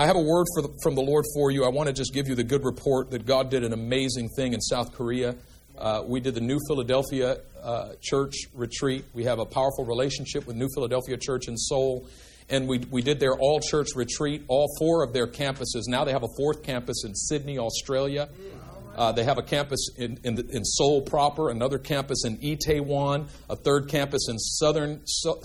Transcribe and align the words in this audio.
I 0.00 0.06
have 0.06 0.14
a 0.14 0.20
word 0.20 0.46
the, 0.54 0.68
from 0.80 0.94
the 0.94 1.02
Lord 1.02 1.24
for 1.34 1.50
you. 1.50 1.64
I 1.64 1.70
want 1.70 1.88
to 1.88 1.92
just 1.92 2.14
give 2.14 2.28
you 2.28 2.36
the 2.36 2.44
good 2.44 2.64
report 2.64 3.10
that 3.10 3.26
God 3.26 3.50
did 3.50 3.64
an 3.64 3.72
amazing 3.72 4.28
thing 4.36 4.52
in 4.52 4.60
South 4.60 4.92
Korea. 4.92 5.34
Uh, 5.76 6.04
we 6.06 6.20
did 6.20 6.36
the 6.36 6.40
New 6.40 6.60
Philadelphia 6.68 7.38
uh, 7.60 7.94
Church 8.00 8.34
retreat. 8.54 9.04
We 9.12 9.24
have 9.24 9.40
a 9.40 9.44
powerful 9.44 9.84
relationship 9.84 10.46
with 10.46 10.54
New 10.54 10.68
Philadelphia 10.72 11.16
Church 11.16 11.48
in 11.48 11.56
Seoul. 11.56 12.06
And 12.48 12.68
we, 12.68 12.78
we 12.78 13.02
did 13.02 13.18
their 13.18 13.34
all 13.34 13.58
church 13.58 13.88
retreat, 13.96 14.44
all 14.46 14.68
four 14.78 15.02
of 15.02 15.12
their 15.12 15.26
campuses. 15.26 15.88
Now 15.88 16.04
they 16.04 16.12
have 16.12 16.22
a 16.22 16.34
fourth 16.36 16.62
campus 16.62 17.02
in 17.04 17.12
Sydney, 17.16 17.58
Australia. 17.58 18.28
Uh, 18.98 19.12
they 19.12 19.22
have 19.22 19.38
a 19.38 19.42
campus 19.42 19.90
in, 19.96 20.18
in, 20.24 20.36
in, 20.50 20.64
Seoul 20.64 21.02
proper, 21.02 21.50
another 21.50 21.78
campus 21.78 22.24
in 22.24 22.36
Itaewon, 22.38 23.28
a 23.48 23.54
third 23.54 23.88
campus 23.88 24.28
in 24.28 24.36
southern 24.40 24.90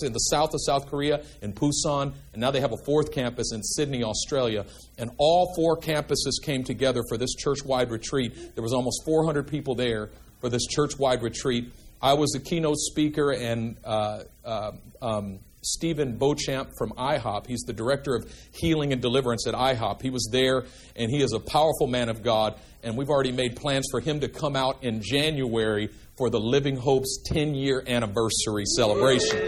in 0.02 0.12
the 0.12 0.20
south 0.32 0.56
of 0.56 0.60
South 0.66 0.88
Korea 0.88 1.24
in 1.44 1.54
Busan, 1.54 2.14
and 2.34 2.42
now 2.42 2.50
they 2.50 2.62
have 2.62 2.72
a 2.72 2.84
fourth 2.84 3.12
campus 3.12 3.54
in 3.54 3.62
Sydney, 3.62 4.04
Australia. 4.04 4.66
And 4.98 5.12
all 5.20 5.54
four 5.56 5.78
campuses 5.78 6.42
came 6.42 6.64
together 6.64 7.04
for 7.08 7.16
this 7.16 7.36
church-wide 7.36 7.92
retreat. 7.92 8.56
There 8.56 8.64
was 8.64 8.74
almost 8.74 9.04
400 9.06 9.48
people 9.48 9.76
there 9.76 10.10
for 10.42 10.50
this 10.50 10.66
church-wide 10.66 11.22
retreat. 11.22 11.72
I 12.02 12.14
was 12.14 12.32
the 12.32 12.40
keynote 12.40 12.78
speaker, 12.78 13.34
and 13.34 13.78
uh, 13.86 14.24
uh, 14.44 14.72
um, 15.00 15.40
Stephen 15.64 16.18
Beauchamp 16.18 16.72
from 16.78 16.92
IHOP. 16.92 17.48
He's 17.48 17.62
the 17.62 17.74
director 17.74 18.16
of 18.16 18.30
healing 18.54 18.92
and 18.94 19.02
deliverance 19.02 19.48
at 19.48 19.54
IHOP. 19.54 20.02
He 20.02 20.10
was 20.10 20.28
there, 20.32 20.66
and 20.96 21.10
he 21.10 21.22
is 21.22 21.34
a 21.34 21.40
powerful 21.40 21.88
man 21.88 22.10
of 22.10 22.22
God. 22.22 22.60
And 22.84 22.98
we've 22.98 23.10
already 23.10 23.32
made 23.32 23.56
plans 23.56 23.88
for 23.90 24.02
him 24.02 24.20
to 24.20 24.28
come 24.28 24.56
out 24.56 24.84
in 24.84 25.02
January 25.02 25.90
for 26.18 26.30
the 26.30 26.40
Living 26.40 26.76
Hope's 26.76 27.22
10 27.26 27.56
year 27.56 27.84
anniversary 27.88 28.66
celebration. 28.66 29.40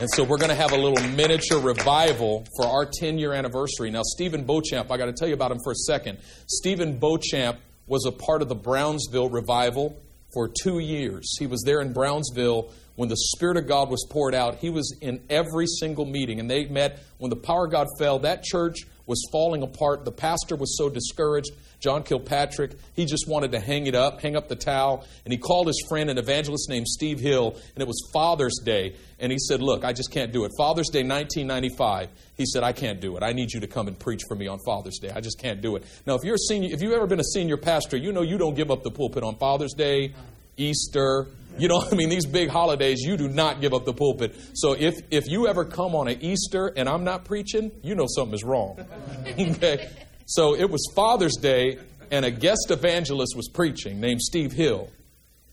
And 0.00 0.08
so 0.14 0.24
we're 0.24 0.38
going 0.38 0.50
to 0.50 0.54
have 0.54 0.72
a 0.72 0.76
little 0.76 1.06
miniature 1.10 1.60
revival 1.60 2.46
for 2.56 2.66
our 2.66 2.86
10 2.86 3.18
year 3.18 3.34
anniversary. 3.34 3.90
Now, 3.90 4.02
Stephen 4.02 4.44
Beauchamp, 4.44 4.90
I 4.90 4.96
got 4.96 5.06
to 5.06 5.12
tell 5.12 5.28
you 5.28 5.34
about 5.34 5.50
him 5.50 5.58
for 5.62 5.72
a 5.72 5.76
second. 5.76 6.18
Stephen 6.46 6.98
Beauchamp 6.98 7.58
was 7.86 8.06
a 8.06 8.12
part 8.12 8.40
of 8.40 8.48
the 8.48 8.54
Brownsville 8.54 9.28
revival 9.28 10.00
for 10.32 10.48
two 10.48 10.78
years. 10.78 11.36
He 11.38 11.46
was 11.46 11.62
there 11.66 11.80
in 11.80 11.92
Brownsville 11.92 12.72
when 13.00 13.08
the 13.08 13.16
Spirit 13.16 13.56
of 13.56 13.66
God 13.66 13.88
was 13.88 14.06
poured 14.10 14.34
out, 14.34 14.56
he 14.56 14.68
was 14.68 14.94
in 15.00 15.22
every 15.30 15.66
single 15.66 16.04
meeting. 16.04 16.38
And 16.38 16.50
they 16.50 16.66
met 16.66 16.98
when 17.16 17.30
the 17.30 17.36
power 17.36 17.64
of 17.64 17.72
God 17.72 17.86
fell. 17.98 18.18
That 18.18 18.42
church 18.42 18.80
was 19.06 19.26
falling 19.32 19.62
apart. 19.62 20.04
The 20.04 20.12
pastor 20.12 20.54
was 20.54 20.76
so 20.76 20.90
discouraged. 20.90 21.48
John 21.80 22.02
Kilpatrick, 22.02 22.72
he 22.92 23.06
just 23.06 23.26
wanted 23.26 23.52
to 23.52 23.58
hang 23.58 23.86
it 23.86 23.94
up, 23.94 24.20
hang 24.20 24.36
up 24.36 24.48
the 24.48 24.54
towel. 24.54 25.06
And 25.24 25.32
he 25.32 25.38
called 25.38 25.68
his 25.68 25.82
friend, 25.88 26.10
an 26.10 26.18
evangelist 26.18 26.68
named 26.68 26.86
Steve 26.86 27.20
Hill, 27.20 27.56
and 27.74 27.80
it 27.80 27.88
was 27.88 28.06
Father's 28.12 28.60
Day. 28.62 28.96
And 29.18 29.32
he 29.32 29.38
said, 29.38 29.62
Look, 29.62 29.82
I 29.82 29.94
just 29.94 30.12
can't 30.12 30.30
do 30.30 30.44
it. 30.44 30.50
Father's 30.58 30.90
Day 30.90 31.02
1995. 31.02 32.10
He 32.36 32.44
said, 32.44 32.62
I 32.62 32.72
can't 32.72 33.00
do 33.00 33.16
it. 33.16 33.22
I 33.22 33.32
need 33.32 33.50
you 33.50 33.60
to 33.60 33.66
come 33.66 33.88
and 33.88 33.98
preach 33.98 34.20
for 34.28 34.34
me 34.34 34.46
on 34.46 34.58
Father's 34.66 34.98
Day. 34.98 35.08
I 35.08 35.22
just 35.22 35.38
can't 35.40 35.62
do 35.62 35.76
it. 35.76 35.84
Now, 36.04 36.16
if 36.16 36.20
you're 36.22 36.34
a 36.34 36.46
senior, 36.48 36.68
if 36.70 36.82
you've 36.82 36.92
ever 36.92 37.06
been 37.06 37.18
a 37.20 37.24
senior 37.32 37.56
pastor, 37.56 37.96
you 37.96 38.12
know 38.12 38.20
you 38.20 38.36
don't 38.36 38.54
give 38.54 38.70
up 38.70 38.82
the 38.82 38.90
pulpit 38.90 39.22
on 39.22 39.36
Father's 39.36 39.72
Day, 39.72 40.12
Easter, 40.58 41.28
you 41.58 41.68
know, 41.68 41.82
I 41.90 41.94
mean, 41.94 42.08
these 42.08 42.26
big 42.26 42.48
holidays, 42.48 43.00
you 43.00 43.16
do 43.16 43.28
not 43.28 43.60
give 43.60 43.74
up 43.74 43.84
the 43.84 43.92
pulpit. 43.92 44.34
So 44.54 44.72
if, 44.72 44.94
if 45.10 45.26
you 45.26 45.46
ever 45.46 45.64
come 45.64 45.94
on 45.94 46.08
an 46.08 46.22
Easter 46.22 46.72
and 46.76 46.88
I'm 46.88 47.04
not 47.04 47.24
preaching, 47.24 47.70
you 47.82 47.94
know 47.94 48.06
something 48.08 48.34
is 48.34 48.44
wrong. 48.44 48.84
okay? 49.26 49.90
So 50.26 50.54
it 50.54 50.70
was 50.70 50.86
Father's 50.94 51.36
Day, 51.36 51.78
and 52.10 52.24
a 52.24 52.30
guest 52.30 52.70
evangelist 52.70 53.34
was 53.36 53.48
preaching 53.48 54.00
named 54.00 54.20
Steve 54.20 54.52
Hill. 54.52 54.88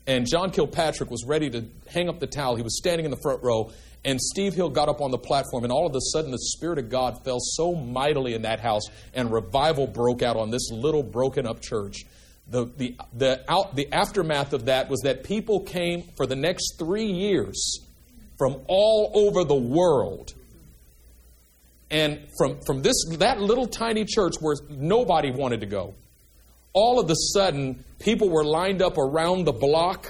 And 0.06 0.26
John 0.26 0.50
Kilpatrick 0.50 1.10
was 1.10 1.24
ready 1.26 1.50
to 1.50 1.66
hang 1.88 2.08
up 2.08 2.18
the 2.18 2.26
towel. 2.26 2.56
He 2.56 2.62
was 2.62 2.78
standing 2.78 3.04
in 3.04 3.10
the 3.10 3.20
front 3.22 3.42
row, 3.42 3.72
and 4.04 4.20
Steve 4.20 4.54
Hill 4.54 4.70
got 4.70 4.88
up 4.88 5.00
on 5.00 5.10
the 5.10 5.18
platform, 5.18 5.64
and 5.64 5.72
all 5.72 5.86
of 5.86 5.94
a 5.94 6.00
sudden 6.12 6.30
the 6.30 6.38
Spirit 6.38 6.78
of 6.78 6.88
God 6.88 7.24
fell 7.24 7.38
so 7.40 7.74
mightily 7.74 8.34
in 8.34 8.42
that 8.42 8.60
house, 8.60 8.84
and 9.12 9.30
revival 9.30 9.86
broke 9.86 10.22
out 10.22 10.36
on 10.36 10.50
this 10.50 10.70
little 10.70 11.02
broken 11.02 11.46
up 11.46 11.60
church 11.60 12.04
the, 12.50 12.64
the, 12.76 12.96
the, 13.12 13.44
out, 13.48 13.76
the 13.76 13.92
aftermath 13.92 14.52
of 14.52 14.66
that 14.66 14.88
was 14.88 15.00
that 15.00 15.24
people 15.24 15.60
came 15.60 16.04
for 16.16 16.26
the 16.26 16.36
next 16.36 16.78
three 16.78 17.06
years 17.06 17.80
from 18.38 18.56
all 18.68 19.10
over 19.14 19.44
the 19.44 19.54
world. 19.54 20.32
And 21.90 22.26
from, 22.38 22.58
from 22.66 22.82
this, 22.82 22.94
that 23.18 23.40
little 23.40 23.66
tiny 23.66 24.04
church 24.04 24.34
where 24.40 24.56
nobody 24.70 25.30
wanted 25.30 25.60
to 25.60 25.66
go, 25.66 25.94
all 26.72 27.00
of 27.00 27.10
a 27.10 27.14
sudden, 27.34 27.84
people 27.98 28.30
were 28.30 28.44
lined 28.44 28.82
up 28.82 28.98
around 28.98 29.44
the 29.44 29.52
block 29.52 30.06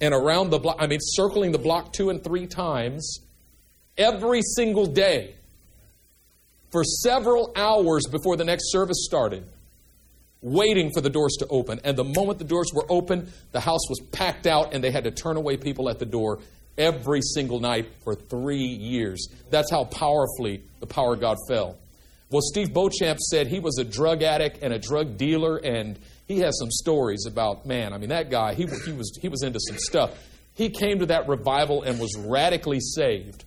and 0.00 0.12
around 0.12 0.50
the 0.50 0.58
block, 0.58 0.76
I 0.78 0.86
mean, 0.86 0.98
circling 1.00 1.52
the 1.52 1.58
block 1.58 1.92
two 1.92 2.10
and 2.10 2.22
three 2.22 2.46
times 2.46 3.20
every 3.96 4.42
single 4.42 4.86
day 4.86 5.34
for 6.70 6.82
several 6.84 7.52
hours 7.54 8.04
before 8.10 8.36
the 8.36 8.44
next 8.44 8.72
service 8.72 9.04
started 9.04 9.46
waiting 10.42 10.90
for 10.92 11.00
the 11.00 11.08
doors 11.08 11.36
to 11.38 11.46
open. 11.46 11.80
And 11.84 11.96
the 11.96 12.04
moment 12.04 12.38
the 12.38 12.44
doors 12.44 12.70
were 12.74 12.84
open, 12.90 13.32
the 13.52 13.60
house 13.60 13.88
was 13.88 14.00
packed 14.10 14.46
out 14.46 14.74
and 14.74 14.82
they 14.82 14.90
had 14.90 15.04
to 15.04 15.10
turn 15.10 15.36
away 15.36 15.56
people 15.56 15.88
at 15.88 15.98
the 15.98 16.06
door 16.06 16.40
every 16.76 17.20
single 17.22 17.60
night 17.60 17.88
for 18.02 18.14
three 18.14 18.64
years. 18.64 19.28
That's 19.50 19.70
how 19.70 19.84
powerfully 19.84 20.64
the 20.80 20.86
power 20.86 21.14
of 21.14 21.20
God 21.20 21.38
fell. 21.48 21.78
Well, 22.30 22.42
Steve 22.42 22.72
Beauchamp 22.72 23.20
said 23.20 23.46
he 23.46 23.60
was 23.60 23.78
a 23.78 23.84
drug 23.84 24.22
addict 24.22 24.60
and 24.62 24.72
a 24.72 24.78
drug 24.78 25.18
dealer, 25.18 25.58
and 25.58 25.98
he 26.26 26.38
has 26.38 26.58
some 26.58 26.70
stories 26.70 27.26
about, 27.26 27.66
man, 27.66 27.92
I 27.92 27.98
mean, 27.98 28.08
that 28.08 28.30
guy, 28.30 28.54
he, 28.54 28.66
he, 28.86 28.92
was, 28.92 29.18
he 29.20 29.28
was 29.28 29.42
into 29.42 29.60
some 29.60 29.76
stuff. 29.78 30.18
He 30.54 30.70
came 30.70 31.00
to 31.00 31.06
that 31.06 31.28
revival 31.28 31.82
and 31.82 32.00
was 32.00 32.16
radically 32.18 32.80
saved. 32.80 33.44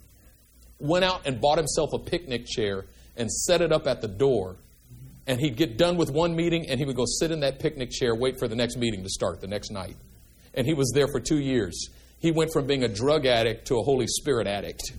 Went 0.78 1.04
out 1.04 1.26
and 1.26 1.42
bought 1.42 1.58
himself 1.58 1.94
a 1.94 2.00
picnic 2.00 2.46
chair 2.46 2.86
and 3.18 3.32
set 3.32 3.62
it 3.62 3.72
up 3.72 3.88
at 3.88 4.02
the 4.02 4.08
door 4.08 4.58
and 5.28 5.40
he'd 5.40 5.58
get 5.58 5.78
done 5.78 5.98
with 5.98 6.12
one 6.12 6.36
meeting 6.36 6.70
and 6.70 6.80
he 6.80 6.86
would 6.86 6.96
go 6.96 7.06
sit 7.06 7.32
in 7.32 7.40
that 7.42 7.60
picnic 7.60 7.92
chair, 7.92 8.16
wait 8.16 8.38
for 8.40 8.48
the 8.48 8.56
next 8.56 8.78
meeting 8.78 9.04
to 9.04 9.10
start 9.10 9.42
the 9.42 9.48
next 9.48 9.72
night. 9.72 9.96
And 10.54 10.66
he 10.66 10.74
was 10.74 10.92
there 10.94 11.08
for 11.08 11.20
two 11.20 11.40
years. 11.40 11.90
He 12.20 12.32
went 12.32 12.52
from 12.54 12.68
being 12.68 12.84
a 12.84 12.88
drug 12.88 13.26
addict 13.26 13.68
to 13.68 13.78
a 13.80 13.84
Holy 13.84 14.08
Spirit 14.08 14.48
addict. 14.48 14.94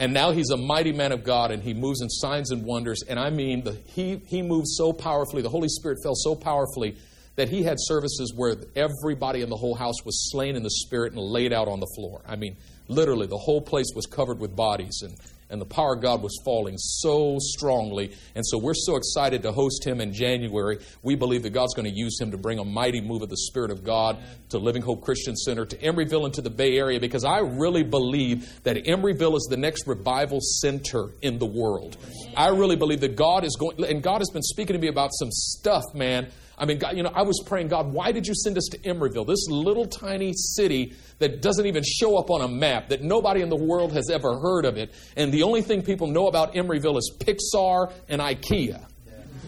and 0.00 0.12
now 0.12 0.32
he's 0.32 0.50
a 0.50 0.56
mighty 0.56 0.92
man 0.92 1.12
of 1.12 1.24
God 1.24 1.50
and 1.50 1.62
he 1.62 1.74
moves 1.74 2.00
in 2.00 2.08
signs 2.08 2.50
and 2.50 2.64
wonders. 2.64 3.02
And 3.08 3.18
I 3.18 3.30
mean, 3.30 3.64
the, 3.64 3.72
he, 3.72 4.16
he 4.26 4.42
moved 4.42 4.66
so 4.68 4.92
powerfully, 4.92 5.42
the 5.42 5.48
Holy 5.48 5.68
Spirit 5.68 5.98
fell 6.02 6.14
so 6.14 6.34
powerfully 6.34 6.96
that 7.36 7.48
he 7.48 7.62
had 7.62 7.76
services 7.78 8.32
where 8.36 8.56
everybody 8.76 9.42
in 9.42 9.48
the 9.48 9.56
whole 9.56 9.74
house 9.74 10.04
was 10.04 10.30
slain 10.30 10.56
in 10.56 10.62
the 10.62 10.70
Spirit 10.70 11.12
and 11.12 11.20
laid 11.20 11.52
out 11.52 11.66
on 11.66 11.80
the 11.80 11.90
floor. 11.96 12.20
I 12.26 12.36
mean, 12.36 12.56
literally, 12.88 13.26
the 13.26 13.38
whole 13.38 13.62
place 13.62 13.90
was 13.94 14.06
covered 14.06 14.38
with 14.38 14.54
bodies. 14.54 15.00
And 15.02 15.16
and 15.52 15.60
the 15.60 15.66
power 15.66 15.94
of 15.94 16.00
God 16.00 16.22
was 16.22 16.36
falling 16.44 16.78
so 16.78 17.36
strongly. 17.38 18.16
And 18.34 18.44
so 18.44 18.58
we're 18.58 18.74
so 18.74 18.96
excited 18.96 19.42
to 19.42 19.52
host 19.52 19.86
him 19.86 20.00
in 20.00 20.12
January. 20.12 20.78
We 21.02 21.14
believe 21.14 21.42
that 21.42 21.50
God's 21.50 21.74
going 21.74 21.88
to 21.88 21.94
use 21.94 22.18
him 22.18 22.30
to 22.30 22.38
bring 22.38 22.58
a 22.58 22.64
mighty 22.64 23.00
move 23.00 23.22
of 23.22 23.28
the 23.28 23.36
Spirit 23.36 23.70
of 23.70 23.84
God 23.84 24.18
to 24.48 24.58
Living 24.58 24.82
Hope 24.82 25.02
Christian 25.02 25.36
Center, 25.36 25.66
to 25.66 25.76
Emeryville, 25.76 26.24
and 26.24 26.34
to 26.34 26.42
the 26.42 26.50
Bay 26.50 26.78
Area, 26.78 26.98
because 26.98 27.24
I 27.24 27.40
really 27.40 27.82
believe 27.82 28.62
that 28.64 28.76
Emeryville 28.76 29.36
is 29.36 29.46
the 29.50 29.56
next 29.56 29.86
revival 29.86 30.40
center 30.40 31.10
in 31.20 31.38
the 31.38 31.46
world. 31.46 31.98
I 32.36 32.48
really 32.48 32.76
believe 32.76 33.00
that 33.00 33.14
God 33.14 33.44
is 33.44 33.56
going, 33.56 33.84
and 33.84 34.02
God 34.02 34.18
has 34.22 34.30
been 34.30 34.42
speaking 34.42 34.74
to 34.74 34.80
me 34.80 34.88
about 34.88 35.10
some 35.12 35.30
stuff, 35.30 35.84
man, 35.94 36.30
I 36.62 36.64
mean, 36.64 36.78
God, 36.78 36.96
you 36.96 37.02
know, 37.02 37.10
I 37.12 37.22
was 37.22 37.42
praying, 37.44 37.68
God, 37.68 37.92
why 37.92 38.12
did 38.12 38.24
you 38.24 38.36
send 38.36 38.56
us 38.56 38.68
to 38.70 38.78
Emeryville, 38.78 39.26
this 39.26 39.48
little 39.48 39.84
tiny 39.84 40.32
city 40.32 40.94
that 41.18 41.42
doesn't 41.42 41.66
even 41.66 41.82
show 41.82 42.16
up 42.16 42.30
on 42.30 42.40
a 42.40 42.46
map, 42.46 42.90
that 42.90 43.02
nobody 43.02 43.40
in 43.40 43.48
the 43.48 43.56
world 43.56 43.92
has 43.94 44.08
ever 44.10 44.38
heard 44.38 44.64
of 44.64 44.76
it, 44.76 44.94
and 45.16 45.32
the 45.32 45.42
only 45.42 45.62
thing 45.62 45.82
people 45.82 46.06
know 46.06 46.28
about 46.28 46.54
Emeryville 46.54 46.96
is 46.98 47.12
Pixar 47.18 47.92
and 48.08 48.22
IKEA. 48.22 48.80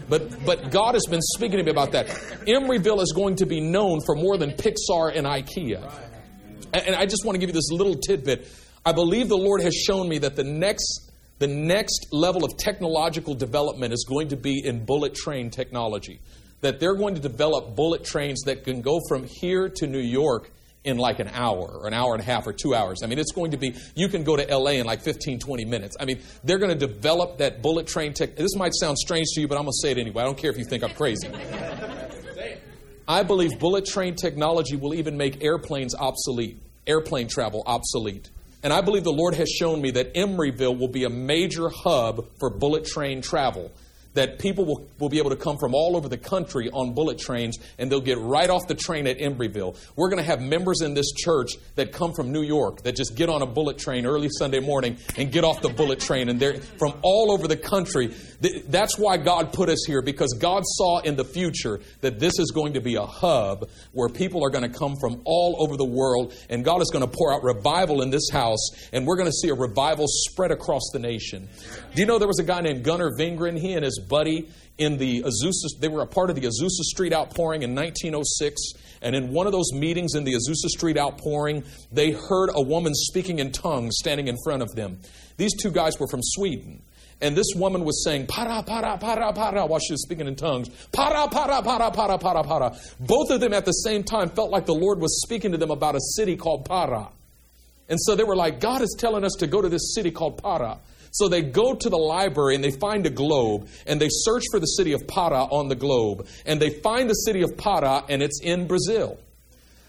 But, 0.09 0.45
but 0.45 0.71
God 0.71 0.95
has 0.95 1.05
been 1.09 1.21
speaking 1.21 1.57
to 1.57 1.63
me 1.63 1.71
about 1.71 1.93
that. 1.93 2.07
Emeryville 2.07 3.01
is 3.01 3.13
going 3.15 3.37
to 3.37 3.45
be 3.45 3.61
known 3.61 4.01
for 4.05 4.15
more 4.15 4.37
than 4.37 4.51
Pixar 4.51 5.15
and 5.15 5.25
IKEA. 5.25 5.89
And 6.73 6.95
I 6.95 7.05
just 7.05 7.23
want 7.23 7.35
to 7.35 7.39
give 7.39 7.47
you 7.47 7.53
this 7.53 7.71
little 7.71 7.95
tidbit. 7.95 8.45
I 8.85 8.91
believe 8.91 9.29
the 9.29 9.37
Lord 9.37 9.61
has 9.61 9.73
shown 9.73 10.09
me 10.09 10.17
that 10.17 10.35
the 10.35 10.43
next, 10.43 11.11
the 11.39 11.47
next 11.47 12.07
level 12.11 12.43
of 12.43 12.57
technological 12.57 13.35
development 13.35 13.93
is 13.93 14.03
going 14.03 14.27
to 14.27 14.35
be 14.35 14.61
in 14.65 14.83
bullet 14.83 15.15
train 15.15 15.49
technology 15.49 16.19
that 16.65 16.79
they're 16.79 16.95
going 16.95 17.15
to 17.15 17.21
develop 17.21 17.75
bullet 17.75 18.03
trains 18.03 18.41
that 18.45 18.63
can 18.63 18.81
go 18.81 18.99
from 19.07 19.23
here 19.23 19.69
to 19.69 19.87
New 19.87 19.99
York 19.99 20.49
in 20.83 20.97
like 20.97 21.19
an 21.19 21.29
hour 21.29 21.67
or 21.67 21.87
an 21.87 21.93
hour 21.93 22.13
and 22.13 22.21
a 22.21 22.25
half 22.25 22.47
or 22.47 22.53
two 22.53 22.73
hours. 22.73 23.01
I 23.03 23.07
mean, 23.07 23.19
it's 23.19 23.31
going 23.31 23.51
to 23.51 23.57
be, 23.57 23.75
you 23.95 24.07
can 24.07 24.23
go 24.23 24.35
to 24.35 24.57
LA 24.57 24.71
in 24.71 24.85
like 24.85 25.01
15, 25.01 25.39
20 25.39 25.65
minutes. 25.65 25.95
I 25.99 26.05
mean, 26.05 26.21
they're 26.43 26.57
going 26.57 26.77
to 26.77 26.87
develop 26.87 27.37
that 27.37 27.61
bullet 27.61 27.87
train 27.87 28.13
tech. 28.13 28.35
This 28.35 28.55
might 28.55 28.73
sound 28.73 28.97
strange 28.97 29.27
to 29.33 29.41
you, 29.41 29.47
but 29.47 29.57
I'm 29.57 29.63
going 29.63 29.73
to 29.73 29.81
say 29.81 29.91
it 29.91 29.97
anyway. 29.97 30.23
I 30.23 30.25
don't 30.25 30.37
care 30.37 30.51
if 30.51 30.57
you 30.57 30.65
think 30.65 30.83
I'm 30.83 30.93
crazy. 30.93 31.29
I 33.07 33.21
believe 33.21 33.59
bullet 33.59 33.85
train 33.85 34.15
technology 34.15 34.75
will 34.75 34.95
even 34.95 35.17
make 35.17 35.43
airplanes 35.43 35.93
obsolete, 35.93 36.59
airplane 36.87 37.27
travel 37.27 37.61
obsolete. 37.67 38.31
And 38.63 38.73
I 38.73 38.81
believe 38.81 39.03
the 39.03 39.13
Lord 39.13 39.35
has 39.35 39.49
shown 39.49 39.81
me 39.81 39.91
that 39.91 40.15
Emeryville 40.15 40.79
will 40.79 40.87
be 40.87 41.03
a 41.03 41.09
major 41.09 41.69
hub 41.69 42.25
for 42.39 42.49
bullet 42.49 42.85
train 42.85 43.21
travel 43.21 43.71
that 44.15 44.39
people 44.39 44.65
will, 44.65 44.87
will 44.99 45.09
be 45.09 45.19
able 45.19 45.29
to 45.29 45.35
come 45.35 45.57
from 45.57 45.75
all 45.75 45.95
over 45.95 46.09
the 46.09 46.17
country 46.17 46.69
on 46.71 46.93
bullet 46.93 47.19
trains 47.19 47.57
and 47.77 47.91
they'll 47.91 48.01
get 48.01 48.17
right 48.17 48.49
off 48.49 48.67
the 48.67 48.75
train 48.75 49.07
at 49.07 49.19
Emeryville. 49.19 49.77
We're 49.95 50.09
going 50.09 50.21
to 50.21 50.27
have 50.27 50.41
members 50.41 50.81
in 50.81 50.93
this 50.93 51.11
church 51.11 51.51
that 51.75 51.91
come 51.91 52.13
from 52.13 52.31
New 52.31 52.41
York 52.41 52.81
that 52.83 52.95
just 52.95 53.15
get 53.15 53.29
on 53.29 53.41
a 53.41 53.45
bullet 53.45 53.77
train 53.77 54.05
early 54.05 54.29
Sunday 54.29 54.59
morning 54.59 54.97
and 55.17 55.31
get 55.31 55.43
off 55.43 55.61
the 55.61 55.69
bullet 55.69 55.99
train 55.99 56.29
and 56.29 56.39
they're 56.39 56.55
from 56.79 56.93
all 57.01 57.31
over 57.31 57.47
the 57.47 57.57
country. 57.57 58.13
That's 58.67 58.97
why 58.97 59.17
God 59.17 59.53
put 59.53 59.69
us 59.69 59.83
here 59.85 60.01
because 60.01 60.33
God 60.39 60.63
saw 60.65 60.99
in 60.99 61.15
the 61.15 61.25
future 61.25 61.79
that 62.01 62.19
this 62.19 62.39
is 62.39 62.51
going 62.51 62.73
to 62.73 62.81
be 62.81 62.95
a 62.95 63.05
hub 63.05 63.69
where 63.91 64.09
people 64.09 64.43
are 64.43 64.49
going 64.49 64.69
to 64.69 64.77
come 64.77 64.95
from 64.99 65.21
all 65.25 65.57
over 65.59 65.77
the 65.77 65.85
world 65.85 66.33
and 66.49 66.63
God 66.63 66.81
is 66.81 66.89
going 66.91 67.05
to 67.05 67.11
pour 67.11 67.33
out 67.33 67.43
revival 67.43 68.01
in 68.01 68.09
this 68.09 68.29
house 68.31 68.69
and 68.93 69.05
we're 69.05 69.17
going 69.17 69.29
to 69.29 69.33
see 69.33 69.49
a 69.49 69.53
revival 69.53 70.05
spread 70.07 70.51
across 70.51 70.89
the 70.93 70.99
nation. 70.99 71.49
Do 71.93 72.01
you 72.01 72.05
know 72.05 72.17
there 72.17 72.27
was 72.27 72.39
a 72.39 72.43
guy 72.43 72.61
named 72.61 72.83
Gunnar 72.83 73.11
Vingren? 73.17 73.57
He 73.59 73.73
and 73.73 73.83
his 73.83 74.04
buddy 74.07 74.49
in 74.77 74.97
the 74.97 75.21
Azusa, 75.21 75.79
they 75.79 75.87
were 75.87 76.01
a 76.01 76.07
part 76.07 76.29
of 76.29 76.35
the 76.35 76.41
Azusa 76.41 76.83
Street 76.83 77.13
outpouring 77.13 77.63
in 77.63 77.73
1906. 77.75 78.61
And 79.01 79.15
in 79.15 79.31
one 79.31 79.45
of 79.45 79.53
those 79.53 79.71
meetings 79.73 80.15
in 80.15 80.23
the 80.23 80.33
Azusa 80.33 80.67
Street 80.69 80.97
outpouring, 80.97 81.63
they 81.91 82.11
heard 82.11 82.49
a 82.53 82.61
woman 82.61 82.93
speaking 82.93 83.39
in 83.39 83.51
tongues 83.51 83.95
standing 83.99 84.27
in 84.27 84.35
front 84.43 84.61
of 84.61 84.73
them. 84.75 84.99
These 85.37 85.55
two 85.61 85.71
guys 85.71 85.99
were 85.99 86.07
from 86.07 86.21
Sweden. 86.23 86.81
And 87.21 87.35
this 87.35 87.53
woman 87.55 87.85
was 87.85 88.03
saying, 88.03 88.27
para, 88.27 88.61
para, 88.63 88.97
para, 88.97 89.31
para, 89.31 89.65
while 89.65 89.79
she 89.79 89.93
was 89.93 90.01
speaking 90.01 90.27
in 90.27 90.35
tongues. 90.35 90.69
Para, 90.91 91.29
para, 91.29 91.61
para, 91.61 91.89
para, 91.91 92.17
para, 92.17 92.43
para. 92.43 92.77
Both 92.99 93.31
of 93.31 93.39
them 93.39 93.53
at 93.53 93.63
the 93.63 93.71
same 93.71 94.03
time 94.03 94.29
felt 94.29 94.51
like 94.51 94.65
the 94.65 94.75
Lord 94.75 94.99
was 94.99 95.21
speaking 95.21 95.51
to 95.53 95.57
them 95.57 95.71
about 95.71 95.95
a 95.95 96.01
city 96.15 96.35
called 96.35 96.65
Para. 96.65 97.09
And 97.87 97.99
so 98.01 98.15
they 98.15 98.23
were 98.23 98.35
like, 98.35 98.59
God 98.59 98.81
is 98.81 98.95
telling 98.99 99.23
us 99.23 99.33
to 99.39 99.47
go 99.47 99.61
to 99.61 99.69
this 99.69 99.93
city 99.93 100.11
called 100.11 100.41
Para. 100.41 100.79
So 101.15 101.29
they 101.29 101.43
go 101.43 101.73
to 101.73 101.89
the 101.89 101.97
library 101.97 102.55
and 102.55 102.63
they 102.63 102.71
find 102.71 103.05
a 103.05 103.09
globe 103.09 103.69
and 103.87 104.01
they 104.01 104.09
search 104.09 104.43
for 104.51 104.59
the 104.59 104.65
city 104.65 104.91
of 104.91 105.07
Para 105.07 105.45
on 105.45 105.69
the 105.69 105.75
globe. 105.75 106.27
And 106.45 106.61
they 106.61 106.69
find 106.69 107.09
the 107.09 107.13
city 107.13 107.41
of 107.41 107.55
Para 107.55 108.03
and 108.09 108.21
it's 108.21 108.41
in 108.43 108.67
Brazil. 108.67 109.17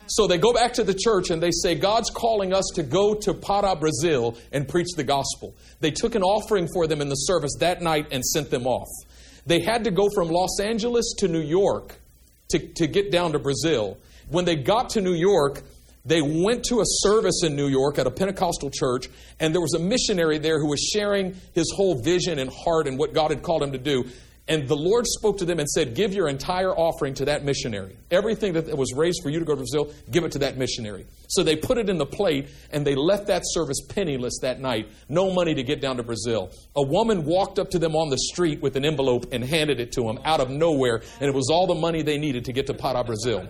So 0.07 0.29
they 0.29 0.39
go 0.39 0.53
back 0.53 0.75
to 0.75 0.85
the 0.85 0.95
church 0.95 1.31
and 1.31 1.43
they 1.43 1.51
say, 1.51 1.75
God's 1.75 2.11
calling 2.11 2.53
us 2.53 2.67
to 2.77 2.85
go 2.85 3.17
to 3.17 3.35
Para, 3.35 3.75
Brazil 3.75 4.37
and 4.53 4.69
preach 4.69 4.87
the 4.97 5.03
gospel. 5.03 5.57
They 5.81 5.91
took 5.91 6.15
an 6.15 6.23
offering 6.23 6.69
for 6.73 6.87
them 6.87 7.01
in 7.01 7.09
the 7.09 7.17
service 7.17 7.57
that 7.59 7.83
night 7.83 8.07
and 8.13 8.25
sent 8.25 8.49
them 8.49 8.69
off. 8.69 8.87
They 9.47 9.59
had 9.59 9.83
to 9.83 9.91
go 9.91 10.09
from 10.15 10.29
Los 10.29 10.61
Angeles 10.61 11.13
to 11.19 11.27
New 11.27 11.43
York 11.43 11.97
to, 12.51 12.61
to 12.75 12.87
get 12.87 13.11
down 13.11 13.33
to 13.33 13.41
Brazil. 13.41 13.99
When 14.29 14.45
they 14.45 14.55
got 14.55 14.91
to 14.91 15.01
New 15.01 15.15
York, 15.15 15.65
they 16.07 16.23
went 16.23 16.65
to 16.67 16.81
a 16.81 16.85
service 16.85 17.43
in 17.43 17.57
New 17.57 17.67
York 17.67 17.99
at 17.99 18.07
a 18.07 18.11
Pentecostal 18.11 18.71
church, 18.71 19.09
and 19.41 19.53
there 19.53 19.61
was 19.61 19.75
a 19.75 19.81
missionary 19.81 20.39
there 20.39 20.61
who 20.61 20.69
was 20.69 20.81
sharing 20.81 21.35
his 21.53 21.73
whole 21.75 22.01
vision 22.01 22.39
and 22.39 22.51
heart 22.51 22.87
and 22.87 22.97
what 22.97 23.13
God 23.13 23.31
had 23.31 23.43
called 23.43 23.63
him 23.63 23.73
to 23.73 23.79
do. 23.79 24.05
And 24.49 24.69
the 24.69 24.77
Lord 24.77 25.07
spoke 25.09 25.39
to 25.39 25.45
them 25.45 25.59
and 25.59 25.69
said, 25.69 25.97
Give 25.97 26.15
your 26.15 26.29
entire 26.29 26.71
offering 26.71 27.15
to 27.15 27.25
that 27.25 27.45
missionary. 27.45 27.97
Everything 28.13 28.53
that 28.53 28.79
was 28.79 28.95
raised 28.95 29.21
for 29.21 29.29
you 29.29 29.41
to 29.41 29.45
go 29.45 29.55
to 29.55 29.57
Brazil, 29.57 29.93
give 30.09 30.23
it 30.23 30.33
to 30.33 30.39
that 30.39 30.57
missionary. 30.57 31.07
So 31.27 31.43
they 31.43 31.57
put 31.57 31.79
it 31.79 31.91
in 31.91 31.99
the 31.99 32.07
plate 32.07 32.49
and 32.71 32.87
they 32.87 32.95
left 32.95 33.27
that 33.27 33.43
service 33.45 33.81
penniless 33.89 34.39
that 34.43 34.61
night. 34.61 34.89
No 35.09 35.33
money 35.33 35.55
to 35.55 35.65
get 35.65 35.81
down 35.81 35.97
to 35.97 36.05
Brazil. 36.05 36.53
A 36.77 36.83
woman 36.83 37.25
walked 37.25 37.59
up 37.59 37.71
to 37.71 37.81
them 37.81 37.97
on 37.97 38.09
the 38.09 38.19
street 38.19 38.63
with 38.63 38.77
an 38.77 38.85
envelope 38.85 39.27
and 39.33 39.43
handed 39.43 39.81
it 39.81 39.91
to 39.93 40.03
them 40.03 40.21
out 40.25 40.39
of 40.39 40.49
nowhere, 40.49 41.03
and 41.21 41.29
it 41.29 41.35
was 41.35 41.51
all 41.51 41.67
the 41.67 41.75
money 41.75 42.03
they 42.03 42.19
needed 42.19 42.45
to 42.45 42.53
get 42.53 42.69
to 42.69 42.75
Para, 42.75 43.03
Brazil 43.03 43.49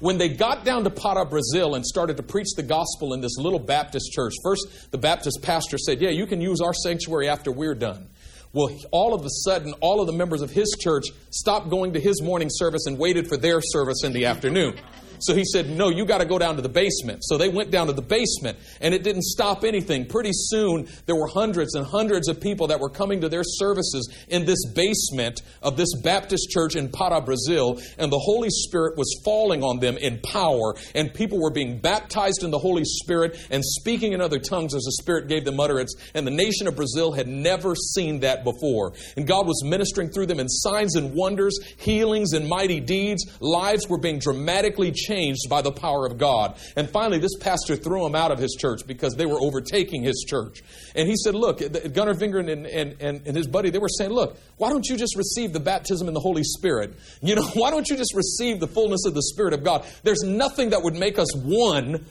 when 0.00 0.18
they 0.18 0.28
got 0.28 0.64
down 0.64 0.84
to 0.84 0.90
Para, 0.90 1.24
Brazil, 1.24 1.74
and 1.74 1.84
started 1.84 2.16
to 2.16 2.22
preach 2.22 2.48
the 2.56 2.62
gospel 2.62 3.14
in 3.14 3.20
this 3.20 3.36
little 3.38 3.58
Baptist 3.58 4.12
church, 4.12 4.34
first 4.42 4.90
the 4.90 4.98
Baptist 4.98 5.40
pastor 5.42 5.78
said, 5.78 6.00
Yeah, 6.00 6.10
you 6.10 6.26
can 6.26 6.40
use 6.40 6.60
our 6.60 6.74
sanctuary 6.74 7.28
after 7.28 7.52
we're 7.52 7.74
done. 7.74 8.08
Well, 8.52 8.76
all 8.90 9.14
of 9.14 9.24
a 9.24 9.30
sudden, 9.44 9.74
all 9.80 10.00
of 10.00 10.08
the 10.08 10.12
members 10.12 10.42
of 10.42 10.50
his 10.50 10.76
church 10.80 11.04
stopped 11.30 11.70
going 11.70 11.92
to 11.92 12.00
his 12.00 12.20
morning 12.20 12.48
service 12.50 12.86
and 12.86 12.98
waited 12.98 13.28
for 13.28 13.36
their 13.36 13.60
service 13.60 14.02
in 14.02 14.12
the 14.12 14.26
afternoon. 14.26 14.76
So 15.20 15.34
he 15.34 15.44
said, 15.44 15.68
No, 15.68 15.88
you 15.88 16.04
got 16.04 16.18
to 16.18 16.24
go 16.24 16.38
down 16.38 16.56
to 16.56 16.62
the 16.62 16.68
basement. 16.68 17.24
So 17.24 17.36
they 17.36 17.48
went 17.48 17.70
down 17.70 17.86
to 17.88 17.92
the 17.92 18.02
basement, 18.02 18.58
and 18.80 18.94
it 18.94 19.02
didn't 19.02 19.24
stop 19.24 19.64
anything. 19.64 20.06
Pretty 20.06 20.32
soon, 20.32 20.88
there 21.06 21.16
were 21.16 21.26
hundreds 21.26 21.74
and 21.74 21.86
hundreds 21.86 22.28
of 22.28 22.40
people 22.40 22.68
that 22.68 22.80
were 22.80 22.88
coming 22.88 23.20
to 23.20 23.28
their 23.28 23.44
services 23.44 24.12
in 24.28 24.46
this 24.46 24.58
basement 24.74 25.42
of 25.62 25.76
this 25.76 25.88
Baptist 26.02 26.50
church 26.50 26.74
in 26.74 26.88
Para, 26.88 27.20
Brazil, 27.20 27.80
and 27.98 28.10
the 28.10 28.18
Holy 28.18 28.48
Spirit 28.50 28.96
was 28.96 29.20
falling 29.24 29.62
on 29.62 29.78
them 29.78 29.96
in 29.98 30.20
power, 30.20 30.74
and 30.94 31.12
people 31.12 31.40
were 31.40 31.52
being 31.52 31.78
baptized 31.80 32.42
in 32.42 32.50
the 32.50 32.58
Holy 32.58 32.84
Spirit 32.84 33.38
and 33.50 33.62
speaking 33.64 34.12
in 34.12 34.20
other 34.20 34.38
tongues 34.38 34.74
as 34.74 34.82
the 34.82 34.92
Spirit 35.02 35.28
gave 35.28 35.44
them 35.44 35.60
utterance. 35.60 35.94
And 36.14 36.26
the 36.26 36.30
nation 36.30 36.66
of 36.66 36.76
Brazil 36.76 37.12
had 37.12 37.28
never 37.28 37.74
seen 37.74 38.20
that 38.20 38.44
before. 38.44 38.94
And 39.16 39.26
God 39.26 39.46
was 39.46 39.62
ministering 39.64 40.10
through 40.10 40.26
them 40.26 40.40
in 40.40 40.48
signs 40.48 40.96
and 40.96 41.12
wonders, 41.14 41.58
healings 41.78 42.32
and 42.32 42.48
mighty 42.48 42.80
deeds. 42.80 43.26
Lives 43.40 43.88
were 43.88 43.98
being 43.98 44.18
dramatically 44.18 44.92
changed 44.92 45.09
changed 45.10 45.48
by 45.48 45.62
the 45.62 45.72
power 45.72 46.06
of 46.06 46.18
God. 46.18 46.56
And 46.76 46.88
finally, 46.88 47.18
this 47.18 47.36
pastor 47.38 47.76
threw 47.76 48.06
him 48.06 48.14
out 48.14 48.30
of 48.30 48.38
his 48.38 48.56
church 48.58 48.82
because 48.86 49.14
they 49.14 49.26
were 49.26 49.40
overtaking 49.40 50.02
his 50.02 50.24
church. 50.28 50.62
And 50.94 51.08
he 51.08 51.16
said, 51.16 51.34
Look, 51.34 51.58
Gunnar 51.58 52.14
Vingren 52.14 52.50
and, 52.50 52.66
and, 52.66 52.96
and, 53.00 53.26
and 53.26 53.36
his 53.36 53.46
buddy, 53.46 53.70
they 53.70 53.78
were 53.78 53.88
saying, 53.88 54.10
Look, 54.10 54.38
why 54.56 54.70
don't 54.70 54.86
you 54.86 54.96
just 54.96 55.16
receive 55.16 55.52
the 55.52 55.60
baptism 55.60 56.08
in 56.08 56.14
the 56.14 56.20
Holy 56.20 56.44
Spirit? 56.44 56.94
You 57.22 57.34
know, 57.34 57.42
why 57.54 57.70
don't 57.70 57.88
you 57.88 57.96
just 57.96 58.14
receive 58.14 58.60
the 58.60 58.68
fullness 58.68 59.04
of 59.06 59.14
the 59.14 59.22
Spirit 59.22 59.52
of 59.54 59.64
God? 59.64 59.84
There's 60.02 60.22
nothing 60.22 60.70
that 60.70 60.82
would 60.82 60.94
make 60.94 61.18
us 61.18 61.34
one 61.34 62.04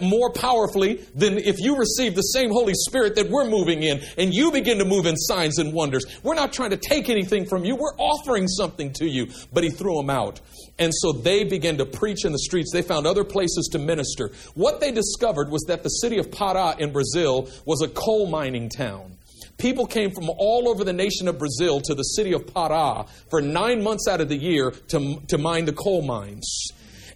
more 0.00 0.30
powerfully 0.30 1.04
than 1.14 1.38
if 1.38 1.58
you 1.58 1.76
receive 1.76 2.14
the 2.14 2.22
same 2.22 2.50
Holy 2.50 2.74
Spirit 2.74 3.16
that 3.16 3.28
we're 3.28 3.48
moving 3.48 3.82
in 3.82 4.00
and 4.18 4.34
you 4.34 4.52
begin 4.52 4.78
to 4.78 4.84
move 4.84 5.06
in 5.06 5.16
signs 5.16 5.58
and 5.58 5.72
wonders. 5.72 6.04
We're 6.22 6.34
not 6.34 6.52
trying 6.52 6.70
to 6.70 6.76
take 6.76 7.08
anything 7.08 7.46
from 7.46 7.64
you, 7.64 7.76
we're 7.76 7.96
offering 7.96 8.48
something 8.48 8.92
to 8.94 9.06
you. 9.06 9.28
But 9.52 9.64
he 9.64 9.70
threw 9.70 9.96
them 9.96 10.10
out. 10.10 10.40
And 10.78 10.92
so 10.94 11.12
they 11.12 11.44
began 11.44 11.78
to 11.78 11.86
preach 11.86 12.24
in 12.24 12.32
the 12.32 12.38
streets. 12.38 12.70
They 12.72 12.82
found 12.82 13.06
other 13.06 13.24
places 13.24 13.68
to 13.72 13.78
minister. 13.78 14.30
What 14.54 14.80
they 14.80 14.90
discovered 14.90 15.50
was 15.50 15.62
that 15.68 15.82
the 15.82 15.88
city 15.88 16.18
of 16.18 16.30
Pará 16.30 16.78
in 16.78 16.92
Brazil 16.92 17.48
was 17.66 17.82
a 17.82 17.88
coal 17.88 18.26
mining 18.26 18.68
town. 18.68 19.16
People 19.58 19.86
came 19.86 20.10
from 20.10 20.28
all 20.28 20.68
over 20.68 20.82
the 20.82 20.92
nation 20.92 21.28
of 21.28 21.38
Brazil 21.38 21.80
to 21.82 21.94
the 21.94 22.02
city 22.02 22.32
of 22.32 22.46
Pará 22.46 23.08
for 23.30 23.40
nine 23.40 23.82
months 23.82 24.08
out 24.08 24.20
of 24.20 24.28
the 24.28 24.36
year 24.36 24.72
to, 24.88 25.20
to 25.28 25.38
mine 25.38 25.66
the 25.66 25.72
coal 25.72 26.02
mines 26.02 26.72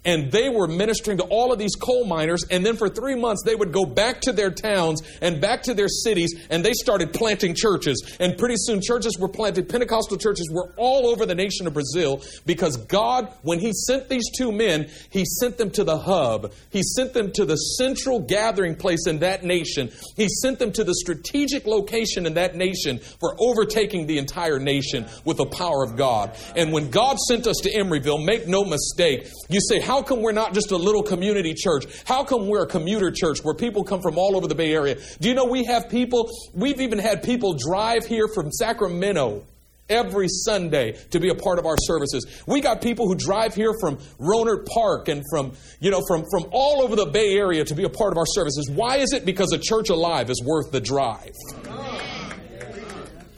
and 0.06 0.31
they 0.31 0.49
were 0.49 0.69
ministering 0.69 1.19
to 1.19 1.25
all 1.25 1.53
of 1.53 1.58
these 1.58 1.75
coal 1.75 2.06
miners. 2.06 2.44
And 2.50 2.64
then 2.64 2.76
for 2.76 2.88
three 2.88 3.17
months, 3.17 3.43
they 3.44 3.55
would 3.55 3.73
go 3.73 3.85
back 3.85 4.23
to 4.23 4.32
their 4.32 4.50
towns 4.50 5.03
and 5.20 5.41
back 5.41 5.64
to 5.64 5.75
their 5.75 5.88
cities, 5.88 6.32
and 6.49 6.64
they 6.64 6.73
started 6.73 7.12
planting 7.12 7.55
churches. 7.55 8.17
And 8.20 8.38
pretty 8.38 8.55
soon, 8.56 8.81
churches 8.81 9.19
were 9.19 9.29
planted. 9.29 9.69
Pentecostal 9.69 10.17
churches 10.17 10.49
were 10.50 10.73
all 10.76 11.08
over 11.08 11.26
the 11.26 11.35
nation 11.35 11.67
of 11.67 11.75
Brazil 11.75 12.23
because 12.47 12.76
God, 12.76 13.32
when 13.43 13.58
He 13.58 13.73
sent 13.73 14.08
these 14.08 14.31
two 14.37 14.53
men, 14.53 14.88
He 15.11 15.25
sent 15.25 15.58
them 15.58 15.70
to 15.73 15.85
the 15.85 15.99
hub. 15.99 16.52
He 16.70 16.82
sent 16.82 17.12
them 17.12 17.32
to 17.32 17.44
the 17.44 17.56
central 17.56 18.20
gathering 18.20 18.76
place 18.76 19.06
in 19.06 19.19
that 19.19 19.44
nation. 19.44 19.91
He 20.17 20.29
sent 20.29 20.61
them 20.61 20.70
to 20.73 20.85
the 20.85 20.94
strategic 20.94 21.67
location 21.67 22.26
in 22.26 22.35
that 22.35 22.55
nation 22.55 23.00
for 23.20 23.35
overtaking 23.38 24.06
the 24.06 24.19
entire 24.19 24.61
nation 24.61 25.07
with 25.25 25.38
the 25.38 25.47
power 25.47 25.83
of 25.83 25.97
God. 25.97 26.37
And 26.54 26.73
when 26.73 26.90
God 26.90 27.19
sent 27.19 27.47
us 27.47 27.57
to 27.62 27.73
Emeryville, 27.73 28.25
make 28.25 28.47
no 28.47 28.64
mistake, 28.64 29.26
you 29.49 29.61
say, 29.61 29.80
How 29.80 29.96
how 29.97 30.03
come 30.03 30.21
we're 30.21 30.33
not 30.33 30.53
just 30.53 30.73
a 30.73 30.76
little 30.76 31.03
community 31.03 31.55
church? 31.55 31.87
How 32.05 32.23
come 32.23 32.49
we're 32.49 32.65
a 32.65 32.67
commuter 32.67 33.11
church 33.11 33.43
where 33.43 33.55
people 33.55 33.83
come 33.83 34.03
from 34.03 34.19
all 34.19 34.37
over 34.37 34.47
the 34.47 34.55
Bay 34.55 34.75
Area? 34.75 34.99
Do 35.21 35.29
you 35.31 35.35
know 35.35 35.47
we 35.47 35.65
have 35.65 35.88
people, 35.88 36.31
we've 36.53 36.83
even 36.83 36.99
had 36.99 37.23
people 37.23 37.55
drive 37.55 38.05
here 38.05 38.29
from 38.29 38.53
Sacramento 38.53 39.47
every 39.88 40.29
Sunday 40.29 40.99
to 41.12 41.19
be 41.19 41.31
a 41.31 41.35
part 41.35 41.59
of 41.59 41.65
our 41.65 41.79
services. 41.79 42.26
We 42.47 42.61
got 42.61 42.83
people 42.83 43.09
who 43.09 43.15
drive 43.15 43.55
here 43.55 43.73
from 43.81 43.97
Rohnert 44.21 44.67
Park 44.67 45.09
and 45.09 45.23
from, 45.31 45.53
you 45.81 45.91
know, 45.91 46.03
from, 46.07 46.25
from 46.31 46.45
all 46.53 46.83
over 46.83 46.95
the 46.95 47.07
Bay 47.07 47.35
Area 47.35 47.65
to 47.65 47.75
be 47.75 47.85
a 47.85 47.88
part 47.88 48.12
of 48.12 48.19
our 48.19 48.26
services. 48.26 48.69
Why 48.71 48.99
is 48.99 49.15
it? 49.15 49.25
Because 49.25 49.50
a 49.53 49.59
church 49.59 49.88
alive 49.88 50.29
is 50.29 50.43
worth 50.45 50.73
the 50.73 50.81
drive. 50.81 51.33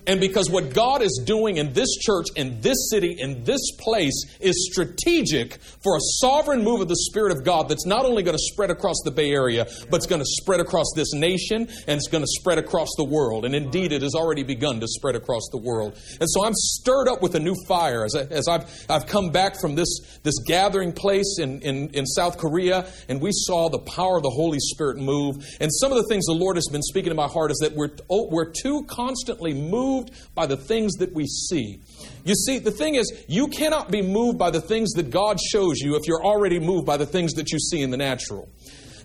And 0.08 0.20
because 0.20 0.48
what 0.48 0.72
God 0.72 1.02
is 1.02 1.22
doing 1.26 1.58
in 1.58 1.74
this 1.74 1.94
church, 1.98 2.28
in 2.34 2.62
this 2.62 2.88
city, 2.90 3.14
in 3.18 3.44
this 3.44 3.60
place 3.78 4.24
is 4.40 4.70
strategic 4.72 5.58
for 5.84 5.96
a 5.96 6.00
sovereign 6.20 6.64
move 6.64 6.80
of 6.80 6.88
the 6.88 6.96
Spirit 6.96 7.36
of 7.36 7.44
God 7.44 7.68
that's 7.68 7.84
not 7.84 8.06
only 8.06 8.22
going 8.22 8.36
to 8.36 8.42
spread 8.42 8.70
across 8.70 8.96
the 9.04 9.10
Bay 9.10 9.30
Area, 9.30 9.66
but 9.90 9.98
it's 9.98 10.06
going 10.06 10.22
to 10.22 10.26
spread 10.26 10.60
across 10.60 10.86
this 10.96 11.12
nation 11.12 11.68
and 11.86 11.98
it's 11.98 12.08
going 12.08 12.24
to 12.24 12.28
spread 12.40 12.56
across 12.56 12.88
the 12.96 13.04
world. 13.04 13.44
And 13.44 13.54
indeed, 13.54 13.92
it 13.92 14.00
has 14.00 14.14
already 14.14 14.44
begun 14.44 14.80
to 14.80 14.88
spread 14.88 15.14
across 15.14 15.46
the 15.52 15.58
world. 15.58 16.00
And 16.18 16.28
so 16.30 16.42
I'm 16.42 16.54
stirred 16.54 17.08
up 17.08 17.20
with 17.20 17.34
a 17.34 17.40
new 17.40 17.54
fire 17.66 18.06
as, 18.06 18.16
I, 18.16 18.22
as 18.22 18.48
I've, 18.48 18.64
I've 18.88 19.06
come 19.06 19.28
back 19.28 19.60
from 19.60 19.74
this, 19.74 20.18
this 20.22 20.38
gathering 20.46 20.94
place 20.94 21.38
in, 21.38 21.60
in, 21.60 21.90
in 21.90 22.06
South 22.06 22.38
Korea 22.38 22.90
and 23.10 23.20
we 23.20 23.30
saw 23.30 23.68
the 23.68 23.80
power 23.80 24.16
of 24.16 24.22
the 24.22 24.30
Holy 24.30 24.58
Spirit 24.58 24.96
move. 24.96 25.36
And 25.60 25.70
some 25.70 25.92
of 25.92 25.98
the 25.98 26.08
things 26.08 26.24
the 26.24 26.32
Lord 26.32 26.56
has 26.56 26.68
been 26.72 26.82
speaking 26.82 27.10
to 27.10 27.14
my 27.14 27.28
heart 27.28 27.50
is 27.50 27.58
that 27.58 27.74
we're, 27.74 27.90
oh, 28.08 28.30
we're 28.30 28.50
too 28.50 28.84
constantly 28.88 29.52
moved 29.52 29.97
moved 29.98 30.34
by 30.34 30.46
the 30.46 30.56
things 30.56 30.94
that 30.94 31.12
we 31.14 31.26
see. 31.26 31.80
You 32.24 32.34
see, 32.34 32.58
the 32.58 32.70
thing 32.70 32.94
is, 32.94 33.24
you 33.28 33.48
cannot 33.48 33.90
be 33.90 34.02
moved 34.02 34.38
by 34.38 34.50
the 34.50 34.60
things 34.60 34.92
that 34.92 35.10
God 35.10 35.38
shows 35.40 35.78
you 35.78 35.96
if 35.96 36.06
you're 36.06 36.24
already 36.24 36.58
moved 36.58 36.86
by 36.86 36.96
the 36.96 37.06
things 37.06 37.34
that 37.34 37.52
you 37.52 37.58
see 37.58 37.82
in 37.82 37.90
the 37.90 37.96
natural. 37.96 38.48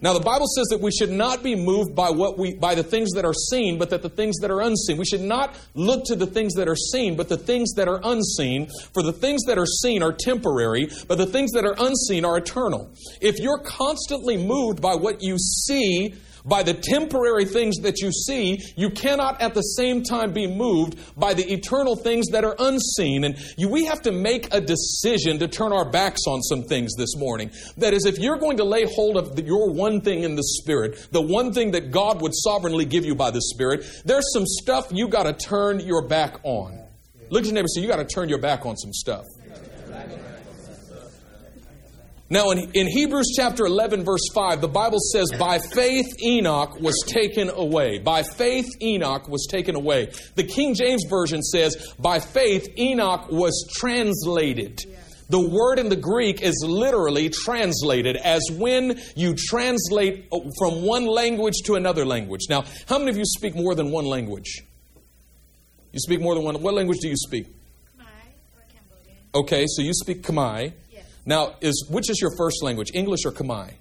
Now 0.01 0.11
the 0.11 0.19
Bible 0.19 0.47
says 0.47 0.67
that 0.67 0.81
we 0.81 0.91
should 0.91 1.11
not 1.11 1.43
be 1.43 1.55
moved 1.55 1.95
by 1.95 2.09
what 2.09 2.37
we 2.37 2.55
by 2.55 2.75
the 2.75 2.83
things 2.83 3.11
that 3.11 3.23
are 3.23 3.33
seen, 3.33 3.77
but 3.77 3.89
that 3.91 4.01
the 4.01 4.09
things 4.09 4.35
that 4.41 4.51
are 4.51 4.59
unseen. 4.59 4.97
We 4.97 5.05
should 5.05 5.21
not 5.21 5.55
look 5.75 6.03
to 6.07 6.17
the 6.17 6.25
things 6.25 6.55
that 6.55 6.67
are 6.67 6.75
seen, 6.75 7.15
but 7.15 7.29
the 7.29 7.37
things 7.37 7.71
that 7.75 7.87
are 7.87 8.01
unseen. 8.03 8.67
For 8.93 9.01
the 9.01 9.13
things 9.13 9.43
that 9.45 9.57
are 9.57 9.65
seen 9.65 10.03
are 10.03 10.11
temporary, 10.11 10.89
but 11.07 11.17
the 11.17 11.25
things 11.25 11.51
that 11.53 11.63
are 11.63 11.75
unseen 11.79 12.25
are 12.25 12.37
eternal. 12.37 12.91
If 13.21 13.39
you're 13.39 13.59
constantly 13.59 14.35
moved 14.35 14.81
by 14.81 14.95
what 14.95 15.21
you 15.21 15.37
see, 15.37 16.15
by 16.45 16.63
the 16.63 16.73
temporary 16.73 17.45
things 17.45 17.77
that 17.77 18.01
you 18.01 18.11
see, 18.11 18.59
you 18.75 18.89
cannot 18.89 19.41
at 19.41 19.53
the 19.53 19.61
same 19.61 20.03
time 20.03 20.33
be 20.33 20.47
moved 20.47 20.99
by 21.17 21.33
the 21.33 21.51
eternal 21.51 21.95
things 21.95 22.27
that 22.31 22.43
are 22.43 22.55
unseen. 22.59 23.23
And 23.23 23.37
you, 23.57 23.69
we 23.69 23.85
have 23.85 24.01
to 24.03 24.11
make 24.11 24.53
a 24.53 24.61
decision 24.61 25.39
to 25.39 25.47
turn 25.47 25.71
our 25.71 25.89
backs 25.89 26.21
on 26.27 26.41
some 26.41 26.63
things 26.63 26.93
this 26.97 27.15
morning. 27.15 27.51
That 27.77 27.93
is, 27.93 28.05
if 28.05 28.19
you're 28.19 28.37
going 28.37 28.57
to 28.57 28.63
lay 28.63 28.85
hold 28.85 29.17
of 29.17 29.35
the, 29.35 29.43
your 29.43 29.69
one 29.71 30.01
thing 30.01 30.23
in 30.23 30.35
the 30.35 30.43
Spirit, 30.43 31.07
the 31.11 31.21
one 31.21 31.53
thing 31.53 31.71
that 31.71 31.91
God 31.91 32.21
would 32.21 32.33
sovereignly 32.35 32.85
give 32.85 33.05
you 33.05 33.15
by 33.15 33.31
the 33.31 33.41
Spirit, 33.41 33.85
there's 34.05 34.31
some 34.33 34.45
stuff 34.45 34.87
you 34.91 35.07
got 35.07 35.23
to 35.23 35.33
turn 35.33 35.79
your 35.79 36.07
back 36.07 36.39
on. 36.43 36.79
Look 37.29 37.41
at 37.41 37.45
your 37.45 37.53
neighbor 37.53 37.63
and 37.63 37.71
say, 37.71 37.81
You 37.81 37.87
got 37.87 37.97
to 37.97 38.05
turn 38.05 38.29
your 38.29 38.39
back 38.39 38.65
on 38.65 38.77
some 38.77 38.93
stuff. 38.93 39.25
Now, 42.33 42.49
in, 42.49 42.71
in 42.73 42.87
Hebrews 42.87 43.33
chapter 43.35 43.63
11, 43.63 44.03
verse 44.03 44.27
5, 44.33 44.59
the 44.59 44.67
Bible 44.67 44.97
says, 45.11 45.27
By 45.37 45.59
faith 45.59 46.07
Enoch 46.19 46.79
was 46.79 46.99
taken 47.05 47.51
away. 47.51 47.99
By 47.99 48.23
faith 48.23 48.65
Enoch 48.81 49.27
was 49.27 49.45
taken 49.51 49.75
away. 49.75 50.11
The 50.33 50.43
King 50.43 50.73
James 50.73 51.03
Version 51.07 51.43
says, 51.43 51.93
By 51.99 52.17
faith 52.17 52.67
Enoch 52.75 53.29
was 53.29 53.69
translated. 53.75 54.81
The 55.29 55.47
word 55.47 55.77
in 55.77 55.89
the 55.89 55.95
Greek 55.95 56.41
is 56.41 56.65
literally 56.67 57.29
translated 57.29 58.15
as 58.15 58.41
when 58.51 58.99
you 59.15 59.35
translate 59.37 60.25
uh, 60.31 60.39
from 60.57 60.81
one 60.81 61.05
language 61.05 61.61
to 61.65 61.75
another 61.75 62.03
language. 62.03 62.47
Now, 62.49 62.63
how 62.87 62.97
many 62.97 63.11
of 63.11 63.17
you 63.17 63.25
speak 63.25 63.53
more 63.53 63.75
than 63.75 63.91
one 63.91 64.05
language? 64.05 64.63
You 65.91 65.99
speak 65.99 66.19
more 66.19 66.33
than 66.33 66.43
one. 66.43 66.59
What 66.63 66.73
language 66.73 66.97
do 66.99 67.09
you 67.09 67.15
speak? 67.15 67.45
Khmer 67.45 68.05
or 68.55 68.63
Cambodian. 68.73 69.17
Okay, 69.35 69.65
so 69.67 69.83
you 69.83 69.93
speak 69.93 70.23
Khmer. 70.23 70.73
Now, 71.25 71.55
is 71.61 71.87
which 71.89 72.09
is 72.09 72.19
your 72.21 72.31
first 72.37 72.63
language, 72.63 72.91
English 72.93 73.21
or 73.25 73.31
Khmer? 73.31 73.73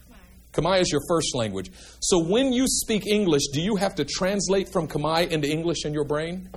Khmer 0.53 0.81
is 0.81 0.93
your 0.93 1.01
first 1.09 1.35
language. 1.35 1.71
So 2.01 2.23
when 2.23 2.53
you 2.53 2.67
speak 2.69 3.07
English, 3.07 3.43
do 3.53 3.61
you 3.61 3.77
have 3.77 3.95
to 3.97 4.05
translate 4.05 4.69
from 4.73 4.87
Khmer 4.87 5.29
into 5.29 5.49
English 5.49 5.85
in 5.85 5.95
your 5.95 6.05
brain? 6.05 6.51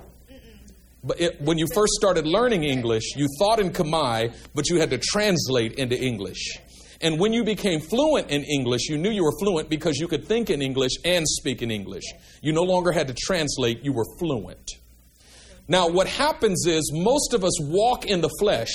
But 1.03 1.21
it, 1.21 1.41
when 1.41 1.57
you 1.57 1.67
first 1.73 1.93
started 1.93 2.25
learning 2.25 2.63
English, 2.63 3.15
you 3.15 3.27
thought 3.39 3.59
in 3.59 3.71
Khmer, 3.71 4.33
but 4.53 4.69
you 4.69 4.79
had 4.79 4.89
to 4.89 4.97
translate 4.97 5.73
into 5.73 5.99
English. 5.99 6.57
And 7.01 7.19
when 7.19 7.33
you 7.33 7.43
became 7.43 7.79
fluent 7.79 8.29
in 8.29 8.43
English, 8.43 8.89
you 8.89 8.97
knew 8.97 9.11
you 9.11 9.23
were 9.23 9.37
fluent 9.39 9.69
because 9.69 9.97
you 9.97 10.07
could 10.07 10.25
think 10.25 10.49
in 10.49 10.61
English 10.61 10.93
and 11.03 11.25
speak 11.27 11.61
in 11.61 11.69
English. 11.69 12.05
You 12.41 12.53
no 12.53 12.63
longer 12.63 12.91
had 12.91 13.07
to 13.07 13.13
translate, 13.13 13.83
you 13.83 13.93
were 13.93 14.05
fluent. 14.17 14.71
Now, 15.67 15.87
what 15.87 16.07
happens 16.07 16.65
is 16.67 16.91
most 16.93 17.33
of 17.33 17.43
us 17.43 17.59
walk 17.61 18.05
in 18.05 18.21
the 18.21 18.29
flesh, 18.39 18.73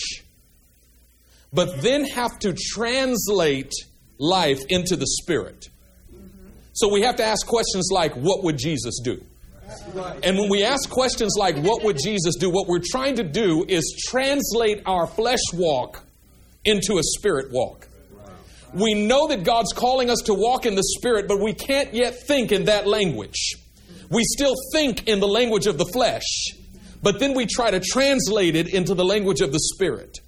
but 1.53 1.83
then 1.83 2.05
have 2.05 2.39
to 2.41 2.53
translate 2.53 3.73
life 4.19 4.61
into 4.69 4.97
the 4.97 5.07
spirit. 5.07 5.69
So 6.73 6.93
we 6.93 7.03
have 7.03 7.17
to 7.17 7.25
ask 7.25 7.47
questions 7.47 7.89
like, 7.93 8.15
what 8.15 8.45
would 8.45 8.59
Jesus 8.59 9.01
do? 9.03 9.25
And 10.23 10.39
when 10.39 10.49
we 10.49 10.65
ask 10.65 10.89
questions 10.89 11.35
like, 11.39 11.57
what 11.57 11.85
would 11.85 11.99
Jesus 11.99 12.37
do? 12.37 12.51
What 12.51 12.69
we're 12.69 12.83
trying 12.85 13.17
to 13.17 13.23
do 13.23 13.65
is 13.69 14.03
translate 14.09 14.83
our 14.87 15.07
flesh 15.07 15.43
walk 15.53 16.05
into 16.65 16.99
a 16.99 17.03
spirit 17.03 17.53
walk. 17.53 17.89
We 18.73 18.95
know 18.95 19.29
that 19.29 19.43
God's 19.43 19.73
calling 19.73 20.11
us 20.11 20.21
to 20.27 20.35
walk 20.35 20.65
in 20.65 20.75
the 20.75 20.83
spirit, 20.83 21.27
but 21.27 21.41
we 21.41 21.55
can't 21.55 21.93
yet 21.93 22.15
think 22.27 22.53
in 22.53 22.67
that 22.67 22.87
language. 22.87 23.55
We 24.11 24.23
still 24.25 24.55
think 24.73 25.09
in 25.09 25.21
the 25.21 25.29
language 25.29 25.67
of 25.67 25.79
the 25.79 25.87
flesh, 25.87 26.49
but 27.03 27.19
then 27.19 27.35
we 27.35 27.47
try 27.47 27.71
to 27.71 27.81
translate 27.81 28.57
it 28.57 28.73
into 28.73 28.95
the 28.95 29.05
language 29.05 29.41
of 29.41 29.53
the 29.53 29.61
spirit. 29.75 30.19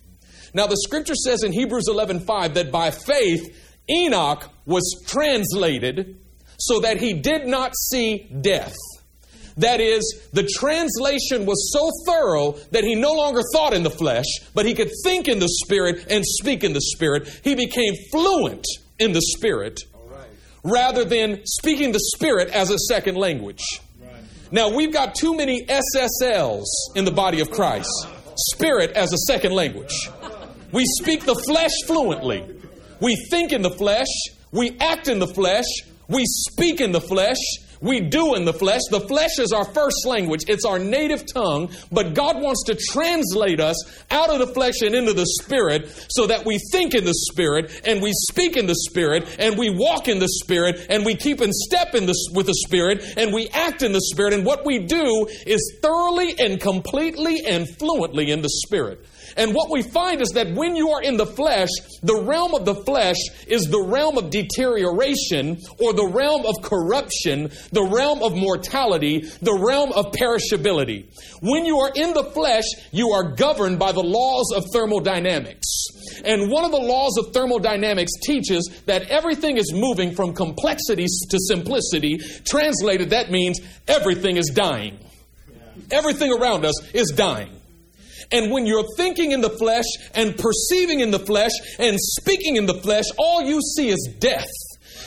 Now 0.54 0.66
the 0.66 0.76
scripture 0.76 1.14
says 1.14 1.42
in 1.42 1.52
Hebrews 1.52 1.88
11:5 1.88 2.54
that 2.54 2.70
by 2.70 2.90
faith 2.90 3.54
Enoch 3.90 4.50
was 4.66 5.02
translated 5.06 6.18
so 6.58 6.80
that 6.80 6.98
he 6.98 7.14
did 7.14 7.46
not 7.46 7.72
see 7.76 8.28
death. 8.40 8.76
That 9.56 9.80
is, 9.80 10.20
the 10.32 10.44
translation 10.44 11.44
was 11.44 11.72
so 11.72 11.90
thorough 12.06 12.52
that 12.70 12.84
he 12.84 12.94
no 12.94 13.12
longer 13.12 13.42
thought 13.52 13.74
in 13.74 13.82
the 13.82 13.90
flesh, 13.90 14.24
but 14.54 14.64
he 14.64 14.74
could 14.74 14.90
think 15.04 15.28
in 15.28 15.40
the 15.40 15.48
spirit 15.48 16.06
and 16.08 16.24
speak 16.24 16.64
in 16.64 16.72
the 16.72 16.80
spirit. 16.80 17.28
He 17.44 17.54
became 17.54 17.94
fluent 18.10 18.64
in 18.98 19.12
the 19.12 19.20
spirit 19.20 19.80
rather 20.64 21.04
than 21.04 21.40
speaking 21.44 21.92
the 21.92 22.00
spirit 22.14 22.48
as 22.48 22.70
a 22.70 22.78
second 22.78 23.16
language. 23.16 23.62
Now, 24.50 24.68
we've 24.68 24.92
got 24.92 25.14
too 25.14 25.34
many 25.34 25.66
SSLs 25.66 26.66
in 26.94 27.04
the 27.04 27.10
body 27.10 27.40
of 27.40 27.50
Christ. 27.50 27.90
Spirit 28.54 28.92
as 28.92 29.12
a 29.12 29.18
second 29.26 29.52
language. 29.52 30.08
We 30.72 30.84
speak 31.00 31.24
the 31.24 31.34
flesh 31.34 31.72
fluently. 31.86 32.44
We 33.00 33.16
think 33.30 33.52
in 33.52 33.62
the 33.62 33.70
flesh. 33.70 34.06
We 34.52 34.76
act 34.80 35.08
in 35.08 35.18
the 35.18 35.26
flesh. 35.26 35.66
We 36.08 36.24
speak 36.26 36.80
in 36.80 36.92
the 36.92 37.00
flesh. 37.00 37.36
We 37.82 38.00
do 38.00 38.36
in 38.36 38.44
the 38.44 38.52
flesh. 38.52 38.80
The 38.90 39.00
flesh 39.00 39.38
is 39.38 39.52
our 39.52 39.64
first 39.64 40.06
language, 40.06 40.44
it's 40.46 40.64
our 40.64 40.78
native 40.78 41.24
tongue, 41.26 41.70
but 41.90 42.14
God 42.14 42.40
wants 42.40 42.62
to 42.66 42.76
translate 42.76 43.58
us 43.58 43.76
out 44.10 44.30
of 44.30 44.38
the 44.38 44.46
flesh 44.54 44.82
and 44.82 44.94
into 44.94 45.12
the 45.12 45.26
spirit 45.42 45.90
so 46.08 46.28
that 46.28 46.46
we 46.46 46.60
think 46.70 46.94
in 46.94 47.04
the 47.04 47.14
spirit 47.32 47.82
and 47.84 48.00
we 48.00 48.12
speak 48.30 48.56
in 48.56 48.66
the 48.66 48.76
spirit 48.88 49.36
and 49.40 49.58
we 49.58 49.68
walk 49.68 50.06
in 50.06 50.20
the 50.20 50.28
spirit 50.28 50.86
and 50.90 51.04
we 51.04 51.16
keep 51.16 51.40
in 51.40 51.52
step 51.52 51.96
in 51.96 52.06
the, 52.06 52.14
with 52.34 52.46
the 52.46 52.54
spirit 52.54 53.02
and 53.16 53.34
we 53.34 53.48
act 53.48 53.82
in 53.82 53.92
the 53.92 54.00
spirit. 54.12 54.32
And 54.32 54.46
what 54.46 54.64
we 54.64 54.78
do 54.78 55.26
is 55.44 55.78
thoroughly 55.82 56.38
and 56.38 56.60
completely 56.60 57.40
and 57.44 57.68
fluently 57.78 58.30
in 58.30 58.42
the 58.42 58.50
spirit. 58.64 59.04
And 59.36 59.54
what 59.54 59.70
we 59.70 59.82
find 59.82 60.20
is 60.20 60.30
that 60.30 60.54
when 60.54 60.76
you 60.76 60.90
are 60.90 61.02
in 61.02 61.16
the 61.16 61.26
flesh, 61.26 61.70
the 62.02 62.22
realm 62.22 62.54
of 62.54 62.64
the 62.64 62.74
flesh 62.74 63.16
is 63.46 63.68
the 63.68 63.82
realm 63.82 64.18
of 64.18 64.30
deterioration 64.30 65.58
or 65.80 65.92
the 65.92 66.06
realm 66.06 66.44
of 66.46 66.62
corruption, 66.62 67.50
the 67.72 67.84
realm 67.84 68.22
of 68.22 68.34
mortality, 68.36 69.20
the 69.40 69.54
realm 69.54 69.92
of 69.92 70.12
perishability. 70.12 71.06
When 71.40 71.64
you 71.64 71.78
are 71.78 71.92
in 71.94 72.12
the 72.12 72.24
flesh, 72.24 72.64
you 72.90 73.10
are 73.12 73.34
governed 73.34 73.78
by 73.78 73.92
the 73.92 74.02
laws 74.02 74.52
of 74.54 74.64
thermodynamics. 74.72 75.86
And 76.24 76.50
one 76.50 76.64
of 76.64 76.70
the 76.70 76.78
laws 76.78 77.16
of 77.18 77.32
thermodynamics 77.32 78.12
teaches 78.22 78.82
that 78.86 79.08
everything 79.08 79.56
is 79.56 79.72
moving 79.72 80.14
from 80.14 80.34
complexity 80.34 81.06
to 81.30 81.38
simplicity. 81.38 82.18
Translated, 82.44 83.10
that 83.10 83.30
means 83.30 83.60
everything 83.88 84.36
is 84.36 84.50
dying. 84.50 84.98
Everything 85.90 86.32
around 86.32 86.64
us 86.64 86.74
is 86.92 87.08
dying. 87.08 87.61
And 88.32 88.50
when 88.50 88.66
you're 88.66 88.86
thinking 88.96 89.32
in 89.32 89.40
the 89.40 89.50
flesh 89.50 89.84
and 90.14 90.36
perceiving 90.36 91.00
in 91.00 91.10
the 91.10 91.18
flesh 91.18 91.52
and 91.78 91.98
speaking 92.00 92.56
in 92.56 92.66
the 92.66 92.74
flesh, 92.74 93.04
all 93.18 93.42
you 93.42 93.60
see 93.76 93.88
is 93.88 94.08
death. 94.18 94.48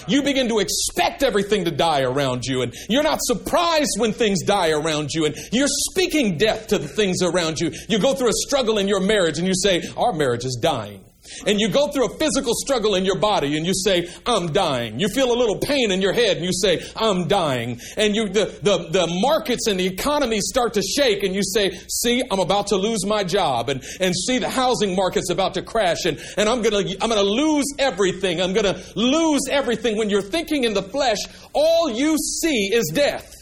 You 0.08 0.22
begin 0.22 0.50
to 0.50 0.60
expect 0.60 1.24
everything 1.24 1.66
to 1.66 1.72
die 1.72 2.02
around 2.02 2.46
you, 2.46 2.62
and 2.62 2.74
you're 2.90 3.04
not 3.04 3.20
surprised 3.22 3.92
when 3.98 4.14
things 4.14 4.44
die 4.44 4.70
around 4.70 5.12
you, 5.14 5.26
and 5.26 5.36
you're 5.52 5.68
speaking 5.68 6.38
death 6.38 6.68
to 6.68 6.78
the 6.78 6.88
things 6.88 7.22
around 7.24 7.60
you. 7.60 7.72
You 7.90 8.00
go 8.00 8.14
through 8.14 8.30
a 8.30 8.34
struggle 8.48 8.78
in 8.78 8.88
your 8.88 9.00
marriage, 9.00 9.40
and 9.40 9.48
you 9.48 9.56
say, 9.56 9.82
Our 9.98 10.14
marriage 10.14 10.46
is 10.46 10.60
dying. 10.62 11.05
And 11.46 11.60
you 11.60 11.70
go 11.70 11.88
through 11.88 12.06
a 12.06 12.18
physical 12.18 12.54
struggle 12.56 12.96
in 12.96 13.06
your 13.06 13.18
body 13.18 13.58
and 13.58 13.66
you 13.66 13.74
say, 13.74 14.10
I'm 14.26 14.52
dying. 14.52 15.00
You 15.00 15.10
feel 15.10 15.32
a 15.32 15.38
little 15.38 15.60
pain 15.60 15.92
in 15.92 16.02
your 16.02 16.14
head 16.14 16.38
and 16.38 16.46
you 16.46 16.54
say, 16.54 16.84
I'm 16.96 17.28
dying. 17.28 17.80
And 17.98 18.16
you, 18.16 18.30
the, 18.30 18.46
the, 18.62 18.90
the 18.90 19.08
markets 19.22 19.68
and 19.68 19.80
the 19.80 19.88
economy 19.88 20.40
start 20.42 20.74
to 20.74 20.82
shake 20.82 21.24
and 21.24 21.36
you 21.36 21.42
say, 21.44 21.80
see, 21.90 22.24
I'm 22.30 22.40
about 22.40 22.68
to 22.68 22.78
lose 22.78 23.06
my 23.06 23.24
job. 23.24 23.70
And, 23.70 23.84
and 24.00 24.16
see, 24.16 24.40
the 24.40 24.50
housing 24.50 24.96
market's 24.96 25.30
about 25.30 25.56
to 25.56 25.62
crash 25.62 26.06
and, 26.06 26.20
and 26.38 26.50
I'm 26.50 26.62
gonna, 26.62 26.84
I'm 27.02 27.10
gonna 27.10 27.22
lose 27.22 27.66
everything. 27.80 28.42
I'm 28.42 28.54
gonna 28.54 28.82
lose 28.96 29.42
everything. 29.50 29.98
When 29.98 30.10
you're 30.10 30.22
thinking 30.22 30.64
in 30.64 30.74
the 30.74 30.84
flesh, 30.84 31.20
all 31.54 31.90
you 31.90 32.18
see 32.18 32.72
is 32.74 32.92
death. 32.94 33.35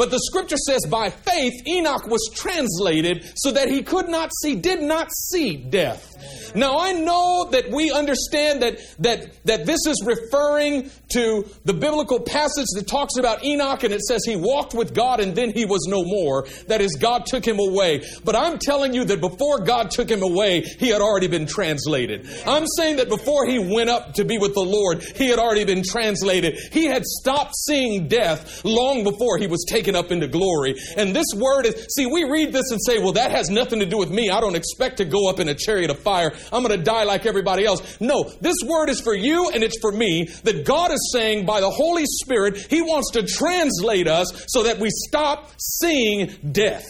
But 0.00 0.10
the 0.10 0.18
scripture 0.18 0.56
says, 0.56 0.86
by 0.88 1.10
faith, 1.10 1.52
Enoch 1.66 2.06
was 2.06 2.30
translated 2.34 3.30
so 3.34 3.52
that 3.52 3.68
he 3.68 3.82
could 3.82 4.08
not 4.08 4.30
see, 4.40 4.56
did 4.56 4.80
not 4.80 5.10
see 5.12 5.58
death. 5.58 6.10
Now 6.54 6.78
I 6.78 6.92
know 6.92 7.48
that 7.50 7.70
we 7.70 7.90
understand 7.90 8.62
that, 8.62 8.78
that, 9.00 9.44
that 9.44 9.66
this 9.66 9.86
is 9.86 10.02
referring 10.04 10.90
to 11.12 11.48
the 11.64 11.74
biblical 11.74 12.20
passage 12.20 12.66
that 12.74 12.86
talks 12.86 13.16
about 13.16 13.44
Enoch 13.44 13.82
and 13.84 13.92
it 13.92 14.00
says 14.00 14.24
he 14.24 14.36
walked 14.36 14.74
with 14.74 14.94
God 14.94 15.20
and 15.20 15.34
then 15.34 15.52
he 15.52 15.64
was 15.64 15.86
no 15.88 16.02
more. 16.02 16.46
That 16.66 16.80
is, 16.80 16.96
God 16.96 17.26
took 17.26 17.44
him 17.44 17.58
away. 17.58 18.04
But 18.24 18.36
I'm 18.36 18.58
telling 18.58 18.94
you 18.94 19.04
that 19.04 19.20
before 19.20 19.60
God 19.60 19.90
took 19.90 20.08
him 20.08 20.22
away, 20.22 20.62
he 20.62 20.88
had 20.88 21.00
already 21.00 21.28
been 21.28 21.46
translated. 21.46 22.26
I'm 22.46 22.66
saying 22.76 22.96
that 22.96 23.08
before 23.08 23.46
he 23.46 23.58
went 23.58 23.90
up 23.90 24.14
to 24.14 24.24
be 24.24 24.38
with 24.38 24.54
the 24.54 24.60
Lord, 24.60 25.02
he 25.16 25.28
had 25.28 25.38
already 25.38 25.64
been 25.64 25.82
translated. 25.82 26.58
He 26.72 26.86
had 26.86 27.04
stopped 27.04 27.54
seeing 27.56 28.08
death 28.08 28.64
long 28.64 29.04
before 29.04 29.38
he 29.38 29.46
was 29.46 29.64
taken 29.68 29.89
up 29.96 30.12
into 30.12 30.28
glory. 30.28 30.74
And 30.96 31.14
this 31.14 31.26
word 31.34 31.66
is, 31.66 31.86
see, 31.96 32.06
we 32.06 32.24
read 32.24 32.52
this 32.52 32.70
and 32.70 32.80
say, 32.84 32.98
well, 32.98 33.12
that 33.12 33.30
has 33.30 33.50
nothing 33.50 33.80
to 33.80 33.86
do 33.86 33.98
with 33.98 34.10
me. 34.10 34.30
I 34.30 34.40
don't 34.40 34.56
expect 34.56 34.98
to 34.98 35.04
go 35.04 35.28
up 35.28 35.40
in 35.40 35.48
a 35.48 35.54
chariot 35.54 35.90
of 35.90 35.98
fire 35.98 36.10
fire. 36.10 36.32
I'm 36.52 36.62
going 36.62 36.76
to 36.76 36.84
die 36.84 37.04
like 37.04 37.26
everybody 37.26 37.64
else. 37.64 38.00
No, 38.00 38.24
this 38.40 38.56
word 38.64 38.88
is 38.88 39.00
for 39.00 39.14
you 39.14 39.50
and 39.50 39.62
it's 39.62 39.78
for 39.80 39.92
me 39.92 40.24
that 40.44 40.64
God 40.64 40.90
is 40.90 41.10
saying 41.12 41.46
by 41.46 41.60
the 41.60 41.70
Holy 41.70 42.04
Spirit, 42.06 42.56
He 42.56 42.82
wants 42.82 43.12
to 43.12 43.22
translate 43.22 44.08
us 44.08 44.44
so 44.48 44.64
that 44.64 44.78
we 44.78 44.88
stop 44.90 45.50
seeing 45.58 46.34
death. 46.52 46.86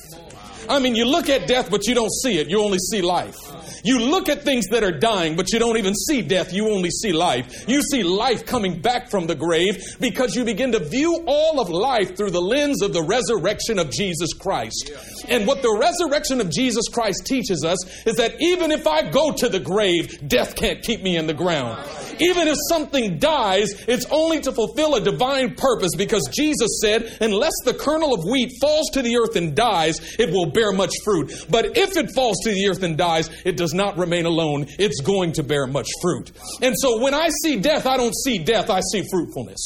I 0.68 0.78
mean, 0.78 0.94
you 0.94 1.04
look 1.04 1.28
at 1.28 1.46
death, 1.46 1.70
but 1.70 1.86
you 1.86 1.94
don't 1.94 2.12
see 2.22 2.38
it. 2.38 2.48
You 2.48 2.60
only 2.60 2.78
see 2.78 3.02
life. 3.02 3.36
You 3.82 3.98
look 3.98 4.28
at 4.28 4.42
things 4.42 4.66
that 4.68 4.84
are 4.84 4.92
dying, 4.92 5.36
but 5.36 5.52
you 5.52 5.58
don't 5.58 5.78
even 5.78 5.94
see 5.94 6.22
death. 6.22 6.52
You 6.52 6.70
only 6.70 6.90
see 6.90 7.12
life. 7.12 7.68
You 7.68 7.82
see 7.82 8.02
life 8.02 8.44
coming 8.46 8.80
back 8.80 9.10
from 9.10 9.26
the 9.26 9.34
grave 9.34 9.96
because 10.00 10.36
you 10.36 10.44
begin 10.44 10.72
to 10.72 10.78
view 10.78 11.24
all 11.26 11.60
of 11.60 11.70
life 11.70 12.16
through 12.16 12.30
the 12.30 12.40
lens 12.40 12.82
of 12.82 12.92
the 12.92 13.02
resurrection 13.02 13.78
of 13.78 13.90
Jesus 13.90 14.32
Christ. 14.34 14.92
And 15.28 15.46
what 15.46 15.62
the 15.62 15.76
resurrection 15.80 16.40
of 16.40 16.50
Jesus 16.50 16.88
Christ 16.88 17.24
teaches 17.24 17.64
us 17.64 17.78
is 18.06 18.16
that 18.16 18.34
even 18.40 18.70
if 18.70 18.86
I 18.86 19.10
go 19.10 19.32
to 19.32 19.48
the 19.48 19.60
grave, 19.60 20.28
death 20.28 20.56
can't 20.56 20.82
keep 20.82 21.02
me 21.02 21.16
in 21.16 21.26
the 21.26 21.34
ground. 21.34 21.78
Even 22.20 22.48
if 22.48 22.56
something 22.68 23.18
dies, 23.18 23.84
it's 23.88 24.06
only 24.10 24.40
to 24.40 24.52
fulfill 24.52 24.94
a 24.94 25.00
divine 25.00 25.54
purpose 25.54 25.92
because 25.96 26.28
Jesus 26.32 26.80
said, 26.82 27.16
unless 27.20 27.52
the 27.64 27.74
kernel 27.74 28.14
of 28.14 28.24
wheat 28.24 28.52
falls 28.60 28.90
to 28.90 29.02
the 29.02 29.16
earth 29.16 29.36
and 29.36 29.54
dies, 29.54 30.18
it 30.18 30.30
will 30.30 30.50
bear 30.50 30.72
much 30.72 30.92
fruit. 31.04 31.46
But 31.48 31.76
if 31.76 31.96
it 31.96 32.10
falls 32.14 32.36
to 32.44 32.50
the 32.50 32.68
earth 32.68 32.82
and 32.82 32.96
dies, 32.96 33.30
it 33.44 33.56
does 33.56 33.74
not 33.74 33.96
remain 33.96 34.26
alone. 34.26 34.66
It's 34.78 35.00
going 35.00 35.32
to 35.32 35.42
bear 35.42 35.66
much 35.66 35.88
fruit. 36.02 36.32
And 36.62 36.74
so 36.78 37.00
when 37.00 37.14
I 37.14 37.30
see 37.42 37.56
death, 37.56 37.86
I 37.86 37.96
don't 37.96 38.14
see 38.24 38.38
death, 38.38 38.70
I 38.70 38.80
see 38.92 39.04
fruitfulness. 39.10 39.60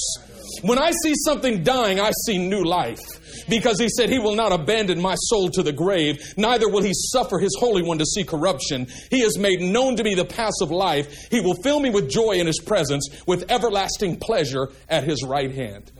When 0.63 0.79
I 0.79 0.93
see 1.03 1.15
something 1.25 1.63
dying, 1.63 2.01
I 2.01 2.13
see 2.27 2.39
new 2.39 2.63
life 2.63 3.01
because 3.49 3.79
he 3.81 3.89
said 3.89 4.11
he 4.11 4.19
will 4.19 4.35
not 4.35 4.53
abandon 4.53 5.01
my 5.01 5.15
soul 5.15 5.49
to 5.51 5.63
the 5.63 5.73
grave, 5.73 6.19
neither 6.37 6.69
will 6.69 6.83
he 6.83 6.93
suffer 6.95 7.39
his 7.39 7.57
Holy 7.59 7.83
One 7.83 7.99
to 7.99 8.07
see 8.07 8.25
corruption. 8.25 8.87
He 9.11 9.21
has 9.21 9.39
made 9.39 9.61
known 9.61 9.97
to 9.97 10.05
me 10.05 10.15
the 10.15 10.25
paths 10.25 10.61
of 10.61 10.71
life. 10.71 11.29
He 11.31 11.41
will 11.41 11.55
fill 11.63 11.81
me 11.81 11.91
with 11.91 12.11
joy 12.11 12.33
in 12.33 12.47
his 12.47 12.61
presence, 12.61 13.09
with 13.27 13.51
everlasting 13.51 14.19
pleasure 14.19 14.69
at 14.89 15.05
his 15.05 15.23
right 15.23 15.51
hand. 15.51 15.91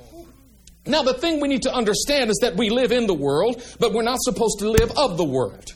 Now, 0.87 1.03
the 1.03 1.15
thing 1.15 1.41
we 1.41 1.49
need 1.49 1.63
to 1.63 1.73
understand 1.73 2.31
is 2.31 2.39
that 2.43 2.57
we 2.57 2.69
live 2.69 2.93
in 2.93 3.07
the 3.07 3.15
world, 3.15 3.63
but 3.81 3.95
we're 3.95 4.03
not 4.03 4.19
supposed 4.21 4.59
to 4.59 4.69
live 4.69 4.93
of 4.97 5.17
the 5.17 5.25
world. 5.25 5.73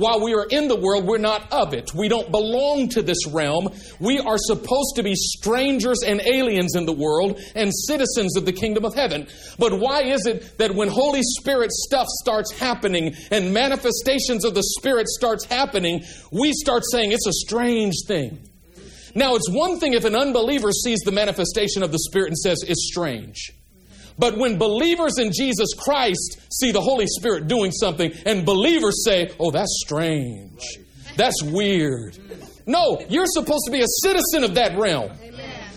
While 0.00 0.22
we 0.22 0.32
are 0.32 0.46
in 0.48 0.66
the 0.68 0.76
world, 0.76 1.04
we're 1.04 1.18
not 1.18 1.52
of 1.52 1.74
it. 1.74 1.90
We 1.94 2.08
don't 2.08 2.30
belong 2.30 2.88
to 2.88 3.02
this 3.02 3.26
realm. 3.26 3.68
We 3.98 4.18
are 4.18 4.38
supposed 4.38 4.96
to 4.96 5.02
be 5.02 5.14
strangers 5.14 6.02
and 6.02 6.22
aliens 6.22 6.74
in 6.74 6.86
the 6.86 6.92
world 6.94 7.38
and 7.54 7.70
citizens 7.86 8.34
of 8.38 8.46
the 8.46 8.52
kingdom 8.54 8.86
of 8.86 8.94
heaven. 8.94 9.28
But 9.58 9.78
why 9.78 10.04
is 10.04 10.24
it 10.24 10.56
that 10.56 10.74
when 10.74 10.88
Holy 10.88 11.20
Spirit 11.22 11.70
stuff 11.70 12.06
starts 12.22 12.50
happening 12.50 13.14
and 13.30 13.52
manifestations 13.52 14.46
of 14.46 14.54
the 14.54 14.62
Spirit 14.78 15.06
starts 15.06 15.44
happening, 15.44 16.02
we 16.32 16.54
start 16.54 16.82
saying 16.90 17.12
it's 17.12 17.26
a 17.26 17.32
strange 17.34 17.96
thing? 18.06 18.38
Now, 19.14 19.34
it's 19.34 19.50
one 19.50 19.78
thing 19.78 19.92
if 19.92 20.06
an 20.06 20.16
unbeliever 20.16 20.72
sees 20.72 21.00
the 21.00 21.12
manifestation 21.12 21.82
of 21.82 21.92
the 21.92 21.98
Spirit 21.98 22.28
and 22.28 22.38
says 22.38 22.64
it's 22.66 22.88
strange. 22.90 23.52
But 24.20 24.36
when 24.36 24.58
believers 24.58 25.18
in 25.18 25.32
Jesus 25.32 25.70
Christ 25.76 26.40
see 26.52 26.72
the 26.72 26.80
Holy 26.80 27.06
Spirit 27.06 27.48
doing 27.48 27.72
something 27.72 28.12
and 28.26 28.44
believers 28.44 29.02
say, 29.04 29.30
oh, 29.40 29.50
that's 29.50 29.80
strange, 29.82 30.62
that's 31.16 31.42
weird. 31.42 32.18
No, 32.66 33.02
you're 33.08 33.26
supposed 33.26 33.64
to 33.64 33.72
be 33.72 33.80
a 33.80 33.88
citizen 34.02 34.44
of 34.44 34.54
that 34.54 34.78
realm. 34.78 35.10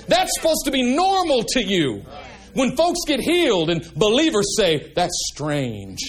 That's 0.07 0.31
supposed 0.35 0.65
to 0.65 0.71
be 0.71 0.95
normal 0.95 1.43
to 1.43 1.63
you. 1.63 2.03
When 2.53 2.75
folks 2.75 2.99
get 3.07 3.19
healed 3.19 3.69
and 3.69 3.83
believers 3.95 4.55
say, 4.57 4.91
that's 4.95 5.31
strange. 5.33 5.99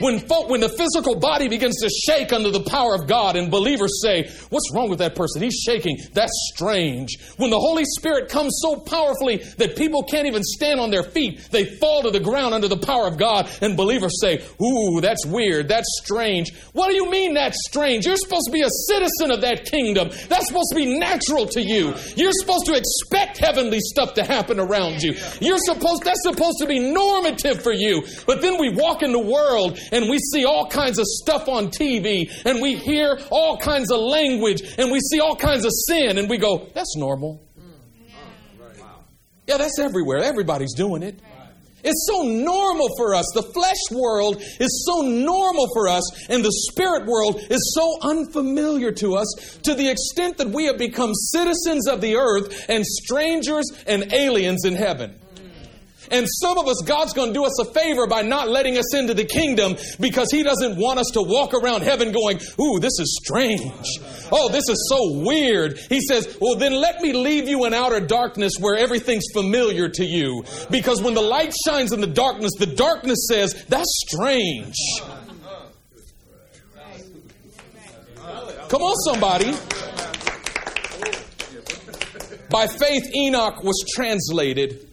When, 0.00 0.18
folk, 0.18 0.48
when 0.48 0.60
the 0.60 0.68
physical 0.68 1.18
body 1.18 1.48
begins 1.48 1.80
to 1.80 1.88
shake 1.88 2.32
under 2.32 2.50
the 2.50 2.62
power 2.62 2.94
of 2.94 3.06
God 3.06 3.36
and 3.36 3.50
believers 3.50 4.02
say, 4.02 4.30
what's 4.50 4.70
wrong 4.74 4.90
with 4.90 4.98
that 4.98 5.14
person? 5.14 5.42
He's 5.42 5.62
shaking. 5.64 5.98
That's 6.12 6.32
strange. 6.54 7.16
When 7.36 7.50
the 7.50 7.58
Holy 7.58 7.84
Spirit 7.84 8.28
comes 8.28 8.58
so 8.62 8.76
powerfully 8.76 9.36
that 9.58 9.76
people 9.76 10.02
can't 10.02 10.26
even 10.26 10.42
stand 10.42 10.80
on 10.80 10.90
their 10.90 11.04
feet, 11.04 11.48
they 11.50 11.64
fall 11.64 12.02
to 12.02 12.10
the 12.10 12.20
ground 12.20 12.54
under 12.54 12.68
the 12.68 12.76
power 12.76 13.06
of 13.06 13.16
God 13.16 13.50
and 13.60 13.76
believers 13.76 14.20
say, 14.20 14.44
ooh, 14.62 15.00
that's 15.00 15.24
weird. 15.24 15.68
That's 15.68 15.88
strange. 16.02 16.52
What 16.72 16.88
do 16.88 16.94
you 16.94 17.10
mean 17.10 17.34
that's 17.34 17.58
strange? 17.66 18.06
You're 18.06 18.16
supposed 18.16 18.46
to 18.46 18.52
be 18.52 18.62
a 18.62 18.70
citizen 18.88 19.30
of 19.30 19.40
that 19.40 19.64
kingdom. 19.64 20.10
That's 20.28 20.48
supposed 20.48 20.70
to 20.70 20.76
be 20.76 20.98
natural 20.98 21.46
to 21.46 21.62
you. 21.62 21.94
You're 22.16 22.32
supposed 22.32 22.66
to 22.66 22.74
expect 22.74 23.38
heavenly 23.38 23.80
stuff 23.80 24.14
to 24.14 24.24
happen 24.24 24.60
around 24.60 25.02
you. 25.02 25.14
You're 25.40 25.58
supposed 25.58 25.93
supposed, 25.94 26.04
that's 26.04 26.22
supposed 26.22 26.58
to 26.60 26.66
be 26.66 26.78
normative 26.92 27.62
for 27.62 27.72
you. 27.72 28.04
But 28.26 28.40
then 28.40 28.58
we 28.58 28.70
walk 28.70 29.02
in 29.02 29.12
the 29.12 29.20
world 29.20 29.78
and 29.92 30.08
we 30.08 30.18
see 30.18 30.44
all 30.44 30.66
kinds 30.68 30.98
of 30.98 31.06
stuff 31.06 31.48
on 31.48 31.68
TV 31.68 32.30
and 32.44 32.60
we 32.60 32.76
hear 32.76 33.18
all 33.30 33.56
kinds 33.58 33.90
of 33.90 34.00
language 34.00 34.62
and 34.78 34.90
we 34.90 35.00
see 35.00 35.20
all 35.20 35.36
kinds 35.36 35.64
of 35.64 35.72
sin 35.88 36.18
and 36.18 36.28
we 36.28 36.38
go, 36.38 36.68
that's 36.74 36.96
normal. 36.96 37.42
Yeah, 39.46 39.58
that's 39.58 39.78
everywhere. 39.78 40.18
Everybody's 40.18 40.74
doing 40.74 41.02
it. 41.02 41.20
It's 41.84 42.08
so 42.10 42.22
normal 42.22 42.88
for 42.96 43.14
us. 43.14 43.26
The 43.34 43.42
flesh 43.42 43.76
world 43.90 44.40
is 44.40 44.86
so 44.86 45.02
normal 45.02 45.68
for 45.74 45.88
us, 45.88 46.30
and 46.30 46.42
the 46.42 46.50
spirit 46.70 47.04
world 47.04 47.42
is 47.50 47.74
so 47.74 47.98
unfamiliar 48.00 48.90
to 48.92 49.16
us 49.16 49.58
to 49.64 49.74
the 49.74 49.90
extent 49.90 50.38
that 50.38 50.48
we 50.48 50.64
have 50.64 50.78
become 50.78 51.12
citizens 51.12 51.86
of 51.86 52.00
the 52.00 52.16
earth 52.16 52.70
and 52.70 52.86
strangers 52.86 53.66
and 53.86 54.14
aliens 54.14 54.64
in 54.64 54.74
heaven. 54.74 55.20
And 56.10 56.26
some 56.28 56.58
of 56.58 56.68
us, 56.68 56.82
God's 56.84 57.12
going 57.12 57.28
to 57.28 57.34
do 57.34 57.44
us 57.44 57.58
a 57.60 57.64
favor 57.72 58.06
by 58.06 58.22
not 58.22 58.48
letting 58.48 58.76
us 58.76 58.94
into 58.94 59.14
the 59.14 59.24
kingdom 59.24 59.76
because 60.00 60.30
He 60.30 60.42
doesn't 60.42 60.76
want 60.76 60.98
us 60.98 61.10
to 61.14 61.22
walk 61.22 61.54
around 61.54 61.82
heaven 61.82 62.12
going, 62.12 62.38
Ooh, 62.60 62.78
this 62.80 62.98
is 62.98 63.20
strange. 63.24 63.86
Oh, 64.30 64.50
this 64.50 64.68
is 64.68 64.86
so 64.88 65.24
weird. 65.24 65.78
He 65.88 66.00
says, 66.00 66.38
Well, 66.40 66.56
then 66.56 66.72
let 66.72 67.00
me 67.00 67.12
leave 67.12 67.48
you 67.48 67.64
in 67.64 67.74
outer 67.74 68.00
darkness 68.00 68.52
where 68.58 68.76
everything's 68.76 69.26
familiar 69.32 69.88
to 69.88 70.04
you. 70.04 70.44
Because 70.70 71.02
when 71.02 71.14
the 71.14 71.22
light 71.22 71.54
shines 71.66 71.92
in 71.92 72.00
the 72.00 72.06
darkness, 72.06 72.52
the 72.58 72.66
darkness 72.66 73.26
says, 73.28 73.64
That's 73.68 73.90
strange. 74.06 74.76
Come 78.68 78.82
on, 78.82 78.96
somebody. 79.04 79.54
By 82.50 82.66
faith, 82.66 83.14
Enoch 83.14 83.62
was 83.62 83.84
translated 83.94 84.88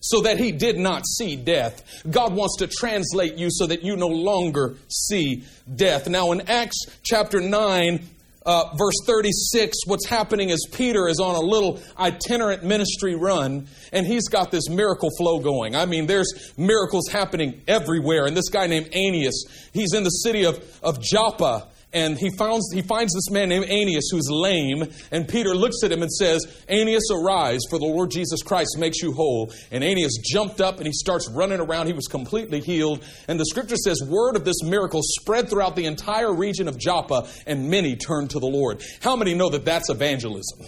so 0.00 0.22
that 0.22 0.38
he 0.38 0.50
did 0.52 0.78
not 0.78 1.06
see 1.06 1.36
death. 1.36 2.02
God 2.10 2.34
wants 2.34 2.56
to 2.56 2.66
translate 2.66 3.34
you 3.34 3.48
so 3.50 3.66
that 3.66 3.82
you 3.82 3.96
no 3.96 4.08
longer 4.08 4.76
see 4.88 5.44
death. 5.72 6.08
Now, 6.08 6.32
in 6.32 6.42
Acts 6.48 6.86
chapter 7.02 7.40
9, 7.40 8.00
uh, 8.46 8.74
verse 8.76 8.94
36, 9.06 9.86
what's 9.86 10.06
happening 10.06 10.48
is 10.48 10.66
Peter 10.72 11.08
is 11.08 11.20
on 11.20 11.34
a 11.34 11.40
little 11.40 11.78
itinerant 11.98 12.64
ministry 12.64 13.14
run, 13.14 13.66
and 13.92 14.06
he's 14.06 14.28
got 14.28 14.50
this 14.50 14.68
miracle 14.70 15.10
flow 15.18 15.40
going. 15.40 15.76
I 15.76 15.84
mean, 15.84 16.06
there's 16.06 16.52
miracles 16.56 17.08
happening 17.08 17.60
everywhere. 17.68 18.26
And 18.26 18.36
this 18.36 18.48
guy 18.48 18.66
named 18.66 18.88
Aeneas, 18.94 19.44
he's 19.72 19.92
in 19.92 20.04
the 20.04 20.10
city 20.10 20.44
of, 20.44 20.58
of 20.82 21.02
Joppa, 21.02 21.68
and 21.92 22.16
he 22.16 22.30
finds, 22.30 22.72
he 22.72 22.82
finds 22.82 23.12
this 23.12 23.30
man 23.30 23.48
named 23.48 23.64
Aeneas 23.64 24.08
who's 24.12 24.28
lame, 24.30 24.84
and 25.10 25.28
Peter 25.28 25.54
looks 25.54 25.82
at 25.82 25.90
him 25.90 26.02
and 26.02 26.12
says, 26.12 26.46
Aeneas, 26.68 27.10
arise, 27.12 27.60
for 27.68 27.78
the 27.78 27.84
Lord 27.84 28.10
Jesus 28.10 28.42
Christ 28.42 28.76
makes 28.78 29.02
you 29.02 29.12
whole. 29.12 29.52
And 29.70 29.82
Aeneas 29.82 30.18
jumped 30.22 30.60
up 30.60 30.78
and 30.78 30.86
he 30.86 30.92
starts 30.92 31.28
running 31.30 31.60
around. 31.60 31.86
He 31.86 31.92
was 31.92 32.06
completely 32.06 32.60
healed. 32.60 33.04
And 33.26 33.40
the 33.40 33.46
scripture 33.46 33.76
says, 33.76 34.02
word 34.06 34.36
of 34.36 34.44
this 34.44 34.62
miracle 34.62 35.00
spread 35.02 35.48
throughout 35.48 35.74
the 35.74 35.86
entire 35.86 36.32
region 36.32 36.68
of 36.68 36.78
Joppa, 36.78 37.26
and 37.46 37.70
many 37.70 37.96
turned 37.96 38.30
to 38.30 38.38
the 38.38 38.46
Lord. 38.46 38.82
How 39.00 39.16
many 39.16 39.34
know 39.34 39.50
that 39.50 39.64
that's 39.64 39.90
evangelism? 39.90 40.60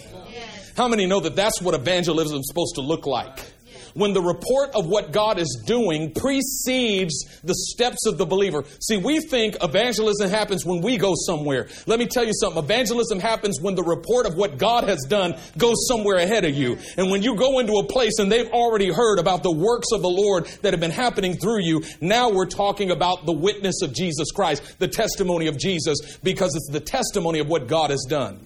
How 0.75 0.87
many 0.87 1.05
know 1.05 1.19
that 1.19 1.35
that's 1.35 1.61
what 1.61 1.75
evangelism 1.75 2.39
is 2.39 2.47
supposed 2.47 2.75
to 2.75 2.81
look 2.81 3.05
like? 3.05 3.52
When 3.93 4.13
the 4.13 4.21
report 4.21 4.71
of 4.75 4.87
what 4.87 5.11
God 5.11 5.39
is 5.39 5.63
doing 5.65 6.13
precedes 6.13 7.25
the 7.43 7.55
steps 7.55 8.05
of 8.05 8.17
the 8.17 8.25
believer. 8.25 8.63
See, 8.79 8.97
we 8.97 9.19
think 9.19 9.57
evangelism 9.61 10.29
happens 10.29 10.65
when 10.65 10.81
we 10.81 10.97
go 10.97 11.13
somewhere. 11.15 11.67
Let 11.85 11.99
me 11.99 12.07
tell 12.07 12.25
you 12.25 12.33
something. 12.33 12.63
Evangelism 12.63 13.19
happens 13.19 13.61
when 13.61 13.75
the 13.75 13.83
report 13.83 14.25
of 14.25 14.35
what 14.35 14.57
God 14.57 14.85
has 14.85 15.05
done 15.07 15.35
goes 15.57 15.87
somewhere 15.87 16.17
ahead 16.17 16.45
of 16.45 16.55
you. 16.55 16.77
And 16.97 17.11
when 17.11 17.21
you 17.21 17.35
go 17.35 17.59
into 17.59 17.73
a 17.73 17.83
place 17.83 18.19
and 18.19 18.31
they've 18.31 18.49
already 18.51 18.91
heard 18.91 19.19
about 19.19 19.43
the 19.43 19.51
works 19.51 19.87
of 19.91 20.01
the 20.01 20.09
Lord 20.09 20.45
that 20.61 20.73
have 20.73 20.79
been 20.79 20.91
happening 20.91 21.37
through 21.37 21.61
you, 21.61 21.83
now 22.01 22.29
we're 22.29 22.45
talking 22.45 22.91
about 22.91 23.25
the 23.25 23.33
witness 23.33 23.81
of 23.81 23.93
Jesus 23.93 24.31
Christ, 24.31 24.79
the 24.79 24.87
testimony 24.87 25.47
of 25.47 25.57
Jesus, 25.57 26.17
because 26.23 26.55
it's 26.55 26.69
the 26.71 26.79
testimony 26.79 27.39
of 27.39 27.47
what 27.47 27.67
God 27.67 27.89
has 27.89 28.05
done. 28.09 28.45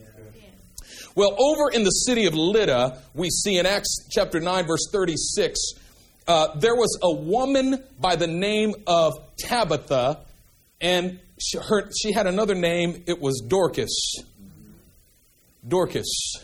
Well, 1.17 1.35
over 1.39 1.71
in 1.71 1.81
the 1.81 1.89
city 1.89 2.27
of 2.27 2.35
Lydda, 2.35 3.01
we 3.15 3.31
see 3.31 3.57
in 3.57 3.65
Acts 3.65 4.07
chapter 4.11 4.39
9, 4.39 4.67
verse 4.67 4.87
36, 4.91 5.59
uh, 6.27 6.55
there 6.59 6.75
was 6.75 6.95
a 7.01 7.11
woman 7.11 7.83
by 7.99 8.15
the 8.15 8.27
name 8.27 8.75
of 8.85 9.13
Tabitha, 9.39 10.19
and 10.79 11.19
she, 11.41 11.57
her, 11.57 11.89
she 11.99 12.11
had 12.11 12.27
another 12.27 12.53
name. 12.53 13.03
It 13.07 13.19
was 13.19 13.41
Dorcas. 13.47 14.13
Dorcas. 15.67 16.35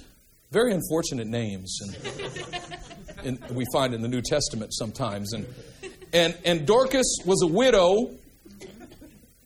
Very 0.49 0.73
unfortunate 0.73 1.27
names. 1.27 1.79
And, 1.79 3.37
and 3.43 3.55
we 3.55 3.65
find 3.71 3.93
in 3.93 4.01
the 4.01 4.07
New 4.07 4.23
Testament 4.23 4.73
sometimes. 4.73 5.33
And, 5.33 5.45
and, 6.13 6.35
and 6.45 6.65
Dorcas 6.65 7.19
was 7.27 7.43
a 7.43 7.47
widow, 7.47 8.09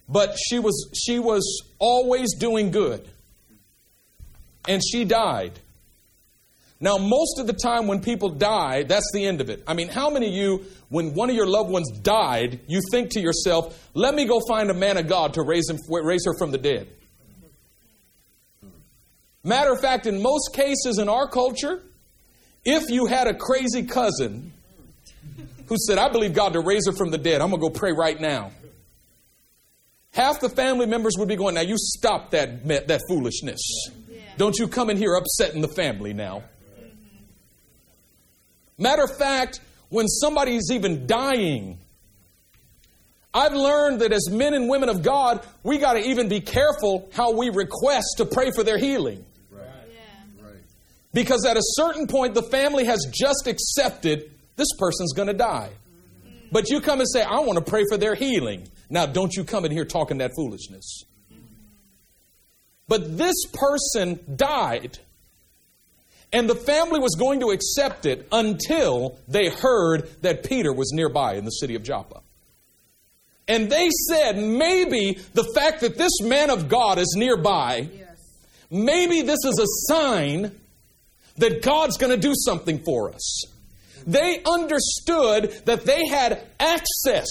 but 0.08 0.38
she 0.38 0.60
was, 0.60 0.90
she 0.96 1.20
was 1.20 1.64
always 1.80 2.34
doing 2.40 2.72
good. 2.72 3.10
And 4.68 4.82
she 4.84 5.06
died. 5.06 5.60
Now, 6.80 6.98
most 6.98 7.40
of 7.40 7.48
the 7.48 7.54
time 7.54 7.88
when 7.88 8.02
people 8.02 8.30
die, 8.30 8.84
that's 8.84 9.10
the 9.12 9.26
end 9.26 9.42
of 9.42 9.50
it. 9.50 9.64
I 9.66 9.74
mean, 9.74 9.88
how 9.88 10.12
many 10.12 10.28
of 10.28 10.34
you, 10.34 10.66
when 10.90 11.16
one 11.16 11.30
of 11.30 11.36
your 11.36 11.48
loved 11.48 11.72
ones 11.72 11.90
died, 11.90 12.60
you 12.68 12.82
think 12.92 13.12
to 13.12 13.20
yourself, 13.20 13.90
let 13.96 14.14
me 14.14 14.26
go 14.26 14.40
find 14.48 14.70
a 14.70 14.76
man 14.76 14.98
of 14.98 15.08
God 15.08 15.34
to 15.36 15.42
raise, 15.42 15.68
him, 15.70 15.78
raise 15.90 16.26
her 16.26 16.38
from 16.38 16.52
the 16.52 16.60
dead? 16.60 16.88
Matter 19.44 19.72
of 19.72 19.82
fact, 19.82 20.06
in 20.06 20.22
most 20.22 20.54
cases 20.54 21.00
in 21.00 21.10
our 21.10 21.28
culture, 21.28 21.82
if 22.64 22.90
you 22.90 23.08
had 23.08 23.28
a 23.28 23.34
crazy 23.34 23.84
cousin 23.84 24.52
who 25.68 25.78
said, 25.78 25.98
I 25.98 26.10
believe 26.10 26.34
God 26.34 26.54
to 26.54 26.60
raise 26.60 26.86
her 26.86 26.94
from 26.94 27.10
the 27.10 27.18
dead, 27.18 27.42
I'm 27.42 27.50
going 27.50 27.62
to 27.62 27.70
go 27.70 27.74
pray 27.74 27.94
right 27.94 28.20
now. 28.20 28.52
Half 30.12 30.42
the 30.42 30.50
family 30.50 30.86
members 30.86 31.14
would 31.18 31.28
be 31.28 31.36
going, 31.36 31.56
Now 31.56 31.62
you 31.62 31.76
stop 31.78 32.32
that, 32.32 32.68
that 32.68 33.02
foolishness. 33.08 33.60
Yeah. 34.38 34.46
Don't 34.46 34.58
you 34.58 34.68
come 34.68 34.90
in 34.90 34.98
here 34.98 35.16
upsetting 35.16 35.62
the 35.62 35.68
family 35.68 36.14
now. 36.14 36.44
Matter 38.78 39.04
of 39.04 39.18
fact, 39.18 39.60
when 39.90 40.08
somebody's 40.08 40.70
even 40.72 41.08
dying, 41.08 41.80
I've 43.34 43.54
learned 43.54 44.02
that 44.02 44.12
as 44.12 44.30
men 44.30 44.54
and 44.54 44.70
women 44.70 44.90
of 44.90 45.02
God, 45.02 45.46
we 45.64 45.80
got 45.80 45.94
to 45.94 46.00
even 46.00 46.30
be 46.30 46.42
careful 46.42 47.10
how 47.14 47.32
we 47.32 47.50
request 47.50 48.16
to 48.18 48.26
pray 48.26 48.52
for 48.52 48.64
their 48.64 48.78
healing. 48.78 49.26
Right. 49.52 49.66
Yeah. 49.92 50.46
Right. 50.46 50.56
Because 51.14 51.46
at 51.46 51.58
a 51.58 51.62
certain 51.64 52.08
point, 52.08 52.36
the 52.36 52.44
family 52.44 52.86
has 52.86 53.06
just 53.12 53.48
accepted 53.48 54.32
this 54.56 54.70
person's 54.78 55.14
going 55.14 55.28
to 55.28 55.34
die. 55.34 55.70
But 56.52 56.70
you 56.70 56.80
come 56.80 57.00
and 57.00 57.10
say, 57.10 57.24
I 57.24 57.40
want 57.40 57.64
to 57.64 57.70
pray 57.70 57.84
for 57.90 57.98
their 57.98 58.16
healing. 58.16 58.68
Now, 58.90 59.06
don't 59.06 59.36
you 59.36 59.44
come 59.44 59.66
in 59.66 59.72
here 59.72 59.86
talking 59.86 60.20
that 60.20 60.32
foolishness. 60.36 61.04
But 62.88 63.18
this 63.18 63.36
person 63.54 64.20
died 64.36 65.00
and 66.32 66.50
the 66.50 66.56
family 66.56 67.00
was 67.00 67.16
going 67.16 67.40
to 67.40 67.52
accept 67.52 68.06
it 68.06 68.28
until 68.32 69.18
they 69.28 69.50
heard 69.50 70.10
that 70.22 70.44
Peter 70.44 70.74
was 70.74 70.92
nearby 70.94 71.36
in 71.36 71.46
the 71.46 71.52
city 71.52 71.76
of 71.76 71.84
Joppa. 71.84 72.22
And 73.48 73.70
they 73.70 73.90
said, 74.10 74.38
maybe 74.38 75.20
the 75.34 75.46
fact 75.56 75.82
that 75.82 75.98
this 75.98 76.22
man 76.22 76.50
of 76.50 76.68
God 76.68 76.98
is 76.98 77.16
nearby, 77.18 77.90
yes. 77.98 78.18
maybe 78.70 79.22
this 79.22 79.40
is 79.46 79.58
a 79.58 79.94
sign 79.94 80.52
that 81.38 81.62
God's 81.62 81.98
going 81.98 82.12
to 82.12 82.20
do 82.20 82.34
something 82.36 82.80
for 82.80 83.14
us. 83.14 83.46
They 84.06 84.42
understood 84.44 85.62
that 85.66 85.86
they 85.86 86.08
had 86.08 86.46
access 86.60 87.28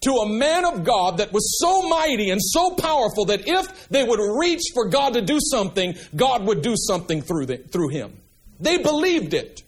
to 0.00 0.12
a 0.12 0.28
man 0.28 0.64
of 0.64 0.84
God 0.84 1.18
that 1.18 1.32
was 1.32 1.58
so 1.60 1.82
mighty 1.88 2.30
and 2.30 2.40
so 2.42 2.74
powerful 2.76 3.26
that 3.26 3.46
if 3.46 3.88
they 3.88 4.04
would 4.04 4.20
reach 4.38 4.62
for 4.74 4.88
God 4.88 5.14
to 5.14 5.22
do 5.22 5.38
something, 5.40 5.94
God 6.14 6.46
would 6.46 6.62
do 6.62 6.74
something 6.76 7.22
through, 7.22 7.46
the, 7.46 7.56
through 7.58 7.88
him. 7.88 8.20
They 8.60 8.78
believed 8.78 9.34
it. 9.34 9.62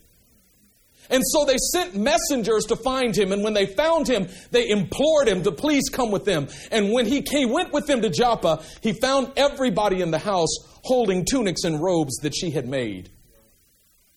And 1.11 1.25
so 1.27 1.45
they 1.45 1.57
sent 1.73 1.97
messengers 1.97 2.67
to 2.67 2.77
find 2.77 3.17
him. 3.17 3.33
And 3.33 3.43
when 3.43 3.53
they 3.53 3.67
found 3.67 4.07
him, 4.09 4.29
they 4.53 4.69
implored 4.69 5.27
him 5.27 5.43
to 5.43 5.51
please 5.51 5.89
come 5.91 6.13
with 6.13 6.25
them. 6.25 6.47
And 6.71 6.93
when 6.93 7.07
he, 7.07 7.23
came, 7.23 7.51
went 7.51 7.73
with 7.73 7.87
them 7.87 8.01
to 8.03 8.11
Joppa, 8.11 8.63
he 8.81 8.93
found 8.93 9.33
everybody 9.37 10.03
in 10.03 10.13
the 10.13 10.19
house 10.19 10.55
holding 10.85 11.25
tunics 11.25 11.65
and 11.65 11.83
robes 11.83 12.17
that 12.19 12.35
she 12.35 12.53
had 12.53 12.69
made 12.69 13.11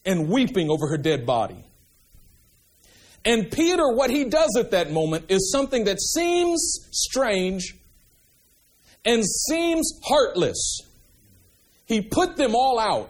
and 0.05 0.29
weeping 0.29 0.69
over 0.69 0.87
her 0.87 0.97
dead 0.97 1.25
body. 1.25 1.65
And 3.25 3.49
Peter, 3.49 3.89
what 3.89 4.09
he 4.09 4.25
does 4.25 4.57
at 4.57 4.71
that 4.71 4.91
moment 4.91 5.25
is 5.29 5.51
something 5.51 5.85
that 5.85 6.01
seems 6.01 6.89
strange 6.91 7.75
and 9.05 9.23
seems 9.25 9.91
heartless. 10.03 10.81
He 11.85 12.01
put 12.01 12.35
them 12.35 12.55
all 12.55 12.79
out. 12.79 13.09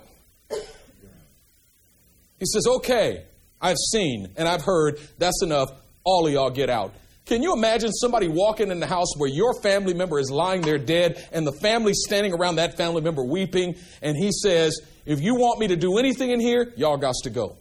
He 2.39 2.45
says, 2.45 2.67
Okay, 2.67 3.23
I've 3.61 3.77
seen 3.77 4.27
and 4.37 4.47
I've 4.47 4.63
heard. 4.63 4.99
That's 5.17 5.41
enough. 5.41 5.69
All 6.03 6.27
of 6.27 6.33
y'all 6.33 6.49
get 6.49 6.69
out. 6.69 6.93
Can 7.25 7.41
you 7.41 7.53
imagine 7.53 7.93
somebody 7.93 8.27
walking 8.27 8.69
in 8.69 8.81
the 8.81 8.87
house 8.87 9.15
where 9.17 9.29
your 9.29 9.53
family 9.61 9.93
member 9.93 10.19
is 10.19 10.29
lying 10.29 10.61
there 10.61 10.77
dead 10.77 11.25
and 11.31 11.47
the 11.47 11.53
family 11.53 11.93
standing 11.93 12.33
around 12.33 12.57
that 12.57 12.75
family 12.75 13.01
member 13.01 13.23
weeping? 13.23 13.75
And 14.01 14.17
he 14.17 14.31
says, 14.31 14.81
If 15.05 15.21
you 15.21 15.35
want 15.35 15.59
me 15.59 15.67
to 15.69 15.77
do 15.77 15.97
anything 15.97 16.31
in 16.31 16.41
here, 16.41 16.73
y'all 16.75 16.97
got 16.97 17.15
to 17.23 17.29
go. 17.29 17.55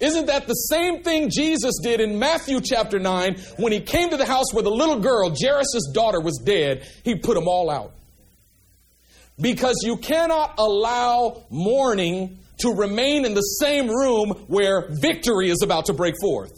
Isn't 0.00 0.26
that 0.26 0.46
the 0.46 0.54
same 0.54 1.02
thing 1.02 1.30
Jesus 1.30 1.74
did 1.82 2.00
in 2.00 2.18
Matthew 2.18 2.60
chapter 2.60 2.98
9 2.98 3.36
when 3.58 3.72
he 3.72 3.80
came 3.80 4.10
to 4.10 4.16
the 4.16 4.26
house 4.26 4.52
where 4.52 4.62
the 4.62 4.70
little 4.70 4.98
girl, 4.98 5.32
Jairus' 5.40 5.90
daughter, 5.92 6.20
was 6.20 6.42
dead? 6.44 6.86
He 7.04 7.14
put 7.14 7.34
them 7.34 7.46
all 7.46 7.70
out. 7.70 7.92
Because 9.40 9.76
you 9.84 9.96
cannot 9.96 10.54
allow 10.58 11.44
mourning 11.50 12.38
to 12.58 12.70
remain 12.70 13.24
in 13.24 13.34
the 13.34 13.40
same 13.40 13.88
room 13.88 14.30
where 14.46 14.88
victory 14.90 15.50
is 15.50 15.62
about 15.62 15.86
to 15.86 15.92
break 15.92 16.14
forth. 16.20 16.52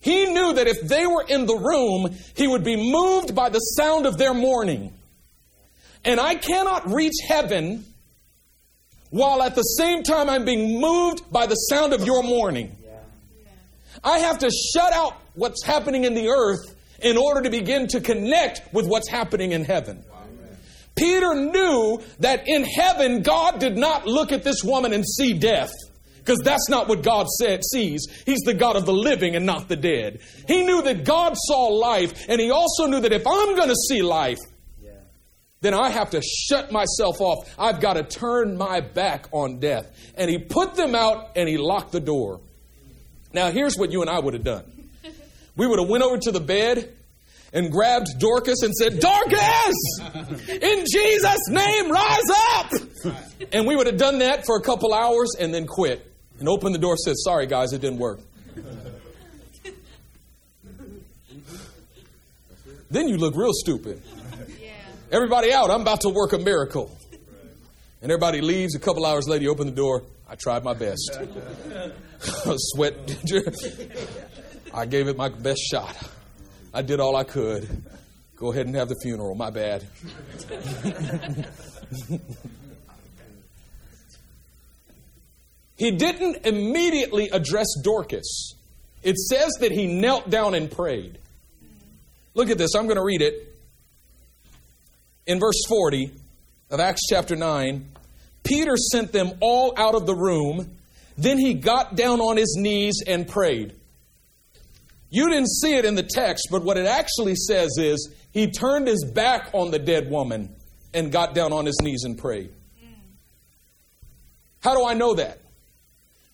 He 0.00 0.26
knew 0.26 0.52
that 0.52 0.66
if 0.66 0.82
they 0.82 1.06
were 1.06 1.24
in 1.26 1.46
the 1.46 1.56
room, 1.56 2.14
he 2.36 2.46
would 2.46 2.62
be 2.62 2.76
moved 2.76 3.34
by 3.34 3.48
the 3.48 3.58
sound 3.58 4.04
of 4.04 4.18
their 4.18 4.34
mourning. 4.34 4.92
And 6.04 6.20
I 6.20 6.34
cannot 6.34 6.92
reach 6.92 7.14
heaven 7.26 7.86
while 9.14 9.44
at 9.44 9.54
the 9.54 9.62
same 9.62 10.02
time 10.02 10.28
I'm 10.28 10.44
being 10.44 10.80
moved 10.80 11.30
by 11.30 11.46
the 11.46 11.54
sound 11.54 11.92
of 11.92 12.04
your 12.04 12.24
mourning. 12.24 12.76
I 14.02 14.18
have 14.18 14.38
to 14.40 14.50
shut 14.50 14.92
out 14.92 15.14
what's 15.34 15.64
happening 15.64 16.02
in 16.02 16.14
the 16.14 16.26
earth 16.30 16.74
in 17.00 17.16
order 17.16 17.42
to 17.42 17.50
begin 17.50 17.86
to 17.88 18.00
connect 18.00 18.74
with 18.74 18.88
what's 18.88 19.08
happening 19.08 19.52
in 19.52 19.64
heaven. 19.64 20.02
Peter 20.96 21.32
knew 21.32 22.02
that 22.18 22.42
in 22.48 22.64
heaven, 22.64 23.22
God 23.22 23.60
did 23.60 23.76
not 23.76 24.04
look 24.04 24.32
at 24.32 24.42
this 24.42 24.64
woman 24.64 24.92
and 24.92 25.06
see 25.06 25.32
death. 25.32 25.70
Because 26.16 26.40
that's 26.42 26.68
not 26.68 26.88
what 26.88 27.04
God 27.04 27.28
said, 27.28 27.62
sees. 27.64 28.08
He's 28.26 28.40
the 28.40 28.54
God 28.54 28.74
of 28.74 28.84
the 28.84 28.92
living 28.92 29.36
and 29.36 29.46
not 29.46 29.68
the 29.68 29.76
dead. 29.76 30.22
He 30.48 30.64
knew 30.64 30.82
that 30.82 31.04
God 31.04 31.34
saw 31.36 31.66
life, 31.66 32.24
and 32.28 32.40
he 32.40 32.50
also 32.50 32.86
knew 32.86 32.98
that 32.98 33.12
if 33.12 33.24
I'm 33.28 33.54
going 33.54 33.68
to 33.68 33.76
see 33.76 34.02
life, 34.02 34.38
then 35.64 35.72
I 35.72 35.88
have 35.88 36.10
to 36.10 36.20
shut 36.20 36.70
myself 36.70 37.20
off. 37.20 37.48
I've 37.58 37.80
got 37.80 37.94
to 37.94 38.02
turn 38.02 38.58
my 38.58 38.80
back 38.80 39.28
on 39.32 39.60
death. 39.60 39.90
And 40.14 40.30
he 40.30 40.38
put 40.38 40.74
them 40.74 40.94
out 40.94 41.30
and 41.36 41.48
he 41.48 41.56
locked 41.56 41.92
the 41.92 42.00
door. 42.00 42.40
Now, 43.32 43.50
here's 43.50 43.76
what 43.76 43.90
you 43.90 44.02
and 44.02 44.10
I 44.10 44.18
would 44.18 44.34
have 44.34 44.44
done. 44.44 44.64
We 45.56 45.66
would 45.66 45.78
have 45.78 45.88
went 45.88 46.04
over 46.04 46.18
to 46.18 46.32
the 46.32 46.40
bed 46.40 46.94
and 47.52 47.70
grabbed 47.72 48.18
Dorcas 48.18 48.62
and 48.62 48.74
said, 48.74 49.00
Dorcas, 49.00 49.74
in 50.48 50.84
Jesus' 50.92 51.48
name, 51.48 51.90
rise 51.90 52.30
up. 52.56 52.72
And 53.52 53.66
we 53.66 53.74
would 53.74 53.86
have 53.86 53.96
done 53.96 54.18
that 54.18 54.44
for 54.44 54.56
a 54.56 54.60
couple 54.60 54.92
hours 54.92 55.34
and 55.38 55.54
then 55.54 55.66
quit 55.66 56.12
and 56.40 56.48
opened 56.48 56.74
the 56.74 56.80
door 56.80 56.96
said, 56.96 57.14
sorry 57.16 57.46
guys, 57.46 57.72
it 57.72 57.80
didn't 57.80 57.98
work. 57.98 58.20
then 62.90 63.08
you 63.08 63.16
look 63.16 63.34
real 63.34 63.52
stupid. 63.52 64.02
Everybody 65.14 65.52
out. 65.52 65.70
I'm 65.70 65.82
about 65.82 66.00
to 66.00 66.08
work 66.08 66.32
a 66.32 66.38
miracle. 66.38 66.90
And 68.02 68.10
everybody 68.10 68.40
leaves. 68.40 68.74
A 68.74 68.80
couple 68.80 69.06
hours 69.06 69.28
later, 69.28 69.44
you 69.44 69.50
open 69.52 69.66
the 69.66 69.72
door. 69.72 70.02
I 70.28 70.34
tried 70.34 70.64
my 70.64 70.74
best. 70.74 71.20
Sweat. 72.18 72.94
I 74.74 74.86
gave 74.86 75.06
it 75.06 75.16
my 75.16 75.28
best 75.28 75.60
shot. 75.70 75.96
I 76.74 76.82
did 76.82 76.98
all 76.98 77.14
I 77.14 77.22
could. 77.22 77.84
Go 78.34 78.50
ahead 78.50 78.66
and 78.66 78.74
have 78.74 78.88
the 78.88 78.96
funeral. 79.04 79.36
My 79.36 79.50
bad. 79.50 79.86
he 85.76 85.92
didn't 85.92 86.44
immediately 86.44 87.28
address 87.28 87.68
Dorcas. 87.84 88.56
It 89.04 89.16
says 89.16 89.52
that 89.60 89.70
he 89.70 89.86
knelt 89.86 90.28
down 90.28 90.56
and 90.56 90.68
prayed. 90.68 91.20
Look 92.34 92.50
at 92.50 92.58
this. 92.58 92.74
I'm 92.74 92.86
going 92.86 92.96
to 92.96 93.04
read 93.04 93.22
it 93.22 93.53
in 95.26 95.40
verse 95.40 95.60
40 95.68 96.10
of 96.70 96.80
Acts 96.80 97.02
chapter 97.08 97.36
9, 97.36 97.88
Peter 98.42 98.76
sent 98.76 99.12
them 99.12 99.32
all 99.40 99.74
out 99.76 99.94
of 99.94 100.06
the 100.06 100.14
room. 100.14 100.76
Then 101.16 101.38
he 101.38 101.54
got 101.54 101.96
down 101.96 102.20
on 102.20 102.36
his 102.36 102.56
knees 102.58 103.02
and 103.06 103.26
prayed. 103.26 103.74
You 105.10 105.28
didn't 105.28 105.48
see 105.48 105.74
it 105.74 105.84
in 105.84 105.94
the 105.94 106.02
text, 106.02 106.48
but 106.50 106.64
what 106.64 106.76
it 106.76 106.86
actually 106.86 107.36
says 107.36 107.76
is 107.78 108.12
he 108.32 108.50
turned 108.50 108.88
his 108.88 109.04
back 109.04 109.50
on 109.52 109.70
the 109.70 109.78
dead 109.78 110.10
woman 110.10 110.54
and 110.92 111.12
got 111.12 111.34
down 111.34 111.52
on 111.52 111.66
his 111.66 111.78
knees 111.82 112.02
and 112.04 112.18
prayed. 112.18 112.52
How 114.60 114.74
do 114.74 114.84
I 114.84 114.94
know 114.94 115.14
that? 115.14 115.38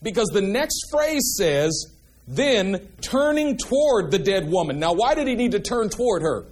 Because 0.02 0.28
the 0.28 0.40
next 0.40 0.90
phrase 0.90 1.34
says, 1.36 1.92
then 2.26 2.88
turning 3.02 3.58
toward 3.58 4.10
the 4.10 4.18
dead 4.18 4.48
woman. 4.48 4.78
Now, 4.78 4.94
why 4.94 5.14
did 5.14 5.26
he 5.26 5.34
need 5.34 5.52
to 5.52 5.60
turn 5.60 5.90
toward 5.90 6.22
her? 6.22 6.46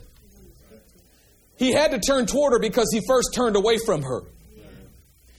He 1.58 1.72
had 1.72 1.90
to 1.90 1.98
turn 1.98 2.26
toward 2.26 2.52
her 2.52 2.58
because 2.60 2.88
he 2.92 3.00
first 3.06 3.34
turned 3.34 3.56
away 3.56 3.78
from 3.84 4.02
her. 4.02 4.22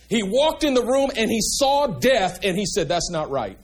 He 0.10 0.24
walked 0.24 0.64
in 0.64 0.74
the 0.74 0.84
room 0.84 1.12
and 1.16 1.30
he 1.30 1.40
saw 1.42 1.88
death 1.88 2.40
and 2.44 2.58
he 2.58 2.66
said, 2.66 2.90
That's 2.90 3.12
not 3.12 3.30
right. 3.30 3.58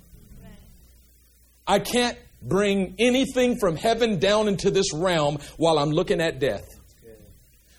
I 1.67 1.79
can't 1.79 2.17
bring 2.41 2.95
anything 2.99 3.57
from 3.59 3.75
heaven 3.75 4.19
down 4.19 4.47
into 4.47 4.69
this 4.69 4.93
realm 4.93 5.39
while 5.57 5.79
I'm 5.79 5.89
looking 5.89 6.21
at 6.21 6.39
death. 6.39 6.69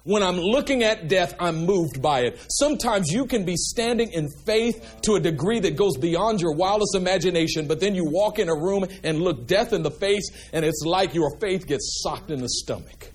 When 0.03 0.23
I'm 0.23 0.37
looking 0.37 0.85
at 0.85 1.09
death, 1.09 1.35
I'm 1.41 1.67
moved 1.67 2.01
by 2.01 2.21
it. 2.21 2.41
Sometimes 2.49 3.11
you 3.11 3.27
can 3.27 3.45
be 3.45 3.57
standing 3.57 4.13
in 4.13 4.29
faith 4.45 5.01
to 5.03 5.15
a 5.15 5.21
degree 5.21 5.59
that 5.59 5.75
goes 5.75 5.97
beyond 5.97 6.41
your 6.41 6.53
wildest 6.53 6.95
imagination, 6.95 7.67
but 7.67 7.81
then 7.81 7.97
you 7.97 8.05
walk 8.05 8.39
in 8.39 8.49
a 8.49 8.55
room 8.55 8.85
and 9.03 9.21
look 9.21 9.49
death 9.49 9.73
in 9.73 9.83
the 9.83 9.91
face, 9.91 10.31
and 10.53 10.65
it's 10.65 10.85
like 10.85 11.13
your 11.13 11.37
faith 11.41 11.67
gets 11.67 12.03
socked 12.05 12.31
in 12.31 12.41
the 12.41 12.49
stomach. 12.49 13.13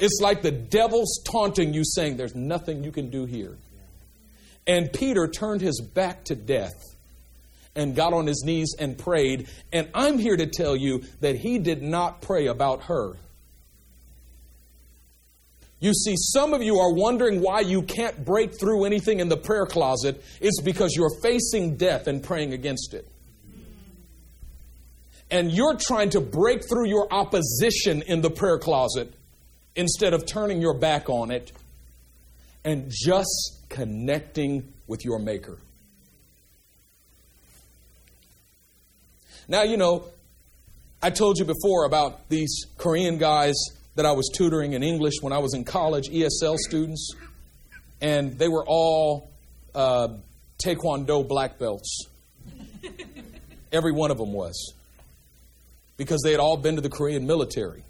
It's 0.00 0.18
like 0.20 0.40
the 0.40 0.50
devil's 0.50 1.22
taunting 1.24 1.74
you, 1.74 1.84
saying, 1.84 2.16
There's 2.16 2.34
nothing 2.34 2.82
you 2.82 2.90
can 2.90 3.10
do 3.10 3.26
here. 3.26 3.56
And 4.66 4.92
Peter 4.92 5.28
turned 5.28 5.60
his 5.60 5.80
back 5.80 6.24
to 6.24 6.34
death 6.34 6.74
and 7.76 7.94
got 7.94 8.12
on 8.12 8.26
his 8.26 8.42
knees 8.44 8.74
and 8.78 8.96
prayed. 8.96 9.48
And 9.72 9.88
I'm 9.94 10.18
here 10.18 10.36
to 10.36 10.46
tell 10.46 10.74
you 10.74 11.04
that 11.20 11.36
he 11.36 11.58
did 11.58 11.82
not 11.82 12.22
pray 12.22 12.46
about 12.46 12.84
her. 12.84 13.16
You 15.80 15.94
see, 15.94 16.14
some 16.16 16.52
of 16.52 16.62
you 16.62 16.78
are 16.78 16.92
wondering 16.92 17.40
why 17.40 17.60
you 17.60 17.82
can't 17.82 18.24
break 18.24 18.58
through 18.58 18.84
anything 18.84 19.20
in 19.20 19.28
the 19.28 19.36
prayer 19.36 19.66
closet. 19.66 20.22
It's 20.40 20.60
because 20.60 20.94
you're 20.94 21.20
facing 21.22 21.76
death 21.76 22.06
and 22.06 22.22
praying 22.22 22.52
against 22.52 22.94
it. 22.94 23.08
And 25.30 25.50
you're 25.50 25.76
trying 25.76 26.10
to 26.10 26.20
break 26.20 26.68
through 26.68 26.88
your 26.88 27.06
opposition 27.12 28.02
in 28.02 28.20
the 28.20 28.30
prayer 28.30 28.58
closet 28.58 29.14
instead 29.76 30.14
of 30.14 30.26
turning 30.26 30.60
your 30.60 30.74
back 30.74 31.08
on 31.08 31.30
it 31.30 31.52
and 32.64 32.90
just 32.90 33.56
connecting 33.68 34.72
with 34.86 35.04
your 35.04 35.18
Maker. 35.18 35.58
Now, 39.48 39.62
you 39.62 39.76
know, 39.76 40.04
I 41.02 41.10
told 41.10 41.38
you 41.38 41.44
before 41.44 41.84
about 41.84 42.28
these 42.28 42.66
Korean 42.78 43.18
guys 43.18 43.54
that 43.96 44.06
I 44.06 44.12
was 44.12 44.30
tutoring 44.34 44.74
in 44.74 44.82
English 44.82 45.14
when 45.20 45.32
I 45.32 45.38
was 45.38 45.54
in 45.54 45.64
college, 45.64 46.08
ESL 46.08 46.56
students, 46.56 47.14
and 48.00 48.38
they 48.38 48.48
were 48.48 48.64
all 48.66 49.30
uh, 49.74 50.08
Taekwondo 50.62 51.26
black 51.26 51.58
belts. 51.58 52.06
Every 53.72 53.92
one 53.92 54.10
of 54.10 54.18
them 54.18 54.32
was. 54.32 54.74
Because 55.96 56.20
they 56.24 56.30
had 56.30 56.40
all 56.40 56.56
been 56.56 56.76
to 56.76 56.80
the 56.80 56.88
Korean 56.88 57.26
military. 57.26 57.82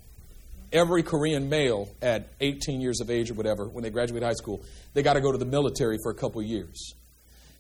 Every 0.73 1.03
Korean 1.03 1.49
male 1.49 1.89
at 2.01 2.29
18 2.41 2.81
years 2.81 3.01
of 3.01 3.11
age 3.11 3.31
or 3.31 3.35
whatever, 3.35 3.67
when 3.67 3.83
they 3.83 3.91
graduate 3.91 4.23
high 4.23 4.35
school, 4.35 4.63
they 4.95 5.03
got 5.03 5.15
to 5.15 5.21
go 5.21 5.33
to 5.33 5.39
the 5.39 5.45
military 5.45 5.99
for 6.03 6.11
a 6.11 6.15
couple 6.15 6.41
years. 6.43 6.95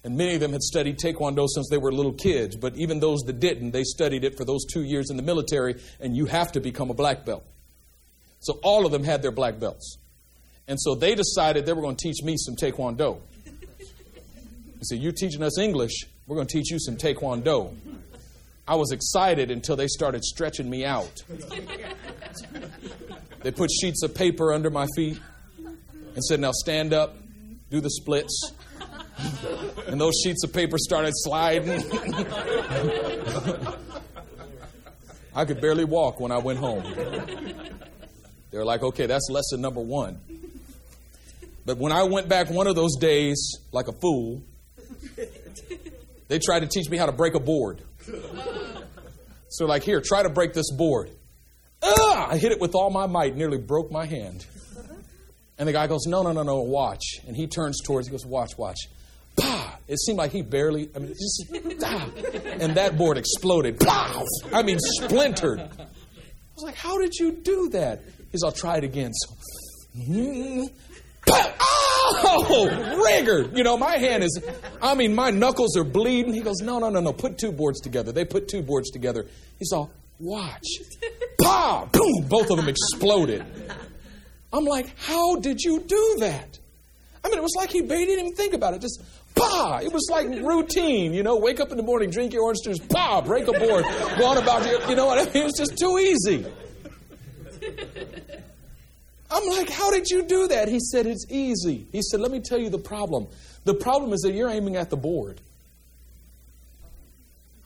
And 0.03 0.16
many 0.16 0.35
of 0.35 0.40
them 0.40 0.53
had 0.53 0.62
studied 0.62 0.99
Taekwondo 0.99 1.46
since 1.49 1.68
they 1.68 1.77
were 1.77 1.92
little 1.92 2.12
kids, 2.12 2.57
but 2.57 2.77
even 2.77 3.01
those 3.01 3.20
that 3.23 3.38
didn't, 3.38 3.73
they 3.73 3.85
studied 3.85 4.25
it 4.25 4.37
for 4.37 4.44
those 4.44 4.64
two 4.64 4.83
years 4.83 5.11
in 5.11 5.16
the 5.16 5.23
military, 5.23 5.75
and 6.01 6.16
you 6.16 6.27
have 6.27 6.53
to 6.53 6.61
become 6.61 6.90
a 6.90 6.94
black 6.94 7.27
belt. 7.27 7.44
So 8.38 8.59
all 8.62 8.87
of 8.87 8.92
them 8.92 9.05
had 9.05 9.20
their 9.20 9.33
black 9.33 9.59
belts. 9.59 9.99
And 10.66 10.81
so 10.81 10.94
they 10.94 11.14
decided 11.14 11.66
they 11.66 11.73
were 11.73 11.83
going 11.83 11.96
to 11.96 12.09
teach 12.09 12.23
me 12.23 12.37
some 12.38 12.55
Taekwondo. 12.57 13.20
They 13.44 14.85
said, 14.85 14.99
You're 14.99 15.12
teaching 15.12 15.42
us 15.42 15.59
English, 15.59 16.07
we're 16.27 16.37
going 16.37 16.46
to 16.46 16.59
teach 16.59 16.70
you 16.70 16.79
some 16.79 16.96
Taekwondo. 16.96 17.75
I 18.66 18.77
was 18.77 18.92
excited 18.92 19.51
until 19.51 19.77
they 19.77 19.88
started 19.88 20.25
stretching 20.25 20.70
me 20.70 20.85
out. 20.85 21.12
They 23.42 23.51
put 23.51 23.70
sheets 23.70 24.03
of 24.03 24.14
paper 24.14 24.53
under 24.53 24.70
my 24.70 24.87
feet 24.94 25.18
and 25.59 26.25
said, 26.25 26.40
Now 26.40 26.53
stand 26.53 26.92
up, 26.92 27.16
do 27.70 27.81
the 27.81 27.90
splits. 27.90 28.53
And 29.87 30.01
those 30.01 30.14
sheets 30.23 30.44
of 30.44 30.53
paper 30.53 30.77
started 30.79 31.12
sliding. 31.14 31.83
I 35.35 35.44
could 35.44 35.61
barely 35.61 35.85
walk 35.85 36.20
when 36.20 36.33
I 36.33 36.38
went 36.38 36.59
home. 36.59 36.83
They 38.51 38.59
were 38.59 38.64
like, 38.64 38.83
okay, 38.83 39.07
that's 39.07 39.29
lesson 39.31 39.61
number 39.61 39.81
one. 39.81 40.20
But 41.64 41.79
when 41.79 41.92
I 41.92 42.03
went 42.05 42.29
back 42.29 42.51
one 42.51 42.66
of 42.66 42.75
those 42.75 42.96
days, 42.96 43.59
like 43.73 43.87
a 43.88 43.92
fool, 43.92 44.42
they 46.29 46.38
tried 46.38 46.61
to 46.61 46.66
teach 46.66 46.90
me 46.90 46.96
how 46.96 47.07
to 47.07 47.12
break 47.12 47.35
a 47.35 47.40
board. 47.40 47.83
So, 49.50 49.66
like, 49.66 49.82
here, 49.82 50.00
try 50.00 50.22
to 50.22 50.30
break 50.30 50.54
this 50.54 50.70
board. 50.70 51.10
Ah! 51.82 52.28
I 52.30 52.38
hit 52.38 52.52
it 52.52 52.60
with 52.60 52.74
all 52.74 52.90
my 52.90 53.06
might, 53.06 53.36
nearly 53.36 53.58
broke 53.58 53.90
my 53.90 54.06
hand. 54.06 54.46
And 55.58 55.68
the 55.68 55.72
guy 55.72 55.86
goes, 55.88 56.06
No, 56.06 56.22
no, 56.22 56.32
no, 56.32 56.42
no, 56.42 56.60
watch. 56.60 57.18
And 57.26 57.36
he 57.36 57.46
turns 57.46 57.80
towards, 57.84 58.06
he 58.06 58.12
goes, 58.12 58.24
Watch, 58.24 58.56
watch. 58.56 58.78
Pah! 59.36 59.76
It 59.88 59.98
seemed 60.00 60.18
like 60.18 60.30
he 60.30 60.42
barely, 60.42 60.88
I 60.94 61.00
mean, 61.00 61.08
just, 61.08 61.44
ah! 61.84 62.08
And 62.60 62.76
that 62.76 62.96
board 62.96 63.18
exploded. 63.18 63.78
Pow! 63.80 64.24
I 64.52 64.62
mean, 64.62 64.78
splintered. 64.80 65.58
I 65.60 65.64
was 66.54 66.62
like, 66.62 66.76
How 66.76 66.98
did 66.98 67.14
you 67.14 67.32
do 67.32 67.68
that? 67.70 68.02
He's, 68.32 68.42
I'll 68.44 68.52
try 68.52 68.76
it 68.76 68.84
again. 68.84 69.12
So, 69.12 69.34
mm, 69.98 70.70
oh, 71.31 73.03
rigger. 73.05 73.51
You 73.55 73.64
know, 73.64 73.77
my 73.77 73.97
hand 73.97 74.25
is, 74.25 74.40
I 74.83 74.95
mean, 74.95 75.14
my 75.14 75.31
knuckles 75.31 75.77
are 75.77 75.85
bleeding. 75.85 76.33
He 76.33 76.40
goes, 76.40 76.61
no, 76.61 76.79
no, 76.79 76.88
no, 76.88 77.01
no, 77.01 77.12
put 77.12 77.38
two 77.38 77.53
boards 77.53 77.81
together. 77.81 78.12
They 78.12 78.25
put 78.25 78.49
two 78.49 78.62
boards 78.62 78.90
together. 78.90 79.27
He's 79.59 79.73
all, 79.73 79.90
watch. 80.19 80.66
Pa! 81.43 81.88
Boom! 81.90 82.29
Both 82.29 82.51
of 82.51 82.57
them 82.59 82.69
exploded. 82.69 83.45
I'm 84.53 84.64
like, 84.64 84.95
how 84.99 85.37
did 85.37 85.61
you 85.61 85.81
do 85.81 86.16
that? 86.21 86.59
I 87.23 87.29
mean, 87.29 87.38
it 87.38 87.43
was 87.43 87.55
like 87.57 87.71
he, 87.71 87.81
didn't 87.83 88.09
even 88.09 88.35
think 88.35 88.55
about 88.55 88.75
it. 88.75 88.81
Just, 88.81 89.03
pa! 89.35 89.81
It 89.83 89.93
was 89.93 90.09
like 90.11 90.27
routine, 90.27 91.14
you 91.14 91.23
know, 91.23 91.37
wake 91.37 91.61
up 91.61 91.71
in 91.71 91.77
the 91.77 91.83
morning, 91.83 92.11
drink 92.11 92.33
your 92.33 92.45
orange 92.45 92.59
juice, 92.64 92.79
pa! 92.79 93.21
Break 93.21 93.47
a 93.49 93.53
board, 93.53 93.85
go 94.19 94.27
on 94.27 94.38
about 94.38 94.66
your, 94.66 94.83
you 94.88 94.97
know 94.97 95.07
what 95.07 95.19
I 95.19 95.25
mean? 95.33 95.43
It 95.43 95.45
was 95.45 95.55
just 95.57 95.79
too 95.79 95.99
easy. 95.99 96.47
I'm 99.31 99.47
like, 99.49 99.71
how 99.71 99.90
did 99.90 100.09
you 100.11 100.23
do 100.23 100.49
that? 100.49 100.69
He 100.69 100.81
said, 100.81 101.07
it's 101.07 101.25
easy. 101.31 101.87
He 101.93 102.03
said, 102.03 102.21
let 102.21 102.33
me 102.33 102.40
tell 102.40 102.59
you 102.59 102.69
the 102.69 102.79
problem. 102.79 103.29
The 103.64 103.75
problem 103.75 104.12
is 104.12 104.21
that 104.23 104.33
you're 104.33 104.51
aiming 104.51 104.77
at 104.77 104.90
the 104.90 104.97
board. 104.97 105.40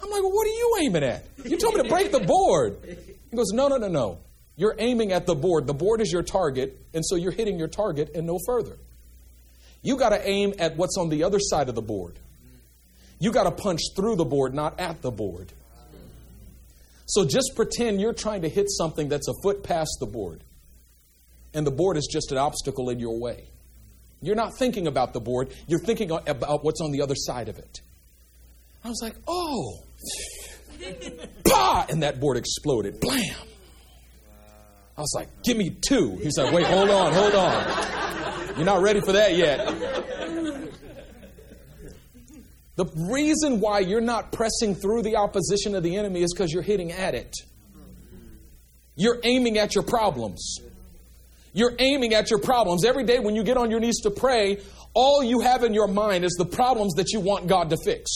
I'm 0.03 0.11
like, 0.11 0.23
well, 0.23 0.33
what 0.33 0.47
are 0.47 0.51
you 0.51 0.77
aiming 0.83 1.05
at? 1.05 1.25
You 1.45 1.57
told 1.57 1.75
me 1.75 1.83
to 1.83 1.89
break 1.89 2.13
the 2.13 2.21
board. 2.21 2.77
He 3.31 3.37
goes, 3.37 3.53
no, 3.53 3.69
no, 3.69 3.79
no, 3.79 3.89
no. 3.89 4.19
You're 4.57 4.77
aiming 4.79 5.13
at 5.13 5.27
the 5.27 5.35
board. 5.35 5.67
The 5.67 5.75
board 5.75 6.03
is 6.03 6.13
your 6.13 6.23
target, 6.23 6.79
and 6.93 7.05
so 7.05 7.17
you're 7.17 7.33
hitting 7.33 7.59
your 7.59 7.69
target 7.69 8.11
and 8.15 8.27
no 8.27 8.39
further. 8.45 8.77
You 9.83 9.97
got 9.97 10.11
to 10.11 10.29
aim 10.29 10.53
at 10.59 10.77
what's 10.77 10.99
on 10.99 11.09
the 11.09 11.25
other 11.25 11.39
side 11.41 11.69
of 11.71 11.75
the 11.75 11.83
board. 11.83 12.19
You 13.19 13.33
got 13.33 13.45
to 13.45 13.51
punch 13.51 13.81
through 13.97 14.17
the 14.17 14.25
board, 14.25 14.55
not 14.55 14.79
at 14.79 15.01
the 15.01 15.11
board. 15.11 15.53
So 17.07 17.25
just 17.25 17.53
pretend 17.57 18.01
you're 18.01 18.13
trying 18.13 18.43
to 18.43 18.49
hit 18.49 18.71
something 18.71 19.09
that's 19.09 19.29
a 19.29 19.35
foot 19.43 19.63
past 19.63 19.97
the 20.01 20.07
board 20.07 20.43
and 21.55 21.67
the 21.67 21.71
board 21.71 21.97
is 21.97 22.09
just 22.11 22.33
an 22.33 22.39
obstacle 22.39 22.91
in 22.91 22.99
your 22.99 23.19
way. 23.19 23.49
You're 24.21 24.37
not 24.37 24.57
thinking 24.59 24.87
about 24.87 25.13
the 25.13 25.21
board, 25.21 25.53
you're 25.67 25.81
thinking 25.81 26.11
about 26.11 26.65
what's 26.65 26.81
on 26.81 26.93
the 26.93 27.03
other 27.03 27.15
side 27.17 27.49
of 27.49 27.59
it. 27.59 27.81
I 28.83 28.89
was 28.89 29.01
like, 29.03 29.15
oh, 29.27 29.79
bah! 31.45 31.87
And 31.89 32.03
that 32.03 32.21
board 32.21 32.37
exploded. 32.37 33.01
Blam! 33.01 33.37
I 34.97 35.01
was 35.01 35.13
like, 35.15 35.29
give 35.43 35.57
me 35.57 35.71
two. 35.71 36.17
He's 36.23 36.39
like, 36.39 36.53
wait, 36.53 36.67
hold 36.67 36.89
on, 36.89 37.13
hold 37.13 37.35
on. 37.35 38.57
You're 38.57 38.65
not 38.65 38.81
ready 38.81 39.01
for 39.01 39.13
that 39.13 39.37
yet. 39.37 39.67
The 42.77 42.87
reason 43.11 43.61
why 43.61 43.81
you're 43.81 44.01
not 44.01 44.33
pressing 44.33 44.75
through 44.75 45.03
the 45.03 45.17
opposition 45.17 45.75
of 45.75 45.83
the 45.83 45.97
enemy 45.97 46.23
is 46.23 46.33
because 46.33 46.53
you're 46.53 46.63
hitting 46.63 46.93
at 46.93 47.15
it. 47.15 47.35
You're 48.97 49.19
aiming 49.25 49.59
at 49.59 49.75
your 49.75 49.85
problems. 49.85 50.59
You're 51.55 51.75
aiming 51.79 52.13
at 52.13 52.31
your 52.31 52.41
problems. 52.41 52.85
Every 52.85 53.05
day 53.05 53.21
when 53.21 53.35
you 53.35 53.43
get 53.43 53.57
on 53.57 53.71
your 53.71 53.81
knees 53.81 54.01
to 54.03 54.11
pray, 54.11 54.59
all 54.93 55.23
you 55.23 55.41
have 55.41 55.65
in 55.65 55.73
your 55.73 55.89
mind 55.89 56.25
is 56.25 56.35
the 56.37 56.45
problems 56.45 56.95
that 56.95 57.13
you 57.13 57.21
want 57.21 57.47
God 57.47 57.71
to 57.71 57.77
fix 57.83 58.11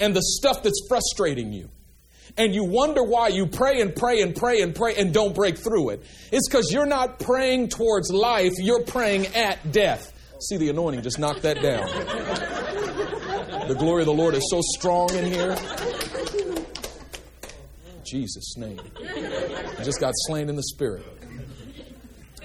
and 0.00 0.14
the 0.14 0.22
stuff 0.22 0.62
that's 0.62 0.86
frustrating 0.88 1.52
you. 1.52 1.68
And 2.36 2.54
you 2.54 2.64
wonder 2.64 3.02
why 3.02 3.28
you 3.28 3.46
pray 3.46 3.80
and 3.80 3.94
pray 3.94 4.22
and 4.22 4.34
pray 4.34 4.62
and 4.62 4.74
pray 4.74 4.94
and 4.96 5.12
don't 5.12 5.34
break 5.34 5.58
through 5.58 5.90
it. 5.90 6.04
It's 6.32 6.48
because 6.48 6.72
you're 6.72 6.86
not 6.86 7.18
praying 7.18 7.68
towards 7.68 8.10
life, 8.10 8.52
you're 8.58 8.84
praying 8.84 9.26
at 9.28 9.70
death. 9.70 10.12
See, 10.40 10.56
the 10.56 10.70
anointing 10.70 11.02
just 11.02 11.18
knocked 11.18 11.42
that 11.42 11.60
down. 11.60 11.88
The 13.64 13.74
glory 13.74 14.02
of 14.02 14.06
the 14.06 14.12
Lord 14.12 14.34
is 14.34 14.46
so 14.50 14.60
strong 14.76 15.08
in 15.14 15.24
here. 15.24 15.56
Jesus' 18.04 18.58
name. 18.58 18.78
I 18.98 19.82
just 19.82 20.00
got 20.00 20.12
slain 20.26 20.50
in 20.50 20.56
the 20.56 20.62
spirit. 20.64 21.02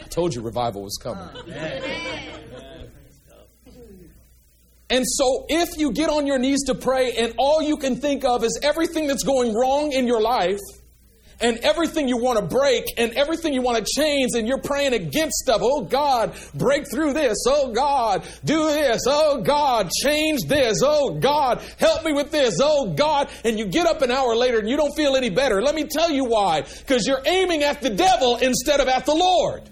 Told 0.10 0.34
you 0.34 0.42
revival 0.42 0.84
was 0.84 0.98
coming. 1.02 1.30
Oh, 1.34 1.44
and 4.92 5.06
so, 5.08 5.46
if 5.50 5.78
you 5.78 5.92
get 5.92 6.10
on 6.10 6.26
your 6.26 6.40
knees 6.40 6.64
to 6.66 6.76
pray 6.76 7.12
and 7.12 7.36
all 7.38 7.62
you 7.62 7.78
can 7.78 7.98
think 7.98 8.26
of 8.26 8.44
is 8.44 8.60
everything 8.64 9.06
that's 9.06 9.24
going 9.24 9.54
wrong 9.54 9.92
in 9.92 10.08
your 10.08 10.20
life, 10.20 10.60
and 11.42 11.58
everything 11.60 12.08
you 12.08 12.18
want 12.18 12.40
to 12.40 12.46
break, 12.46 12.86
and 12.98 13.14
everything 13.14 13.54
you 13.54 13.62
want 13.62 13.78
to 13.78 13.86
change, 13.96 14.32
and 14.36 14.48
you're 14.48 14.62
praying 14.62 14.94
against 14.94 15.38
stuff, 15.38 15.62
oh 15.64 15.82
God, 15.82 16.34
break 16.54 16.90
through 16.92 17.14
this, 17.14 17.38
oh 17.48 17.72
God, 17.72 18.24
do 18.44 18.68
this, 18.68 19.04
oh 19.08 19.42
God, 19.42 19.90
change 20.04 20.42
this, 20.48 20.82
oh 20.84 21.20
God, 21.20 21.62
help 21.78 22.04
me 22.04 22.14
with 22.14 22.32
this, 22.32 22.60
oh 22.62 22.94
God, 22.94 23.30
and 23.46 23.58
you 23.58 23.66
get 23.68 23.88
up 23.88 24.02
an 24.02 24.12
hour 24.12 24.36
later 24.36 24.60
and 24.60 24.70
you 24.70 24.76
don't 24.76 24.96
feel 24.96 25.16
any 25.16 25.30
better. 25.30 25.62
Let 25.62 25.76
me 25.76 25.86
tell 25.86 26.12
you 26.12 26.26
why. 26.26 26.62
Because 26.62 27.08
you're 27.08 27.22
aiming 27.26 27.64
at 27.64 27.82
the 27.82 27.90
devil 27.90 28.38
instead 28.38 28.80
of 28.80 28.88
at 28.88 29.06
the 29.06 29.16
Lord. 29.16 29.70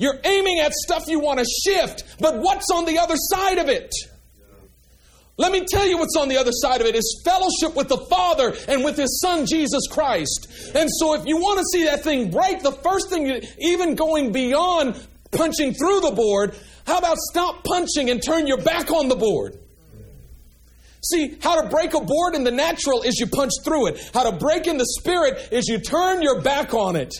You're 0.00 0.18
aiming 0.24 0.60
at 0.60 0.72
stuff 0.72 1.04
you 1.08 1.20
want 1.20 1.40
to 1.40 1.44
shift, 1.44 2.16
but 2.18 2.38
what's 2.38 2.70
on 2.72 2.86
the 2.86 2.98
other 2.98 3.16
side 3.16 3.58
of 3.58 3.68
it? 3.68 3.92
Let 5.36 5.52
me 5.52 5.66
tell 5.68 5.86
you 5.86 5.98
what's 5.98 6.16
on 6.16 6.30
the 6.30 6.38
other 6.38 6.52
side 6.52 6.80
of 6.80 6.86
it 6.86 6.94
is 6.94 7.22
fellowship 7.22 7.76
with 7.76 7.88
the 7.88 7.98
Father 8.08 8.54
and 8.66 8.82
with 8.82 8.96
His 8.96 9.20
Son 9.20 9.44
Jesus 9.44 9.86
Christ. 9.90 10.48
And 10.74 10.88
so 10.90 11.12
if 11.12 11.26
you 11.26 11.36
want 11.36 11.58
to 11.58 11.64
see 11.70 11.84
that 11.84 12.02
thing 12.02 12.30
break, 12.30 12.62
the 12.62 12.72
first 12.72 13.10
thing, 13.10 13.42
even 13.58 13.94
going 13.94 14.32
beyond 14.32 15.06
punching 15.32 15.74
through 15.74 16.00
the 16.00 16.12
board, 16.12 16.56
how 16.86 16.96
about 16.96 17.18
stop 17.18 17.62
punching 17.64 18.08
and 18.08 18.22
turn 18.24 18.46
your 18.46 18.62
back 18.62 18.90
on 18.90 19.08
the 19.08 19.16
board? 19.16 19.58
See, 21.04 21.36
how 21.42 21.60
to 21.60 21.68
break 21.68 21.92
a 21.92 22.00
board 22.00 22.34
in 22.34 22.44
the 22.44 22.50
natural 22.50 23.02
is 23.02 23.18
you 23.20 23.26
punch 23.26 23.52
through 23.64 23.88
it. 23.88 24.10
How 24.14 24.30
to 24.30 24.36
break 24.36 24.66
in 24.66 24.78
the 24.78 24.86
spirit 24.98 25.48
is 25.52 25.68
you 25.68 25.78
turn 25.78 26.22
your 26.22 26.40
back 26.40 26.72
on 26.72 26.96
it 26.96 27.12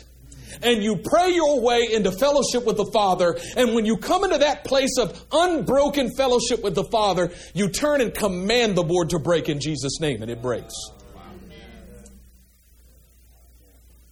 and 0.63 0.83
you 0.83 0.97
pray 0.97 1.31
your 1.31 1.61
way 1.61 1.89
into 1.93 2.13
fellowship 2.13 2.65
with 2.65 2.77
the 2.77 2.91
Father. 2.93 3.37
And 3.57 3.75
when 3.75 3.87
you 3.87 3.97
come 3.97 4.25
into 4.25 4.39
that 4.39 4.65
place 4.65 4.99
of 4.99 5.25
unbroken 5.33 6.11
fellowship 6.17 6.63
with 6.63 6.75
the 6.75 6.85
Father, 6.85 7.33
you 7.55 7.69
turn 7.69 8.01
and 8.01 8.15
command 8.15 8.77
the 8.77 8.83
board 8.83 9.11
to 9.11 9.19
break 9.19 9.49
in 9.49 9.61
Jesus' 9.61 10.01
name, 10.01 10.23
and 10.23 10.31
it 10.31 10.43
breaks. 10.43 10.75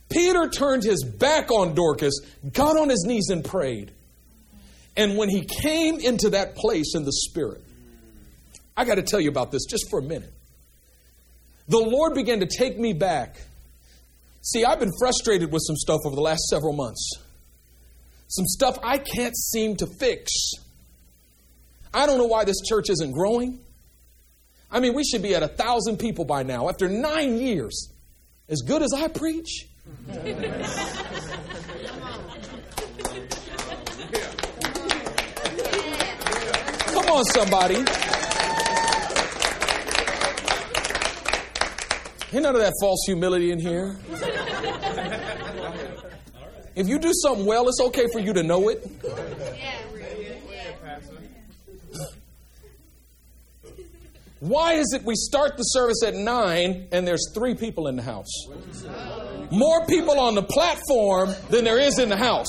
Peter 0.08 0.48
turned 0.48 0.82
his 0.84 1.04
back 1.04 1.50
on 1.50 1.74
Dorcas, 1.74 2.20
got 2.52 2.76
on 2.78 2.88
his 2.88 3.04
knees, 3.06 3.28
and 3.28 3.44
prayed. 3.44 3.92
And 4.96 5.16
when 5.16 5.28
he 5.28 5.44
came 5.44 6.00
into 6.00 6.30
that 6.30 6.56
place 6.56 6.94
in 6.94 7.04
the 7.04 7.12
Spirit, 7.12 7.62
I 8.76 8.84
got 8.84 8.94
to 8.94 9.02
tell 9.02 9.20
you 9.20 9.28
about 9.28 9.52
this 9.52 9.64
just 9.66 9.90
for 9.90 9.98
a 9.98 10.02
minute. 10.02 10.32
The 11.68 11.78
Lord 11.78 12.14
began 12.14 12.40
to 12.40 12.46
take 12.46 12.78
me 12.78 12.94
back 12.94 13.36
See, 14.50 14.64
I've 14.64 14.80
been 14.80 14.92
frustrated 14.98 15.52
with 15.52 15.62
some 15.66 15.76
stuff 15.76 16.00
over 16.06 16.16
the 16.16 16.22
last 16.22 16.40
several 16.48 16.72
months. 16.72 17.06
Some 18.28 18.46
stuff 18.46 18.78
I 18.82 18.96
can't 18.96 19.36
seem 19.36 19.76
to 19.76 19.86
fix. 19.86 20.32
I 21.92 22.06
don't 22.06 22.16
know 22.16 22.24
why 22.24 22.44
this 22.44 22.56
church 22.66 22.88
isn't 22.88 23.12
growing. 23.12 23.60
I 24.70 24.80
mean, 24.80 24.94
we 24.94 25.04
should 25.04 25.20
be 25.20 25.34
at 25.34 25.42
a 25.42 25.48
thousand 25.48 25.98
people 25.98 26.24
by 26.24 26.44
now 26.44 26.70
after 26.70 26.88
nine 26.88 27.36
years. 27.36 27.92
As 28.48 28.62
good 28.62 28.80
as 28.82 28.94
I 28.94 29.08
preach. 29.08 29.66
Come 36.94 37.06
on, 37.10 37.24
somebody. 37.26 37.84
Ain't 42.30 42.42
none 42.42 42.54
of 42.54 42.60
that 42.60 42.74
false 42.78 43.04
humility 43.06 43.52
in 43.52 43.58
here. 43.58 43.96
If 46.74 46.86
you 46.86 46.98
do 46.98 47.12
something 47.12 47.44
well, 47.44 47.68
it's 47.68 47.80
okay 47.80 48.06
for 48.12 48.20
you 48.20 48.32
to 48.34 48.42
know 48.42 48.68
it. 48.68 48.86
Why 54.40 54.74
is 54.74 54.92
it 54.94 55.02
we 55.02 55.14
start 55.16 55.56
the 55.56 55.64
service 55.64 56.04
at 56.04 56.14
9 56.14 56.88
and 56.92 57.06
there's 57.06 57.32
three 57.34 57.54
people 57.54 57.88
in 57.88 57.96
the 57.96 58.02
house? 58.02 58.30
More 59.50 59.84
people 59.86 60.20
on 60.20 60.36
the 60.36 60.42
platform 60.42 61.34
than 61.50 61.64
there 61.64 61.78
is 61.78 61.98
in 61.98 62.08
the 62.08 62.16
house. 62.16 62.46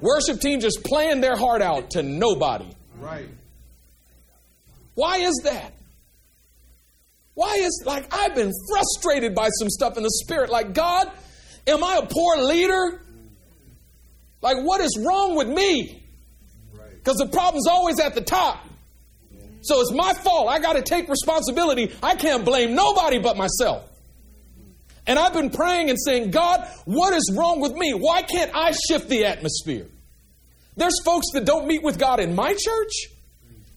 Worship 0.00 0.40
team 0.40 0.60
just 0.60 0.82
playing 0.82 1.20
their 1.20 1.36
heart 1.36 1.62
out 1.62 1.90
to 1.90 2.02
nobody. 2.02 2.70
Right. 2.98 3.28
Why 4.94 5.18
is 5.18 5.40
that? 5.44 5.72
Why 7.40 7.54
is 7.54 7.82
like 7.86 8.12
I've 8.12 8.34
been 8.34 8.52
frustrated 8.68 9.34
by 9.34 9.48
some 9.48 9.70
stuff 9.70 9.96
in 9.96 10.02
the 10.02 10.10
spirit. 10.10 10.50
Like, 10.50 10.74
God, 10.74 11.10
am 11.66 11.82
I 11.82 11.96
a 12.02 12.06
poor 12.06 12.36
leader? 12.36 13.00
Like, 14.42 14.58
what 14.58 14.82
is 14.82 15.02
wrong 15.02 15.36
with 15.36 15.48
me? 15.48 16.04
Because 16.96 17.16
the 17.16 17.28
problem's 17.28 17.66
always 17.66 17.98
at 17.98 18.14
the 18.14 18.20
top. 18.20 18.62
So 19.62 19.80
it's 19.80 19.90
my 19.90 20.12
fault. 20.12 20.50
I 20.50 20.58
got 20.58 20.74
to 20.74 20.82
take 20.82 21.08
responsibility. 21.08 21.94
I 22.02 22.14
can't 22.14 22.44
blame 22.44 22.74
nobody 22.74 23.18
but 23.18 23.38
myself. 23.38 23.90
And 25.06 25.18
I've 25.18 25.32
been 25.32 25.48
praying 25.48 25.88
and 25.88 25.98
saying, 25.98 26.32
God, 26.32 26.68
what 26.84 27.14
is 27.14 27.32
wrong 27.34 27.60
with 27.60 27.72
me? 27.72 27.94
Why 27.94 28.20
can't 28.20 28.50
I 28.54 28.72
shift 28.72 29.08
the 29.08 29.24
atmosphere? 29.24 29.86
There's 30.76 31.02
folks 31.06 31.28
that 31.32 31.46
don't 31.46 31.66
meet 31.66 31.82
with 31.82 31.98
God 31.98 32.20
in 32.20 32.34
my 32.34 32.52
church. 32.52 32.92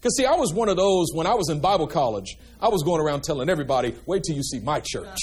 Because, 0.03 0.17
see, 0.17 0.25
I 0.25 0.35
was 0.35 0.53
one 0.53 0.67
of 0.67 0.75
those 0.75 1.13
when 1.13 1.25
I 1.25 1.33
was 1.33 1.47
in 1.47 1.61
Bible 1.61 1.87
college. 1.87 2.35
I 2.59 2.67
was 2.67 2.83
going 2.83 2.99
around 2.99 3.23
telling 3.23 3.47
everybody, 3.47 3.95
wait 4.05 4.23
till 4.23 4.35
you 4.35 4.43
see 4.43 4.59
my 4.59 4.81
church. 4.81 5.17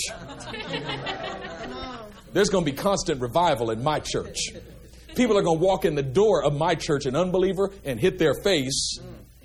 There's 2.33 2.49
going 2.49 2.65
to 2.65 2.71
be 2.71 2.75
constant 2.75 3.21
revival 3.21 3.73
in 3.73 3.85
my 3.85 4.01
church. 4.01 4.39
People 5.15 5.37
are 5.37 5.43
going 5.43 5.59
to 5.59 5.63
walk 5.63 5.85
in 5.85 5.97
the 5.97 6.03
door 6.03 6.43
of 6.43 6.57
my 6.57 6.75
church, 6.75 7.05
an 7.05 7.15
unbeliever, 7.15 7.71
and 7.85 8.01
hit 8.01 8.19
their 8.19 8.33
face. 8.43 8.99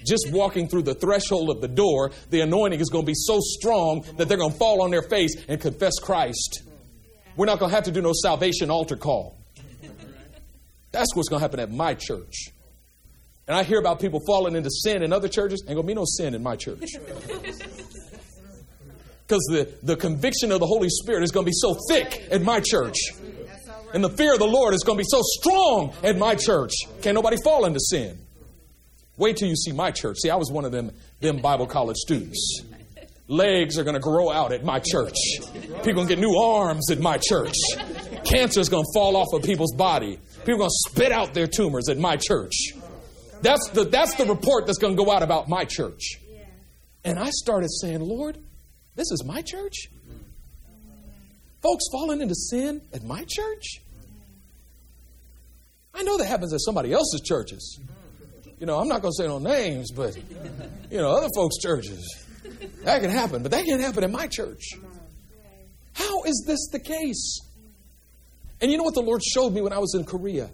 Just 0.07 0.31
walking 0.31 0.69
through 0.69 0.83
the 0.83 0.95
threshold 0.95 1.49
of 1.49 1.59
the 1.59 1.67
door, 1.67 2.11
the 2.29 2.39
anointing 2.39 2.79
is 2.79 2.89
going 2.89 3.03
to 3.03 3.07
be 3.07 3.13
so 3.13 3.41
strong 3.41 4.05
that 4.15 4.29
they're 4.29 4.37
going 4.37 4.53
to 4.53 4.57
fall 4.57 4.83
on 4.83 4.89
their 4.89 5.01
face 5.01 5.35
and 5.49 5.59
confess 5.59 5.99
Christ. 6.01 6.63
We're 7.35 7.47
not 7.47 7.59
going 7.59 7.71
to 7.71 7.75
have 7.75 7.83
to 7.85 7.91
do 7.91 8.01
no 8.01 8.13
salvation 8.13 8.71
altar 8.71 8.95
call. 8.95 9.35
That's 10.93 11.13
what's 11.13 11.27
going 11.27 11.41
to 11.41 11.43
happen 11.43 11.59
at 11.59 11.73
my 11.73 11.93
church. 11.93 12.54
And 13.47 13.55
I 13.55 13.63
hear 13.63 13.79
about 13.79 13.99
people 13.99 14.19
falling 14.25 14.55
into 14.55 14.69
sin 14.69 15.03
in 15.03 15.13
other 15.13 15.27
churches. 15.27 15.63
Ain't 15.67 15.75
gonna 15.75 15.87
be 15.87 15.93
no 15.93 16.05
sin 16.05 16.33
in 16.33 16.43
my 16.43 16.55
church. 16.55 16.91
Because 19.27 19.41
the, 19.49 19.67
the 19.81 19.95
conviction 19.95 20.51
of 20.51 20.59
the 20.59 20.67
Holy 20.67 20.87
Spirit 20.87 21.23
is 21.23 21.31
gonna 21.31 21.47
be 21.47 21.51
so 21.51 21.75
thick 21.89 22.27
in 22.29 22.43
my 22.43 22.59
church. 22.59 22.95
And 23.91 24.03
the 24.03 24.09
fear 24.11 24.33
of 24.33 24.39
the 24.39 24.45
Lord 24.45 24.75
is 24.75 24.83
gonna 24.83 24.99
be 24.99 25.05
so 25.07 25.19
strong 25.23 25.95
in 26.03 26.19
my 26.19 26.35
church. 26.35 26.71
Can't 27.01 27.15
nobody 27.15 27.37
fall 27.43 27.65
into 27.65 27.79
sin. 27.79 28.19
Wait 29.17 29.37
till 29.37 29.47
you 29.47 29.55
see 29.55 29.71
my 29.71 29.91
church. 29.91 30.17
See, 30.21 30.29
I 30.29 30.35
was 30.35 30.51
one 30.51 30.65
of 30.65 30.71
them, 30.71 30.91
them 31.21 31.37
Bible 31.37 31.65
college 31.65 31.97
students. 31.97 32.61
Legs 33.27 33.79
are 33.79 33.83
going 33.83 33.95
to 33.95 34.01
grow 34.01 34.29
out 34.29 34.51
at 34.51 34.63
my 34.63 34.79
church. 34.79 35.15
People 35.51 35.93
going 35.93 36.07
to 36.07 36.15
get 36.15 36.19
new 36.19 36.37
arms 36.37 36.91
at 36.91 36.99
my 36.99 37.17
church. 37.17 37.55
Cancer 38.23 38.59
is 38.59 38.69
going 38.69 38.83
to 38.83 38.91
fall 38.93 39.15
off 39.15 39.27
of 39.33 39.41
people's 39.41 39.73
body. 39.73 40.19
People 40.45 40.65
to 40.65 40.69
spit 40.69 41.11
out 41.11 41.33
their 41.33 41.47
tumors 41.47 41.89
at 41.89 41.97
my 41.97 42.17
church. 42.17 42.53
That's 43.41 43.69
the, 43.69 43.85
that's 43.85 44.15
the 44.15 44.25
report 44.25 44.65
that's 44.65 44.77
going 44.77 44.95
to 44.95 45.03
go 45.03 45.11
out 45.11 45.23
about 45.23 45.47
my 45.47 45.65
church. 45.65 46.17
And 47.03 47.19
I 47.19 47.29
started 47.29 47.69
saying, 47.81 48.01
Lord, 48.01 48.37
this 48.95 49.11
is 49.11 49.23
my 49.25 49.41
church? 49.41 49.87
Folks 51.61 51.83
falling 51.91 52.21
into 52.21 52.35
sin 52.35 52.81
at 52.93 53.03
my 53.03 53.25
church? 53.27 53.81
I 55.93 56.03
know 56.03 56.17
that 56.17 56.25
happens 56.25 56.53
at 56.53 56.59
somebody 56.61 56.91
else's 56.91 57.21
churches. 57.21 57.79
You 58.59 58.65
know, 58.65 58.79
I'm 58.79 58.87
not 58.87 59.01
going 59.01 59.13
to 59.17 59.23
say 59.23 59.27
no 59.27 59.39
names, 59.39 59.91
but, 59.91 60.15
you 60.89 60.97
know, 60.97 61.09
other 61.09 61.29
folks' 61.35 61.57
churches. 61.61 62.25
That 62.83 63.01
can 63.01 63.09
happen, 63.09 63.43
but 63.43 63.51
that 63.51 63.65
can't 63.65 63.81
happen 63.81 64.03
in 64.03 64.11
my 64.11 64.27
church. 64.27 64.71
How 65.93 66.23
is 66.23 66.43
this 66.47 66.69
the 66.71 66.79
case? 66.79 67.39
And 68.61 68.71
you 68.71 68.77
know 68.77 68.83
what 68.83 68.95
the 68.95 69.01
Lord 69.01 69.21
showed 69.23 69.53
me 69.53 69.61
when 69.61 69.73
I 69.73 69.79
was 69.79 69.93
in 69.95 70.05
Korea? 70.05 70.49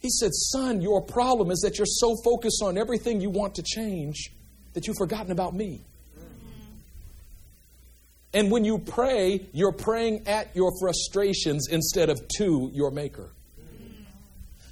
He 0.00 0.08
said, 0.08 0.30
Son, 0.32 0.80
your 0.80 1.02
problem 1.02 1.50
is 1.50 1.60
that 1.60 1.78
you're 1.78 1.86
so 1.86 2.16
focused 2.24 2.62
on 2.62 2.78
everything 2.78 3.20
you 3.20 3.30
want 3.30 3.54
to 3.56 3.62
change 3.62 4.30
that 4.72 4.86
you've 4.86 4.96
forgotten 4.96 5.30
about 5.30 5.54
me. 5.54 5.82
And 8.32 8.50
when 8.50 8.64
you 8.64 8.78
pray, 8.78 9.46
you're 9.52 9.72
praying 9.72 10.26
at 10.26 10.54
your 10.54 10.70
frustrations 10.80 11.68
instead 11.68 12.08
of 12.08 12.20
to 12.38 12.70
your 12.72 12.90
Maker. 12.90 13.30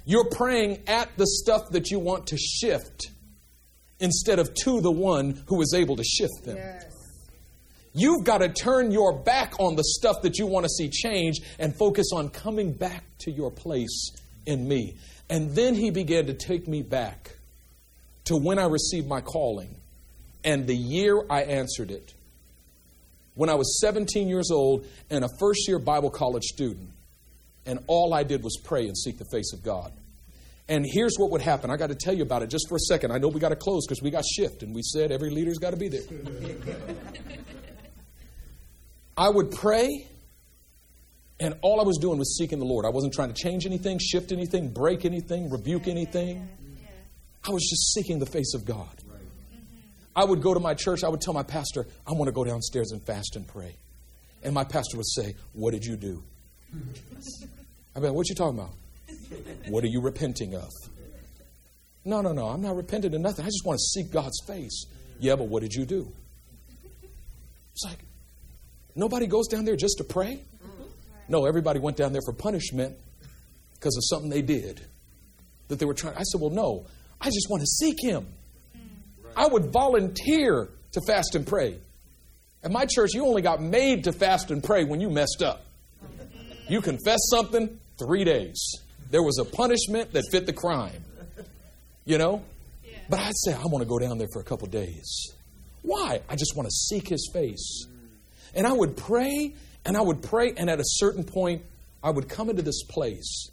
You're 0.05 0.29
praying 0.29 0.83
at 0.87 1.09
the 1.17 1.27
stuff 1.27 1.69
that 1.71 1.91
you 1.91 1.99
want 1.99 2.27
to 2.27 2.37
shift 2.37 3.11
instead 3.99 4.39
of 4.39 4.53
to 4.63 4.81
the 4.81 4.91
one 4.91 5.43
who 5.47 5.61
is 5.61 5.75
able 5.75 5.97
to 5.97 6.03
shift 6.03 6.45
them. 6.45 6.55
Yes. 6.55 6.85
You've 7.93 8.23
got 8.23 8.39
to 8.39 8.49
turn 8.49 8.91
your 8.91 9.13
back 9.13 9.59
on 9.59 9.75
the 9.75 9.83
stuff 9.83 10.21
that 10.21 10.37
you 10.37 10.47
want 10.47 10.63
to 10.65 10.69
see 10.69 10.89
change 10.89 11.41
and 11.59 11.75
focus 11.75 12.07
on 12.13 12.29
coming 12.29 12.71
back 12.71 13.03
to 13.19 13.31
your 13.31 13.51
place 13.51 14.11
in 14.45 14.67
me. 14.67 14.97
And 15.29 15.55
then 15.55 15.75
he 15.75 15.91
began 15.91 16.25
to 16.27 16.33
take 16.33 16.67
me 16.67 16.81
back 16.81 17.35
to 18.25 18.35
when 18.35 18.57
I 18.59 18.65
received 18.65 19.07
my 19.07 19.21
calling 19.21 19.75
and 20.43 20.65
the 20.67 20.75
year 20.75 21.21
I 21.29 21.43
answered 21.43 21.91
it. 21.91 22.13
When 23.35 23.49
I 23.49 23.55
was 23.55 23.79
17 23.79 24.27
years 24.27 24.51
old 24.51 24.85
and 25.09 25.23
a 25.23 25.29
first 25.39 25.67
year 25.67 25.79
Bible 25.79 26.09
college 26.09 26.43
student, 26.43 26.89
and 27.65 27.79
all 27.87 28.13
I 28.13 28.23
did 28.23 28.43
was 28.43 28.57
pray 28.63 28.87
and 28.87 28.97
seek 28.97 29.17
the 29.17 29.25
face 29.31 29.53
of 29.53 29.63
God. 29.63 29.91
And 30.67 30.85
here's 30.87 31.15
what 31.17 31.31
would 31.31 31.41
happen. 31.41 31.71
I 31.71 31.77
got 31.77 31.87
to 31.89 31.95
tell 31.95 32.13
you 32.13 32.23
about 32.23 32.43
it 32.43 32.49
just 32.49 32.67
for 32.69 32.75
a 32.75 32.79
second. 32.79 33.11
I 33.11 33.17
know 33.17 33.27
we 33.27 33.39
got 33.39 33.49
to 33.49 33.55
close 33.55 33.85
because 33.87 34.01
we 34.01 34.11
got 34.11 34.23
shift, 34.25 34.61
and 34.61 34.75
we 34.75 34.81
said 34.83 35.11
every 35.11 35.29
leader's 35.29 35.57
got 35.57 35.71
to 35.71 35.77
be 35.77 35.87
there. 35.87 36.01
I 39.17 39.29
would 39.29 39.51
pray 39.51 40.07
and 41.39 41.55
all 41.61 41.79
I 41.79 41.83
was 41.83 41.97
doing 41.97 42.17
was 42.17 42.37
seeking 42.37 42.59
the 42.59 42.65
Lord. 42.65 42.85
I 42.85 42.89
wasn't 42.89 43.13
trying 43.13 43.33
to 43.33 43.41
change 43.41 43.65
anything, 43.65 43.97
shift 43.99 44.31
anything, 44.31 44.69
break 44.69 45.05
anything, 45.05 45.49
rebuke 45.49 45.87
anything. 45.87 46.47
I 47.47 47.51
was 47.51 47.63
just 47.63 47.93
seeking 47.93 48.19
the 48.19 48.25
face 48.25 48.53
of 48.53 48.65
God. 48.65 48.89
I 50.15 50.25
would 50.25 50.41
go 50.41 50.53
to 50.53 50.59
my 50.59 50.73
church, 50.73 51.03
I 51.03 51.09
would 51.09 51.21
tell 51.21 51.33
my 51.33 51.43
pastor, 51.43 51.87
I 52.05 52.11
want 52.11 52.27
to 52.27 52.33
go 52.33 52.43
downstairs 52.43 52.91
and 52.91 53.01
fast 53.01 53.37
and 53.37 53.47
pray. 53.47 53.75
And 54.43 54.53
my 54.53 54.63
pastor 54.63 54.97
would 54.97 55.07
say, 55.07 55.35
What 55.53 55.71
did 55.71 55.85
you 55.85 55.95
do? 55.95 56.23
I'd 56.73 58.01
be 58.01 58.07
like, 58.07 58.13
What 58.13 58.27
you 58.27 58.35
talking 58.35 58.59
about? 58.59 58.73
What 59.69 59.83
are 59.83 59.87
you 59.87 60.01
repenting 60.01 60.55
of? 60.55 60.69
No, 62.03 62.21
no, 62.21 62.31
no, 62.31 62.47
I'm 62.47 62.61
not 62.61 62.75
repenting 62.75 63.13
of 63.13 63.21
nothing. 63.21 63.45
I 63.45 63.47
just 63.47 63.65
want 63.65 63.77
to 63.77 63.83
seek 63.83 64.11
God's 64.11 64.39
face. 64.45 64.85
Yeah, 65.19 65.35
but 65.35 65.47
what 65.47 65.61
did 65.61 65.73
you 65.73 65.85
do? 65.85 66.11
It's 67.73 67.85
like, 67.85 67.99
nobody 68.95 69.27
goes 69.27 69.47
down 69.47 69.65
there 69.65 69.75
just 69.75 69.97
to 69.97 70.03
pray. 70.03 70.41
No, 71.29 71.45
everybody 71.45 71.79
went 71.79 71.95
down 71.95 72.11
there 72.11 72.21
for 72.25 72.33
punishment 72.33 72.97
because 73.75 73.95
of 73.95 74.03
something 74.05 74.29
they 74.29 74.41
did 74.41 74.81
that 75.67 75.79
they 75.79 75.85
were 75.85 75.93
trying. 75.93 76.15
I 76.15 76.23
said, 76.23 76.41
well, 76.41 76.49
no, 76.49 76.85
I 77.21 77.27
just 77.27 77.47
want 77.49 77.61
to 77.61 77.67
seek 77.67 77.95
Him. 78.01 78.27
I 79.37 79.47
would 79.47 79.71
volunteer 79.71 80.67
to 80.91 81.01
fast 81.07 81.35
and 81.35 81.45
pray. 81.45 81.77
At 82.63 82.71
my 82.71 82.85
church, 82.85 83.13
you 83.13 83.25
only 83.25 83.41
got 83.41 83.61
made 83.61 84.03
to 84.05 84.11
fast 84.11 84.51
and 84.51 84.61
pray 84.61 84.83
when 84.83 84.99
you 84.99 85.09
messed 85.09 85.41
up. 85.41 85.65
Mm-hmm. 86.03 86.73
You 86.73 86.81
confess 86.81 87.19
something, 87.29 87.79
three 87.97 88.23
days. 88.23 88.75
There 89.11 89.23
was 89.23 89.37
a 89.39 89.45
punishment 89.45 90.11
that 90.13 90.23
fit 90.31 90.45
the 90.45 90.53
crime. 90.53 91.03
You 92.05 92.17
know? 92.17 92.43
But 93.09 93.19
I'd 93.19 93.35
say, 93.35 93.53
I 93.53 93.63
want 93.65 93.81
to 93.81 93.87
go 93.87 93.97
down 93.97 94.17
there 94.17 94.27
for 94.33 94.39
a 94.39 94.43
couple 94.43 94.67
days. 94.67 95.31
Why? 95.83 96.21
I 96.27 96.35
just 96.35 96.55
want 96.55 96.67
to 96.67 96.71
seek 96.71 97.07
his 97.07 97.29
face. 97.33 97.85
Mm. 97.85 97.89
And 98.55 98.67
I 98.67 98.73
would 98.73 98.97
pray, 98.97 99.53
and 99.85 99.97
I 99.97 100.01
would 100.01 100.21
pray, 100.21 100.53
and 100.55 100.69
at 100.69 100.79
a 100.79 100.85
certain 100.85 101.23
point, 101.23 101.63
I 102.03 102.09
would 102.09 102.29
come 102.29 102.49
into 102.49 102.61
this 102.61 102.83
place 102.83 103.49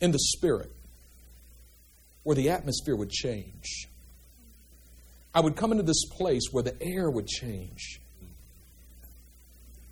in 0.00 0.12
the 0.12 0.18
spirit 0.18 0.72
where 2.22 2.36
the 2.36 2.50
atmosphere 2.50 2.96
would 2.96 3.10
change. 3.10 3.88
I 5.34 5.40
would 5.40 5.56
come 5.56 5.70
into 5.70 5.84
this 5.84 6.04
place 6.06 6.48
where 6.50 6.62
the 6.62 6.76
air 6.80 7.10
would 7.10 7.26
change. 7.26 8.00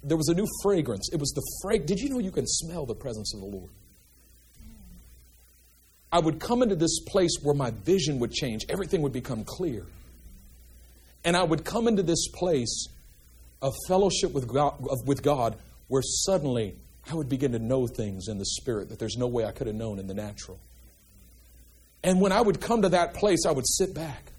There 0.02 0.16
was 0.16 0.28
a 0.28 0.34
new 0.34 0.46
fragrance. 0.62 1.10
It 1.12 1.20
was 1.20 1.30
the 1.30 1.42
frag. 1.62 1.86
Did 1.86 2.00
you 2.00 2.10
know 2.10 2.18
you 2.18 2.30
can 2.30 2.46
smell 2.46 2.86
the 2.86 2.94
presence 2.94 3.34
of 3.34 3.40
the 3.40 3.46
Lord? 3.46 3.70
I 6.12 6.18
would 6.18 6.38
come 6.38 6.62
into 6.62 6.76
this 6.76 7.00
place 7.00 7.36
where 7.42 7.54
my 7.54 7.70
vision 7.70 8.18
would 8.20 8.32
change. 8.32 8.62
Everything 8.68 9.02
would 9.02 9.12
become 9.12 9.44
clear. 9.44 9.84
And 11.24 11.36
I 11.36 11.42
would 11.42 11.64
come 11.64 11.88
into 11.88 12.02
this 12.02 12.28
place 12.28 12.86
of 13.64 13.72
fellowship 13.88 14.32
with 14.32 14.46
God, 14.46 14.74
with 15.06 15.22
God 15.22 15.56
where 15.88 16.02
suddenly 16.02 16.76
I 17.10 17.14
would 17.14 17.30
begin 17.30 17.52
to 17.52 17.58
know 17.58 17.86
things 17.86 18.28
in 18.28 18.36
the 18.36 18.44
spirit 18.44 18.90
that 18.90 18.98
there's 18.98 19.16
no 19.16 19.26
way 19.26 19.46
I 19.46 19.52
could 19.52 19.66
have 19.66 19.74
known 19.74 19.98
in 19.98 20.06
the 20.06 20.12
natural. 20.12 20.58
And 22.02 22.20
when 22.20 22.30
I 22.30 22.42
would 22.42 22.60
come 22.60 22.82
to 22.82 22.90
that 22.90 23.14
place, 23.14 23.46
I 23.46 23.52
would 23.52 23.66
sit 23.66 23.94
back 23.94 24.32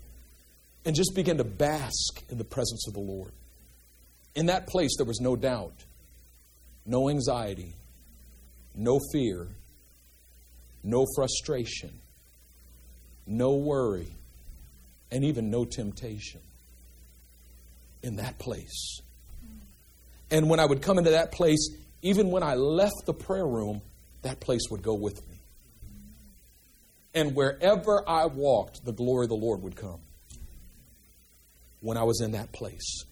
and 0.85 0.95
just 0.95 1.15
begin 1.15 1.37
to 1.37 1.43
bask 1.43 2.23
in 2.29 2.37
the 2.37 2.43
presence 2.43 2.87
of 2.87 2.93
the 2.93 2.99
Lord. 2.99 3.31
In 4.35 4.45
that 4.45 4.67
place, 4.67 4.95
there 4.97 5.07
was 5.07 5.19
no 5.19 5.35
doubt, 5.35 5.73
no 6.85 7.09
anxiety, 7.09 7.73
no 8.75 8.99
fear, 9.11 9.47
no 10.83 11.07
frustration, 11.15 11.99
no 13.25 13.55
worry, 13.55 14.13
and 15.11 15.23
even 15.23 15.49
no 15.49 15.65
temptation. 15.65 16.41
In 18.03 18.17
that 18.17 18.37
place. 18.37 19.01
And 20.35 20.49
when 20.49 20.59
I 20.59 20.65
would 20.65 20.81
come 20.81 20.97
into 20.97 21.11
that 21.11 21.31
place, 21.31 21.69
even 22.01 22.29
when 22.29 22.43
I 22.43 22.55
left 22.55 23.05
the 23.05 23.13
prayer 23.13 23.47
room, 23.47 23.81
that 24.23 24.41
place 24.41 24.63
would 24.69 24.81
go 24.81 24.93
with 24.93 25.25
me. 25.29 25.39
And 27.13 27.33
wherever 27.33 28.03
I 28.05 28.25
walked, 28.25 28.83
the 28.83 28.91
glory 28.91 29.27
of 29.27 29.29
the 29.29 29.37
Lord 29.37 29.63
would 29.63 29.77
come 29.77 30.01
when 31.79 31.95
I 31.95 32.03
was 32.03 32.19
in 32.19 32.33
that 32.33 32.51
place. 32.51 33.05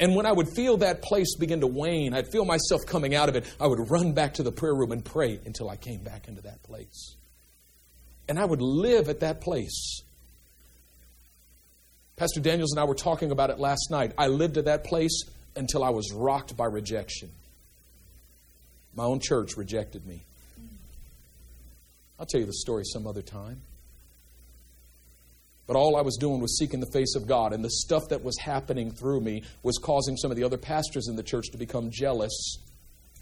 And 0.00 0.16
when 0.16 0.26
I 0.26 0.32
would 0.32 0.48
feel 0.48 0.78
that 0.78 1.00
place 1.00 1.36
begin 1.36 1.60
to 1.60 1.68
wane, 1.68 2.12
I'd 2.12 2.32
feel 2.32 2.44
myself 2.44 2.80
coming 2.88 3.14
out 3.14 3.28
of 3.28 3.36
it, 3.36 3.44
I 3.60 3.68
would 3.68 3.88
run 3.88 4.12
back 4.12 4.34
to 4.34 4.42
the 4.42 4.50
prayer 4.50 4.74
room 4.74 4.90
and 4.90 5.04
pray 5.04 5.38
until 5.46 5.70
I 5.70 5.76
came 5.76 6.02
back 6.02 6.26
into 6.26 6.42
that 6.42 6.60
place. 6.64 7.14
And 8.28 8.36
I 8.36 8.44
would 8.44 8.60
live 8.60 9.08
at 9.08 9.20
that 9.20 9.42
place. 9.42 10.02
Pastor 12.16 12.40
Daniels 12.40 12.72
and 12.72 12.80
I 12.80 12.84
were 12.84 12.96
talking 12.96 13.30
about 13.30 13.50
it 13.50 13.60
last 13.60 13.92
night. 13.92 14.12
I 14.18 14.26
lived 14.26 14.58
at 14.58 14.64
that 14.64 14.82
place 14.82 15.22
until 15.56 15.84
I 15.84 15.90
was 15.90 16.12
rocked 16.12 16.56
by 16.56 16.66
rejection. 16.66 17.30
My 18.94 19.04
own 19.04 19.20
church 19.20 19.56
rejected 19.56 20.06
me. 20.06 20.24
I'll 22.18 22.26
tell 22.26 22.40
you 22.40 22.46
the 22.46 22.52
story 22.52 22.84
some 22.84 23.06
other 23.06 23.22
time. 23.22 23.62
But 25.66 25.76
all 25.76 25.96
I 25.96 26.00
was 26.00 26.16
doing 26.16 26.40
was 26.40 26.58
seeking 26.58 26.80
the 26.80 26.90
face 26.92 27.14
of 27.14 27.28
God, 27.28 27.52
and 27.52 27.64
the 27.64 27.70
stuff 27.70 28.08
that 28.08 28.24
was 28.24 28.36
happening 28.38 28.90
through 28.90 29.20
me 29.20 29.44
was 29.62 29.78
causing 29.78 30.16
some 30.16 30.30
of 30.30 30.36
the 30.36 30.42
other 30.42 30.58
pastors 30.58 31.06
in 31.06 31.14
the 31.14 31.22
church 31.22 31.46
to 31.52 31.58
become 31.58 31.90
jealous. 31.92 32.56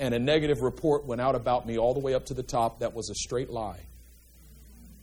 And 0.01 0.15
a 0.15 0.19
negative 0.19 0.63
report 0.63 1.05
went 1.05 1.21
out 1.21 1.35
about 1.35 1.67
me 1.67 1.77
all 1.77 1.93
the 1.93 2.01
way 2.01 2.15
up 2.15 2.25
to 2.27 2.35
the 2.35 2.43
top 2.43 2.79
that 2.79 2.95
was 2.95 3.11
a 3.11 3.15
straight 3.15 3.51
lie. 3.51 3.81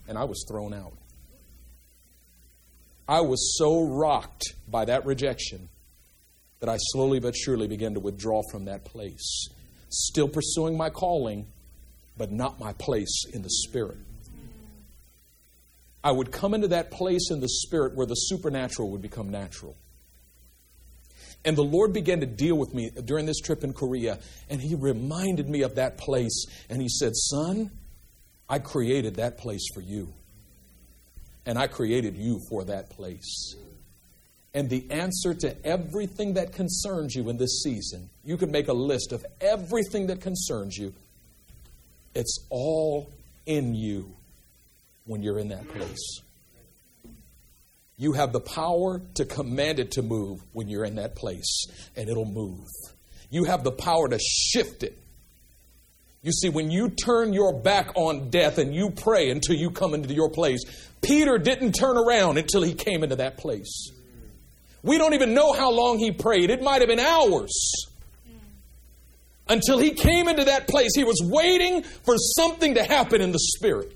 And 0.08 0.18
I 0.18 0.24
was 0.24 0.44
thrown 0.48 0.74
out. 0.74 0.94
I 3.08 3.22
was 3.22 3.56
so 3.58 3.84
rocked 3.84 4.56
by 4.68 4.86
that 4.86 5.06
rejection 5.06 5.70
that 6.60 6.70
I 6.70 6.78
slowly 6.78 7.20
but 7.20 7.36
surely 7.36 7.68
began 7.68 7.94
to 7.94 8.00
withdraw 8.00 8.42
from 8.52 8.66
that 8.66 8.86
place. 8.86 9.50
Still 9.90 10.28
pursuing 10.28 10.78
my 10.78 10.90
calling, 10.90 11.48
but 12.18 12.32
not 12.32 12.60
my 12.60 12.74
place 12.74 13.26
in 13.34 13.42
the 13.42 13.50
Spirit. 13.50 13.98
I 16.04 16.12
would 16.12 16.32
come 16.32 16.54
into 16.54 16.68
that 16.70 16.92
place 16.92 17.32
in 17.32 17.40
the 17.40 17.50
Spirit 17.50 17.96
where 17.96 18.06
the 18.06 18.16
supernatural 18.16 18.92
would 18.92 19.02
become 19.02 19.30
natural. 19.30 19.76
And 21.44 21.56
the 21.56 21.64
Lord 21.64 21.94
began 21.94 22.22
to 22.22 22.26
deal 22.26 22.58
with 22.58 22.74
me 22.74 22.90
during 23.06 23.26
this 23.26 23.40
trip 23.40 23.64
in 23.64 23.74
Korea, 23.74 24.20
and 24.50 24.60
He 24.60 24.76
reminded 24.76 25.48
me 25.48 25.62
of 25.62 25.76
that 25.76 25.98
place. 25.98 26.46
And 26.70 26.82
He 26.82 26.90
said, 26.90 27.16
Son, 27.16 27.70
I 28.50 28.60
created 28.60 29.16
that 29.16 29.38
place 29.38 29.66
for 29.74 29.82
you. 29.82 30.14
And 31.46 31.60
I 31.60 31.68
created 31.68 32.16
you 32.16 32.40
for 32.50 32.64
that 32.66 32.90
place. 32.90 33.56
And 34.56 34.70
the 34.70 34.90
answer 34.90 35.34
to 35.34 35.66
everything 35.66 36.36
that 36.36 36.54
concerns 36.54 37.14
you 37.14 37.30
in 37.30 37.36
this 37.36 37.62
season, 37.62 38.10
you 38.24 38.38
can 38.38 38.52
make 38.52 38.70
a 38.70 38.74
list 38.74 39.12
of 39.12 39.26
everything 39.42 40.08
that 40.08 40.22
concerns 40.22 40.78
you. 40.78 40.94
It's 42.16 42.40
all 42.50 43.12
in 43.46 43.76
you 43.76 44.14
when 45.06 45.22
you're 45.22 45.40
in 45.40 45.50
that 45.50 45.68
place. 45.68 46.22
You 47.98 48.14
have 48.14 48.32
the 48.32 48.40
power 48.40 49.02
to 49.16 49.26
command 49.26 49.80
it 49.80 49.92
to 49.92 50.02
move 50.02 50.40
when 50.54 50.70
you're 50.70 50.86
in 50.86 50.96
that 50.96 51.16
place, 51.16 51.68
and 51.98 52.08
it'll 52.08 52.24
move. 52.24 52.68
You 53.30 53.44
have 53.44 53.66
the 53.66 53.74
power 53.74 54.08
to 54.08 54.20
shift 54.20 54.84
it. 54.84 54.98
You 56.24 56.32
see, 56.32 56.48
when 56.48 56.72
you 56.72 56.90
turn 56.90 57.34
your 57.34 57.54
back 57.54 57.92
on 57.96 58.30
death 58.30 58.58
and 58.58 58.74
you 58.74 58.90
pray 58.90 59.32
until 59.32 59.56
you 59.58 59.70
come 59.70 59.94
into 59.94 60.14
your 60.14 60.30
place, 60.30 60.62
Peter 61.02 61.38
didn't 61.38 61.74
turn 61.74 61.98
around 61.98 62.38
until 62.38 62.62
he 62.62 62.74
came 62.74 63.04
into 63.04 63.18
that 63.18 63.38
place. 63.38 63.92
We 64.86 65.00
don't 65.00 65.16
even 65.16 65.34
know 65.34 65.52
how 65.52 65.72
long 65.72 65.98
he 65.98 66.12
prayed. 66.12 66.52
It 66.52 66.62
might 66.62 66.82
have 66.82 66.88
been 66.88 67.00
hours 67.00 67.52
until 69.50 69.80
he 69.80 69.92
came 69.92 70.28
into 70.28 70.46
that 70.46 70.68
place. 70.68 70.92
He 70.96 71.04
was 71.04 71.20
waiting 71.24 71.82
for 71.82 72.16
something 72.18 72.76
to 72.76 72.84
happen 72.84 73.20
in 73.20 73.32
the 73.32 73.40
Spirit. 73.40 73.92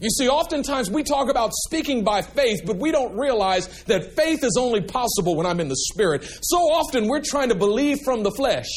You 0.00 0.10
see, 0.10 0.28
oftentimes 0.28 0.90
we 0.90 1.04
talk 1.04 1.30
about 1.30 1.52
speaking 1.52 2.02
by 2.02 2.22
faith, 2.22 2.62
but 2.66 2.76
we 2.76 2.90
don't 2.90 3.16
realize 3.16 3.84
that 3.84 4.16
faith 4.16 4.42
is 4.42 4.56
only 4.58 4.80
possible 4.80 5.36
when 5.36 5.46
I'm 5.46 5.60
in 5.60 5.68
the 5.68 5.76
Spirit. 5.92 6.24
So 6.42 6.56
often 6.58 7.06
we're 7.06 7.22
trying 7.22 7.50
to 7.50 7.54
believe 7.54 7.98
from 8.04 8.24
the 8.24 8.32
flesh. 8.32 8.68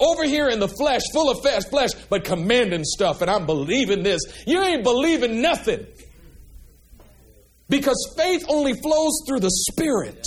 Over 0.00 0.24
here 0.24 0.48
in 0.48 0.58
the 0.58 0.68
flesh, 0.68 1.02
full 1.12 1.30
of 1.30 1.40
flesh, 1.40 1.92
but 2.08 2.24
commanding 2.24 2.82
stuff, 2.82 3.22
and 3.22 3.30
I'm 3.30 3.46
believing 3.46 4.02
this. 4.02 4.20
You 4.44 4.60
ain't 4.60 4.82
believing 4.82 5.40
nothing. 5.40 5.86
Because 7.72 8.14
faith 8.18 8.44
only 8.50 8.74
flows 8.74 9.22
through 9.26 9.40
the 9.40 9.50
Spirit. 9.70 10.26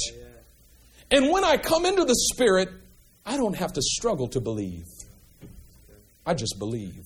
And 1.11 1.29
when 1.29 1.43
I 1.43 1.57
come 1.57 1.85
into 1.85 2.03
the 2.03 2.15
Spirit, 2.33 2.69
I 3.23 3.37
don't 3.37 3.55
have 3.55 3.71
to 3.73 3.83
struggle 3.83 4.27
to 4.29 4.41
believe. 4.41 4.87
I 6.25 6.33
just 6.33 6.57
believe. 6.57 7.03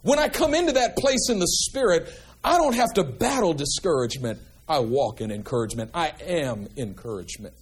When 0.00 0.18
I 0.18 0.30
come 0.30 0.54
into 0.54 0.72
that 0.72 0.96
place 0.96 1.28
in 1.28 1.40
the 1.40 1.46
Spirit, 1.46 2.08
I 2.42 2.56
don't 2.56 2.74
have 2.74 2.94
to 2.94 3.04
battle 3.04 3.52
discouragement. 3.52 4.40
I 4.66 4.78
walk 4.78 5.20
in 5.20 5.30
encouragement. 5.30 5.90
I 5.92 6.14
am 6.26 6.68
encouragement. 6.78 7.52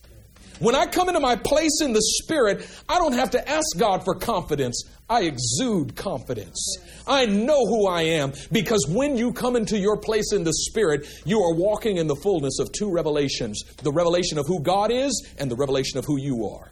When 0.60 0.74
I 0.74 0.86
come 0.86 1.08
into 1.08 1.20
my 1.20 1.36
place 1.36 1.80
in 1.82 1.94
the 1.94 2.02
Spirit, 2.02 2.68
I 2.86 2.98
don't 2.98 3.14
have 3.14 3.30
to 3.30 3.48
ask 3.48 3.66
God 3.78 4.04
for 4.04 4.14
confidence. 4.14 4.84
I 5.08 5.22
exude 5.22 5.96
confidence. 5.96 6.76
I 7.06 7.24
know 7.24 7.64
who 7.66 7.88
I 7.88 8.02
am 8.02 8.34
because 8.52 8.86
when 8.86 9.16
you 9.16 9.32
come 9.32 9.56
into 9.56 9.78
your 9.78 9.96
place 9.96 10.32
in 10.34 10.44
the 10.44 10.52
Spirit, 10.52 11.06
you 11.24 11.40
are 11.40 11.54
walking 11.54 11.96
in 11.96 12.06
the 12.06 12.16
fullness 12.16 12.58
of 12.60 12.70
two 12.72 12.92
revelations 12.92 13.62
the 13.82 13.90
revelation 13.90 14.36
of 14.36 14.46
who 14.46 14.62
God 14.62 14.90
is 14.92 15.26
and 15.38 15.50
the 15.50 15.56
revelation 15.56 15.98
of 15.98 16.04
who 16.04 16.20
you 16.20 16.46
are 16.46 16.70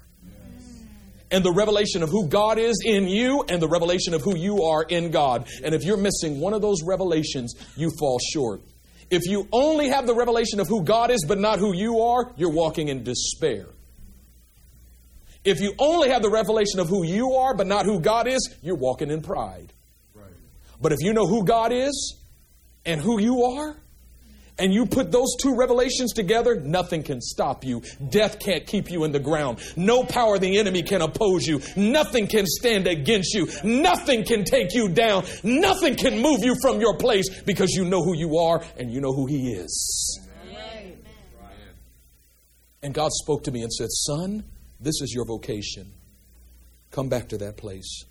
and 1.30 1.44
the 1.44 1.52
revelation 1.52 2.02
of 2.02 2.08
who 2.08 2.26
God 2.28 2.58
is 2.58 2.82
in 2.84 3.08
you 3.08 3.44
and 3.48 3.60
the 3.60 3.68
revelation 3.68 4.14
of 4.14 4.22
who 4.22 4.36
you 4.36 4.64
are 4.64 4.82
in 4.82 5.10
God. 5.10 5.48
And 5.62 5.74
if 5.74 5.84
you're 5.84 5.98
missing 5.98 6.40
one 6.40 6.54
of 6.54 6.62
those 6.62 6.82
revelations, 6.82 7.54
you 7.76 7.90
fall 7.98 8.18
short. 8.32 8.62
If 9.10 9.26
you 9.26 9.48
only 9.52 9.88
have 9.88 10.06
the 10.06 10.14
revelation 10.14 10.60
of 10.60 10.68
who 10.68 10.84
God 10.84 11.10
is 11.10 11.24
but 11.26 11.38
not 11.38 11.58
who 11.58 11.74
you 11.74 12.00
are, 12.00 12.32
you're 12.36 12.52
walking 12.52 12.88
in 12.88 13.04
despair. 13.04 13.66
If 15.48 15.60
you 15.60 15.74
only 15.78 16.10
have 16.10 16.20
the 16.20 16.30
revelation 16.30 16.78
of 16.78 16.88
who 16.88 17.04
you 17.04 17.32
are, 17.32 17.54
but 17.54 17.66
not 17.66 17.86
who 17.86 18.00
God 18.00 18.28
is, 18.28 18.54
you're 18.62 18.76
walking 18.76 19.10
in 19.10 19.22
pride. 19.22 19.72
But 20.80 20.92
if 20.92 20.98
you 21.00 21.12
know 21.12 21.26
who 21.26 21.44
God 21.44 21.72
is 21.72 22.16
and 22.84 23.00
who 23.00 23.18
you 23.18 23.42
are, 23.42 23.76
and 24.58 24.74
you 24.74 24.86
put 24.86 25.12
those 25.12 25.36
two 25.40 25.56
revelations 25.56 26.12
together, 26.12 26.60
nothing 26.60 27.02
can 27.02 27.20
stop 27.20 27.64
you. 27.64 27.82
Death 28.10 28.40
can't 28.40 28.66
keep 28.66 28.90
you 28.90 29.04
in 29.04 29.12
the 29.12 29.20
ground. 29.20 29.60
No 29.76 30.02
power 30.02 30.34
of 30.34 30.40
the 30.40 30.58
enemy 30.58 30.82
can 30.82 31.00
oppose 31.00 31.46
you. 31.46 31.60
Nothing 31.76 32.26
can 32.26 32.44
stand 32.44 32.86
against 32.86 33.34
you. 33.34 33.48
Nothing 33.62 34.24
can 34.24 34.44
take 34.44 34.74
you 34.74 34.88
down. 34.88 35.24
Nothing 35.44 35.94
can 35.94 36.20
move 36.20 36.40
you 36.42 36.56
from 36.60 36.80
your 36.80 36.96
place 36.96 37.40
because 37.42 37.70
you 37.70 37.84
know 37.84 38.02
who 38.02 38.16
you 38.16 38.36
are 38.38 38.62
and 38.76 38.90
you 38.90 39.00
know 39.00 39.12
who 39.12 39.26
He 39.26 39.52
is. 39.52 40.20
And 42.82 42.92
God 42.92 43.10
spoke 43.12 43.44
to 43.44 43.50
me 43.50 43.62
and 43.62 43.72
said, 43.72 43.88
Son, 43.90 44.44
this 44.80 45.00
is 45.00 45.12
your 45.14 45.24
vocation. 45.24 45.90
Come 46.90 47.08
back 47.08 47.28
to 47.28 47.38
that 47.38 47.56
place 47.56 48.04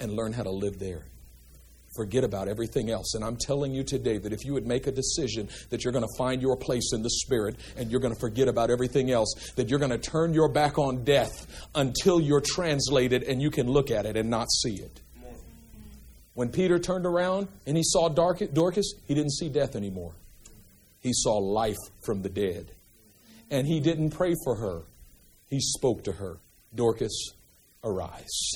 and 0.00 0.12
learn 0.12 0.32
how 0.32 0.42
to 0.42 0.50
live 0.50 0.78
there. 0.78 1.04
Forget 1.94 2.24
about 2.24 2.48
everything 2.48 2.90
else. 2.90 3.14
And 3.14 3.22
I'm 3.22 3.36
telling 3.36 3.74
you 3.74 3.84
today 3.84 4.16
that 4.16 4.32
if 4.32 4.44
you 4.44 4.54
would 4.54 4.66
make 4.66 4.86
a 4.86 4.92
decision 4.92 5.48
that 5.68 5.84
you're 5.84 5.92
going 5.92 6.06
to 6.06 6.18
find 6.18 6.40
your 6.40 6.56
place 6.56 6.92
in 6.94 7.02
the 7.02 7.10
Spirit 7.10 7.56
and 7.76 7.90
you're 7.90 8.00
going 8.00 8.14
to 8.14 8.20
forget 8.20 8.48
about 8.48 8.70
everything 8.70 9.10
else, 9.10 9.52
that 9.56 9.68
you're 9.68 9.78
going 9.78 9.90
to 9.90 9.98
turn 9.98 10.32
your 10.32 10.48
back 10.48 10.78
on 10.78 11.04
death 11.04 11.46
until 11.74 12.18
you're 12.18 12.40
translated 12.40 13.22
and 13.24 13.42
you 13.42 13.50
can 13.50 13.66
look 13.66 13.90
at 13.90 14.06
it 14.06 14.16
and 14.16 14.30
not 14.30 14.50
see 14.50 14.76
it. 14.76 15.00
When 16.34 16.48
Peter 16.48 16.78
turned 16.78 17.04
around 17.04 17.48
and 17.66 17.76
he 17.76 17.82
saw 17.84 18.08
Dorcas, 18.08 18.94
he 19.06 19.14
didn't 19.14 19.32
see 19.32 19.50
death 19.50 19.76
anymore. 19.76 20.12
He 21.00 21.12
saw 21.12 21.36
life 21.36 21.76
from 22.06 22.22
the 22.22 22.30
dead. 22.30 22.70
And 23.50 23.66
he 23.66 23.80
didn't 23.80 24.10
pray 24.10 24.34
for 24.44 24.54
her, 24.54 24.80
he 25.52 25.60
spoke 25.60 26.02
to 26.04 26.12
her 26.12 26.38
Dorcas, 26.74 27.34
arise. 27.84 28.52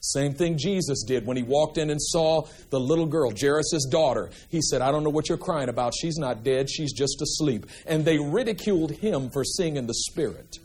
Same 0.00 0.32
thing 0.32 0.56
Jesus 0.56 1.04
did 1.06 1.26
when 1.26 1.36
he 1.36 1.42
walked 1.42 1.76
in 1.76 1.90
and 1.90 2.00
saw 2.00 2.46
the 2.70 2.80
little 2.80 3.04
girl, 3.04 3.30
Jairus' 3.38 3.84
daughter. 3.90 4.30
He 4.48 4.62
said, 4.62 4.80
I 4.80 4.90
don't 4.90 5.04
know 5.04 5.10
what 5.10 5.28
you're 5.28 5.36
crying 5.36 5.68
about. 5.68 5.92
She's 5.94 6.16
not 6.16 6.42
dead, 6.42 6.70
she's 6.70 6.94
just 6.94 7.20
asleep. 7.20 7.66
And 7.84 8.06
they 8.06 8.18
ridiculed 8.18 8.92
him 8.92 9.28
for 9.28 9.44
seeing 9.44 9.76
in 9.76 9.86
the 9.86 9.92
spirit. 9.92 10.56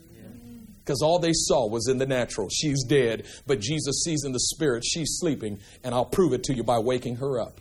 Because 0.82 1.02
all 1.02 1.18
they 1.18 1.34
saw 1.34 1.68
was 1.68 1.88
in 1.88 1.98
the 1.98 2.06
natural. 2.06 2.48
She's 2.48 2.82
dead, 2.84 3.26
but 3.46 3.60
Jesus 3.60 4.02
sees 4.02 4.24
in 4.24 4.32
the 4.32 4.40
spirit 4.40 4.82
she's 4.82 5.18
sleeping, 5.18 5.58
and 5.84 5.94
I'll 5.94 6.06
prove 6.06 6.32
it 6.32 6.44
to 6.44 6.54
you 6.54 6.62
by 6.62 6.78
waking 6.78 7.16
her 7.16 7.38
up. 7.38 7.60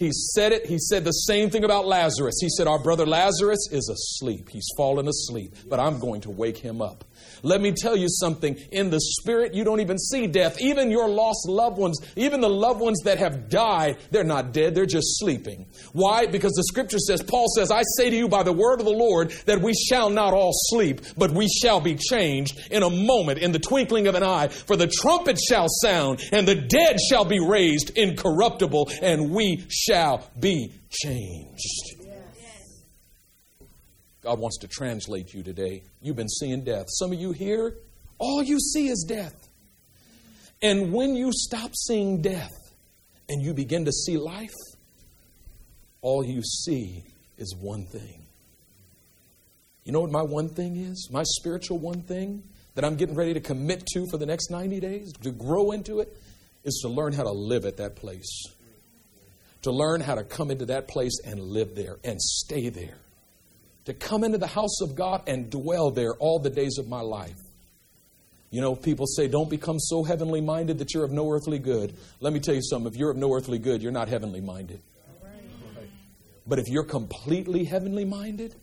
He 0.00 0.12
said 0.12 0.52
it. 0.52 0.64
He 0.64 0.78
said 0.78 1.04
the 1.04 1.10
same 1.10 1.50
thing 1.50 1.62
about 1.62 1.86
Lazarus. 1.86 2.38
He 2.40 2.48
said, 2.48 2.66
Our 2.66 2.78
brother 2.78 3.04
Lazarus 3.04 3.68
is 3.70 3.86
asleep. 3.90 4.48
He's 4.48 4.66
fallen 4.74 5.06
asleep, 5.06 5.54
but 5.68 5.78
I'm 5.78 6.00
going 6.00 6.22
to 6.22 6.30
wake 6.30 6.56
him 6.56 6.80
up. 6.80 7.04
Let 7.42 7.60
me 7.60 7.72
tell 7.72 7.96
you 7.96 8.08
something. 8.08 8.56
In 8.72 8.90
the 8.90 9.00
spirit, 9.00 9.54
you 9.54 9.64
don't 9.64 9.80
even 9.80 9.98
see 9.98 10.26
death. 10.26 10.60
Even 10.60 10.90
your 10.90 11.08
lost 11.08 11.48
loved 11.48 11.78
ones, 11.78 11.98
even 12.16 12.40
the 12.40 12.48
loved 12.48 12.80
ones 12.80 13.00
that 13.04 13.18
have 13.18 13.48
died, 13.48 13.98
they're 14.10 14.24
not 14.24 14.52
dead. 14.52 14.74
They're 14.74 14.86
just 14.86 15.18
sleeping. 15.18 15.66
Why? 15.92 16.26
Because 16.26 16.52
the 16.52 16.64
scripture 16.64 16.98
says, 16.98 17.22
Paul 17.22 17.46
says, 17.54 17.70
I 17.70 17.82
say 17.96 18.10
to 18.10 18.16
you 18.16 18.28
by 18.28 18.42
the 18.42 18.52
word 18.52 18.80
of 18.80 18.86
the 18.86 18.92
Lord 18.92 19.30
that 19.46 19.60
we 19.60 19.74
shall 19.74 20.10
not 20.10 20.34
all 20.34 20.52
sleep, 20.52 21.00
but 21.16 21.30
we 21.30 21.48
shall 21.48 21.80
be 21.80 21.96
changed 21.96 22.58
in 22.70 22.82
a 22.82 22.90
moment, 22.90 23.38
in 23.38 23.52
the 23.52 23.58
twinkling 23.58 24.06
of 24.06 24.14
an 24.14 24.22
eye. 24.22 24.48
For 24.48 24.76
the 24.76 24.86
trumpet 24.86 25.38
shall 25.38 25.66
sound, 25.82 26.20
and 26.32 26.46
the 26.46 26.54
dead 26.54 26.98
shall 27.08 27.24
be 27.24 27.40
raised 27.40 27.96
incorruptible, 27.96 28.90
and 29.02 29.30
we 29.30 29.64
shall 29.68 30.28
be 30.38 30.72
changed. 30.90 31.99
God 34.22 34.38
wants 34.38 34.58
to 34.58 34.68
translate 34.68 35.32
you 35.32 35.42
today. 35.42 35.82
You've 36.02 36.16
been 36.16 36.28
seeing 36.28 36.62
death. 36.62 36.86
Some 36.88 37.12
of 37.12 37.18
you 37.18 37.32
here, 37.32 37.74
all 38.18 38.42
you 38.42 38.58
see 38.58 38.88
is 38.88 39.04
death. 39.08 39.48
And 40.62 40.92
when 40.92 41.14
you 41.14 41.30
stop 41.32 41.74
seeing 41.74 42.20
death 42.20 42.50
and 43.28 43.42
you 43.42 43.54
begin 43.54 43.86
to 43.86 43.92
see 43.92 44.18
life, 44.18 44.54
all 46.02 46.24
you 46.24 46.42
see 46.42 47.04
is 47.38 47.54
one 47.58 47.86
thing. 47.86 48.26
You 49.84 49.92
know 49.92 50.00
what 50.00 50.10
my 50.10 50.22
one 50.22 50.50
thing 50.50 50.76
is? 50.76 51.08
My 51.10 51.22
spiritual 51.24 51.78
one 51.78 52.02
thing 52.02 52.42
that 52.74 52.84
I'm 52.84 52.96
getting 52.96 53.14
ready 53.14 53.32
to 53.34 53.40
commit 53.40 53.86
to 53.94 54.06
for 54.10 54.18
the 54.18 54.26
next 54.26 54.50
90 54.50 54.80
days, 54.80 55.12
to 55.22 55.30
grow 55.30 55.70
into 55.72 56.00
it, 56.00 56.14
is 56.62 56.80
to 56.82 56.88
learn 56.88 57.14
how 57.14 57.22
to 57.22 57.32
live 57.32 57.64
at 57.64 57.78
that 57.78 57.96
place. 57.96 58.44
To 59.62 59.70
learn 59.70 60.02
how 60.02 60.14
to 60.14 60.24
come 60.24 60.50
into 60.50 60.66
that 60.66 60.88
place 60.88 61.18
and 61.24 61.40
live 61.40 61.74
there 61.74 61.96
and 62.04 62.20
stay 62.20 62.68
there 62.68 62.98
to 63.84 63.94
come 63.94 64.24
into 64.24 64.38
the 64.38 64.46
house 64.46 64.80
of 64.82 64.94
God 64.94 65.22
and 65.26 65.50
dwell 65.50 65.90
there 65.90 66.14
all 66.14 66.38
the 66.38 66.50
days 66.50 66.78
of 66.78 66.88
my 66.88 67.00
life. 67.00 67.38
You 68.50 68.60
know, 68.60 68.74
people 68.74 69.06
say, 69.06 69.28
don't 69.28 69.48
become 69.48 69.78
so 69.78 70.02
heavenly 70.02 70.40
minded 70.40 70.78
that 70.78 70.92
you're 70.92 71.04
of 71.04 71.12
no 71.12 71.30
earthly 71.30 71.58
good. 71.58 71.94
Let 72.20 72.32
me 72.32 72.40
tell 72.40 72.54
you 72.54 72.62
something 72.62 72.92
if 72.92 72.98
you're 72.98 73.10
of 73.10 73.16
no 73.16 73.32
earthly 73.32 73.58
good, 73.58 73.80
you're 73.80 73.92
not 73.92 74.08
heavenly 74.08 74.40
minded. 74.40 74.80
But 76.46 76.58
if 76.58 76.68
you're 76.68 76.84
completely 76.84 77.64
heavenly 77.64 78.04
minded, 78.04 78.56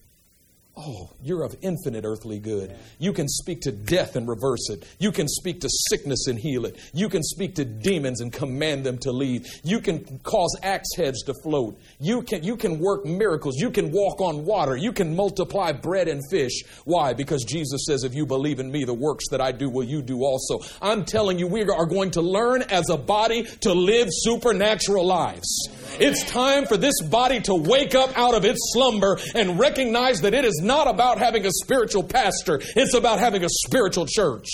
Oh, 0.79 1.09
you're 1.23 1.41
of 1.41 1.55
infinite 1.63 2.05
earthly 2.05 2.37
good. 2.37 2.75
You 2.99 3.11
can 3.11 3.27
speak 3.27 3.61
to 3.61 3.71
death 3.71 4.15
and 4.15 4.27
reverse 4.27 4.69
it. 4.69 4.85
You 4.99 5.11
can 5.11 5.27
speak 5.27 5.61
to 5.61 5.69
sickness 5.89 6.27
and 6.27 6.37
heal 6.37 6.65
it. 6.65 6.77
You 6.93 7.09
can 7.09 7.23
speak 7.23 7.55
to 7.55 7.65
demons 7.65 8.21
and 8.21 8.31
command 8.31 8.85
them 8.85 8.99
to 8.99 9.11
leave. 9.11 9.47
You 9.63 9.79
can 9.79 10.19
cause 10.19 10.55
axe 10.61 10.89
heads 10.95 11.23
to 11.23 11.33
float. 11.41 11.79
You 11.99 12.21
can, 12.21 12.43
you 12.43 12.55
can 12.55 12.77
work 12.77 13.05
miracles. 13.05 13.55
You 13.57 13.71
can 13.71 13.91
walk 13.91 14.21
on 14.21 14.45
water. 14.45 14.75
You 14.75 14.91
can 14.93 15.15
multiply 15.15 15.71
bread 15.71 16.07
and 16.07 16.21
fish. 16.29 16.61
Why? 16.85 17.13
Because 17.13 17.43
Jesus 17.43 17.85
says, 17.87 18.03
if 18.03 18.13
you 18.13 18.27
believe 18.27 18.59
in 18.59 18.71
me, 18.71 18.83
the 18.83 18.93
works 18.93 19.25
that 19.31 19.41
I 19.41 19.51
do 19.53 19.71
will 19.71 19.83
you 19.83 20.03
do 20.03 20.21
also. 20.23 20.59
I'm 20.79 21.05
telling 21.05 21.39
you, 21.39 21.47
we 21.47 21.63
are 21.63 21.87
going 21.87 22.11
to 22.11 22.21
learn 22.21 22.61
as 22.61 22.91
a 22.91 22.97
body 22.97 23.45
to 23.61 23.73
live 23.73 24.09
supernatural 24.11 25.05
lives. 25.05 25.69
It's 25.99 26.23
time 26.23 26.65
for 26.65 26.77
this 26.77 27.01
body 27.01 27.39
to 27.41 27.55
wake 27.55 27.95
up 27.95 28.17
out 28.17 28.35
of 28.35 28.45
its 28.45 28.59
slumber 28.73 29.19
and 29.35 29.59
recognize 29.59 30.21
that 30.21 30.33
it 30.33 30.45
is 30.45 30.61
not 30.63 30.87
about 30.87 31.17
having 31.17 31.45
a 31.45 31.51
spiritual 31.51 32.03
pastor. 32.03 32.59
It's 32.75 32.93
about 32.93 33.19
having 33.19 33.43
a 33.43 33.49
spiritual 33.49 34.05
church. 34.07 34.47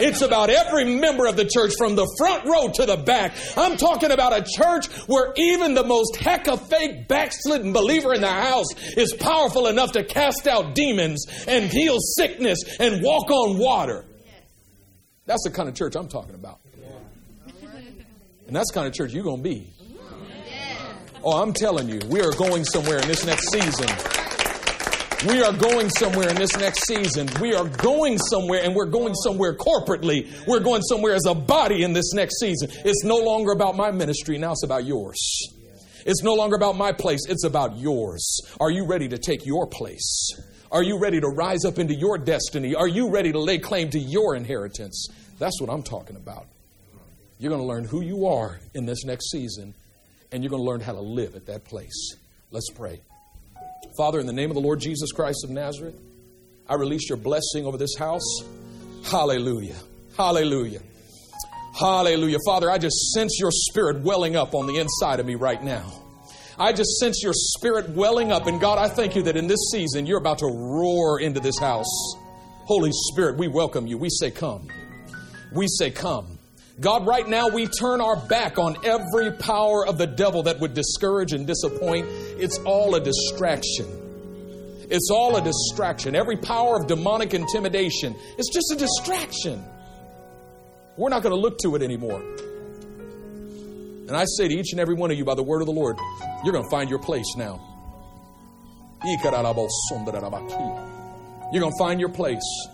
It's 0.00 0.22
about 0.22 0.50
every 0.50 0.84
member 0.84 1.26
of 1.26 1.36
the 1.36 1.44
church 1.44 1.74
from 1.78 1.94
the 1.94 2.06
front 2.18 2.44
row 2.46 2.68
to 2.74 2.86
the 2.86 2.96
back. 2.96 3.34
I'm 3.56 3.76
talking 3.76 4.10
about 4.10 4.36
a 4.36 4.44
church 4.44 4.86
where 5.06 5.32
even 5.36 5.74
the 5.74 5.84
most 5.84 6.16
heck 6.16 6.48
of 6.48 6.68
fake 6.68 7.08
backslidden 7.08 7.72
believer 7.72 8.14
in 8.14 8.20
the 8.20 8.28
house 8.28 8.66
is 8.96 9.12
powerful 9.14 9.66
enough 9.66 9.92
to 9.92 10.04
cast 10.04 10.46
out 10.46 10.74
demons 10.74 11.24
and 11.46 11.70
heal 11.70 11.98
sickness 12.16 12.58
and 12.80 13.02
walk 13.02 13.30
on 13.30 13.58
water. 13.58 14.04
That's 15.26 15.44
the 15.44 15.50
kind 15.50 15.68
of 15.68 15.74
church 15.74 15.94
I'm 15.94 16.08
talking 16.08 16.34
about. 16.34 16.58
And 18.46 18.56
that's 18.56 18.70
the 18.70 18.74
kind 18.74 18.86
of 18.86 18.94
church 18.94 19.12
you're 19.12 19.24
going 19.24 19.42
to 19.42 19.42
be. 19.42 19.70
Oh, 21.24 21.42
I'm 21.42 21.52
telling 21.52 21.88
you, 21.88 21.98
we 22.08 22.20
are 22.20 22.30
going 22.32 22.64
somewhere 22.64 22.98
in 22.98 23.08
this 23.08 23.26
next 23.26 23.50
season. 23.50 23.88
We 25.26 25.42
are 25.42 25.52
going 25.52 25.90
somewhere 25.90 26.28
in 26.28 26.36
this 26.36 26.56
next 26.56 26.86
season. 26.86 27.28
We 27.40 27.54
are 27.54 27.66
going 27.66 28.18
somewhere, 28.18 28.62
and 28.62 28.72
we're 28.72 28.86
going 28.86 29.14
somewhere 29.14 29.56
corporately. 29.56 30.30
We're 30.46 30.60
going 30.60 30.82
somewhere 30.82 31.14
as 31.14 31.26
a 31.26 31.34
body 31.34 31.82
in 31.82 31.92
this 31.92 32.12
next 32.14 32.38
season. 32.38 32.70
It's 32.84 33.02
no 33.02 33.16
longer 33.16 33.50
about 33.50 33.76
my 33.76 33.90
ministry, 33.90 34.38
now 34.38 34.52
it's 34.52 34.62
about 34.62 34.84
yours. 34.84 35.18
It's 36.06 36.22
no 36.22 36.34
longer 36.34 36.54
about 36.54 36.76
my 36.76 36.92
place, 36.92 37.22
it's 37.28 37.44
about 37.44 37.76
yours. 37.76 38.40
Are 38.60 38.70
you 38.70 38.86
ready 38.86 39.08
to 39.08 39.18
take 39.18 39.44
your 39.44 39.66
place? 39.66 40.30
Are 40.70 40.84
you 40.84 41.00
ready 41.00 41.20
to 41.20 41.26
rise 41.26 41.64
up 41.64 41.80
into 41.80 41.94
your 41.94 42.16
destiny? 42.16 42.76
Are 42.76 42.86
you 42.86 43.10
ready 43.10 43.32
to 43.32 43.40
lay 43.40 43.58
claim 43.58 43.90
to 43.90 43.98
your 43.98 44.36
inheritance? 44.36 45.08
That's 45.40 45.60
what 45.60 45.68
I'm 45.68 45.82
talking 45.82 46.14
about. 46.14 46.46
You're 47.40 47.50
going 47.50 47.62
to 47.62 47.66
learn 47.66 47.84
who 47.84 48.02
you 48.02 48.26
are 48.26 48.60
in 48.74 48.86
this 48.86 49.04
next 49.04 49.32
season 49.32 49.74
and 50.32 50.42
you're 50.42 50.50
going 50.50 50.62
to 50.62 50.68
learn 50.68 50.80
how 50.80 50.92
to 50.92 51.00
live 51.00 51.34
at 51.34 51.46
that 51.46 51.64
place. 51.64 52.16
Let's 52.50 52.70
pray. 52.70 53.00
Father, 53.96 54.20
in 54.20 54.26
the 54.26 54.32
name 54.32 54.50
of 54.50 54.54
the 54.54 54.60
Lord 54.60 54.80
Jesus 54.80 55.12
Christ 55.12 55.44
of 55.44 55.50
Nazareth, 55.50 55.98
I 56.68 56.74
release 56.74 57.08
your 57.08 57.18
blessing 57.18 57.66
over 57.66 57.78
this 57.78 57.96
house. 57.98 58.40
Hallelujah. 59.04 59.76
Hallelujah. 60.16 60.80
Hallelujah. 61.78 62.38
Father, 62.44 62.70
I 62.70 62.78
just 62.78 63.12
sense 63.12 63.38
your 63.40 63.50
spirit 63.52 64.00
welling 64.00 64.36
up 64.36 64.54
on 64.54 64.66
the 64.66 64.78
inside 64.78 65.20
of 65.20 65.26
me 65.26 65.34
right 65.34 65.62
now. 65.62 65.92
I 66.58 66.72
just 66.72 66.98
sense 66.98 67.22
your 67.22 67.32
spirit 67.34 67.90
welling 67.90 68.32
up. 68.32 68.46
And 68.46 68.60
God, 68.60 68.78
I 68.78 68.88
thank 68.88 69.14
you 69.14 69.22
that 69.22 69.36
in 69.36 69.46
this 69.46 69.70
season 69.70 70.06
you're 70.06 70.18
about 70.18 70.38
to 70.38 70.46
roar 70.46 71.20
into 71.20 71.40
this 71.40 71.58
house. 71.58 72.16
Holy 72.64 72.90
Spirit, 72.92 73.38
we 73.38 73.48
welcome 73.48 73.86
you. 73.86 73.96
We 73.96 74.10
say, 74.10 74.30
Come. 74.30 74.68
We 75.52 75.68
say, 75.68 75.90
Come. 75.90 76.37
God, 76.80 77.06
right 77.06 77.28
now 77.28 77.48
we 77.48 77.66
turn 77.66 78.00
our 78.00 78.14
back 78.14 78.56
on 78.58 78.76
every 78.84 79.32
power 79.32 79.84
of 79.86 79.98
the 79.98 80.06
devil 80.06 80.44
that 80.44 80.60
would 80.60 80.74
discourage 80.74 81.32
and 81.32 81.44
disappoint. 81.46 82.06
It's 82.08 82.58
all 82.58 82.94
a 82.94 83.00
distraction. 83.00 83.86
It's 84.88 85.10
all 85.10 85.36
a 85.36 85.42
distraction. 85.42 86.14
Every 86.14 86.36
power 86.36 86.76
of 86.76 86.86
demonic 86.86 87.34
intimidation, 87.34 88.14
it's 88.38 88.54
just 88.54 88.72
a 88.72 88.76
distraction. 88.76 89.64
We're 90.96 91.10
not 91.10 91.22
going 91.22 91.34
to 91.34 91.40
look 91.40 91.58
to 91.58 91.74
it 91.74 91.82
anymore. 91.82 92.22
And 94.08 94.16
I 94.16 94.24
say 94.24 94.48
to 94.48 94.54
each 94.54 94.72
and 94.72 94.80
every 94.80 94.94
one 94.94 95.10
of 95.10 95.18
you, 95.18 95.24
by 95.24 95.34
the 95.34 95.42
word 95.42 95.60
of 95.60 95.66
the 95.66 95.72
Lord, 95.72 95.98
you're 96.44 96.52
going 96.52 96.64
to 96.64 96.70
find 96.70 96.88
your 96.88 97.00
place 97.00 97.26
now. 97.36 97.60
You're 99.04 99.20
going 101.60 101.72
to 101.72 101.78
find 101.78 102.00
your 102.00 102.08
place. 102.08 102.66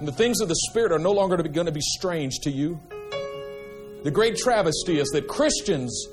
And 0.00 0.08
the 0.08 0.12
things 0.12 0.40
of 0.40 0.48
the 0.48 0.56
Spirit 0.70 0.92
are 0.92 0.98
no 0.98 1.12
longer 1.12 1.36
going 1.36 1.66
to 1.66 1.72
be 1.72 1.80
strange 1.80 2.40
to 2.42 2.50
you. 2.50 2.80
The 4.04 4.10
great 4.10 4.36
travesty 4.36 5.00
is 5.00 5.08
that 5.14 5.28
Christians 5.28 6.08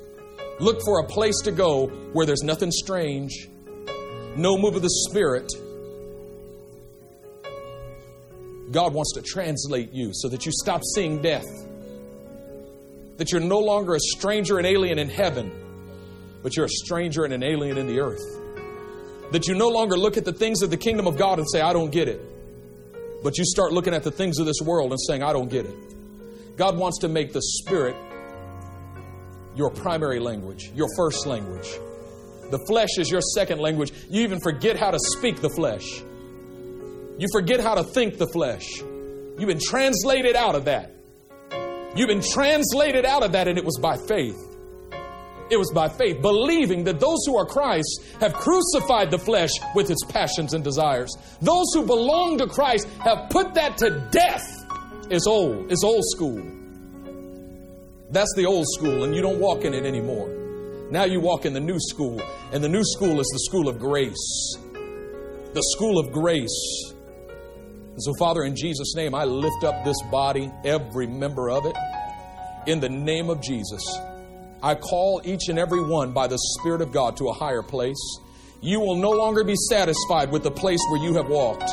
look 0.61 0.81
for 0.81 1.01
a 1.01 1.07
place 1.07 1.37
to 1.43 1.51
go 1.51 1.87
where 2.13 2.25
there's 2.25 2.41
nothing 2.41 2.71
strange, 2.71 3.49
no 4.37 4.57
move 4.57 4.77
of 4.77 4.81
the 4.81 4.89
Spirit. 5.09 5.51
God 8.71 8.93
wants 8.93 9.11
to 9.15 9.21
translate 9.21 9.91
you 9.91 10.11
so 10.13 10.29
that 10.29 10.45
you 10.45 10.53
stop 10.53 10.83
seeing 10.95 11.21
death, 11.21 11.45
that 13.17 13.33
you're 13.33 13.41
no 13.41 13.59
longer 13.59 13.95
a 13.95 13.99
stranger 13.99 14.57
and 14.57 14.65
alien 14.65 14.97
in 14.97 15.09
heaven, 15.09 15.51
but 16.41 16.55
you're 16.55 16.67
a 16.67 16.69
stranger 16.69 17.25
and 17.25 17.33
an 17.33 17.43
alien 17.43 17.77
in 17.77 17.87
the 17.87 17.99
earth. 17.99 18.23
That 19.33 19.49
you 19.49 19.53
no 19.53 19.67
longer 19.67 19.97
look 19.97 20.15
at 20.15 20.23
the 20.23 20.31
things 20.31 20.61
of 20.61 20.69
the 20.69 20.77
kingdom 20.77 21.07
of 21.07 21.17
God 21.17 21.39
and 21.39 21.47
say, 21.51 21.59
I 21.59 21.73
don't 21.73 21.91
get 21.91 22.07
it. 22.07 22.21
But 23.21 23.37
you 23.37 23.43
start 23.43 23.73
looking 23.73 23.93
at 23.93 24.03
the 24.03 24.11
things 24.11 24.39
of 24.39 24.45
this 24.45 24.61
world 24.63 24.91
and 24.91 24.99
saying, 25.01 25.23
I 25.23 25.33
don't 25.33 25.49
get 25.49 25.65
it. 25.65 25.75
God 26.55 26.77
wants 26.77 26.99
to 26.99 27.07
make 27.07 27.33
the 27.33 27.41
Spirit 27.41 27.95
your 29.55 29.69
primary 29.69 30.19
language, 30.19 30.71
your 30.73 30.87
first 30.95 31.25
language. 31.25 31.67
The 32.49 32.63
flesh 32.67 32.97
is 32.97 33.09
your 33.09 33.21
second 33.21 33.59
language. 33.59 33.91
You 34.09 34.21
even 34.21 34.39
forget 34.39 34.77
how 34.77 34.91
to 34.91 34.99
speak 34.99 35.41
the 35.41 35.49
flesh. 35.49 36.01
You 37.17 37.27
forget 37.31 37.59
how 37.59 37.75
to 37.75 37.83
think 37.83 38.17
the 38.17 38.27
flesh. 38.27 38.79
You've 38.79 39.47
been 39.47 39.59
translated 39.59 40.35
out 40.35 40.55
of 40.55 40.65
that. 40.65 40.95
You've 41.95 42.07
been 42.07 42.21
translated 42.21 43.05
out 43.05 43.23
of 43.23 43.33
that, 43.33 43.47
and 43.47 43.57
it 43.57 43.65
was 43.65 43.77
by 43.81 43.97
faith. 44.07 44.37
It 45.49 45.57
was 45.57 45.69
by 45.73 45.89
faith, 45.89 46.21
believing 46.21 46.85
that 46.85 47.01
those 47.01 47.19
who 47.25 47.37
are 47.37 47.45
Christ 47.45 48.05
have 48.21 48.33
crucified 48.33 49.11
the 49.11 49.19
flesh 49.19 49.49
with 49.75 49.91
its 49.91 50.03
passions 50.05 50.53
and 50.53 50.63
desires. 50.63 51.13
Those 51.41 51.65
who 51.73 51.85
belong 51.85 52.37
to 52.37 52.47
Christ 52.47 52.87
have 52.99 53.29
put 53.29 53.53
that 53.55 53.77
to 53.79 54.07
death. 54.11 54.61
It's 55.12 55.28
old, 55.28 55.70
it's 55.70 55.84
old 55.84 56.05
school. 56.05 56.41
That's 58.12 58.34
the 58.38 58.45
old 58.45 58.66
school, 58.70 59.03
and 59.03 59.14
you 59.14 59.22
don't 59.22 59.41
walk 59.41 59.66
in 59.66 59.74
it 59.74 59.86
anymore. 59.86 60.30
Now 60.89 61.03
you 61.03 61.20
walk 61.20 61.45
in 61.45 61.51
the 61.51 61.59
new 61.59 61.76
school, 61.82 62.22
and 62.53 62.64
the 62.64 62.70
new 62.70 62.82
school 62.82 63.20
is 63.20 63.28
the 63.28 63.39
school 63.39 63.68
of 63.68 63.78
grace. 63.78 64.55
The 65.53 65.64
school 65.76 65.99
of 65.99 66.14
grace. 66.14 66.93
And 67.91 68.01
so, 68.01 68.14
Father, 68.20 68.43
in 68.43 68.55
Jesus' 68.55 68.95
name, 68.95 69.14
I 69.14 69.26
lift 69.26 69.66
up 69.66 69.84
this 69.84 70.01
body, 70.03 70.49
every 70.64 71.07
member 71.07 71.49
of 71.49 71.66
it, 71.66 71.76
in 72.66 72.80
the 72.80 72.88
name 72.88 73.30
of 73.30 73.41
Jesus. 73.41 73.84
I 74.64 74.76
call 74.76 75.20
each 75.26 75.49
and 75.49 75.59
every 75.59 75.84
one 75.84 76.14
by 76.14 76.28
the 76.28 76.39
Spirit 76.57 76.82
of 76.82 76.93
God 76.93 77.18
to 77.18 77.28
a 77.28 77.34
higher 77.34 77.64
place. 77.64 78.01
You 78.62 78.80
will 78.80 78.95
no 78.95 79.12
longer 79.12 79.43
be 79.43 79.55
satisfied 79.70 80.32
with 80.32 80.43
the 80.43 80.51
place 80.51 80.80
where 80.89 81.03
you 81.03 81.16
have 81.16 81.28
walked. 81.28 81.70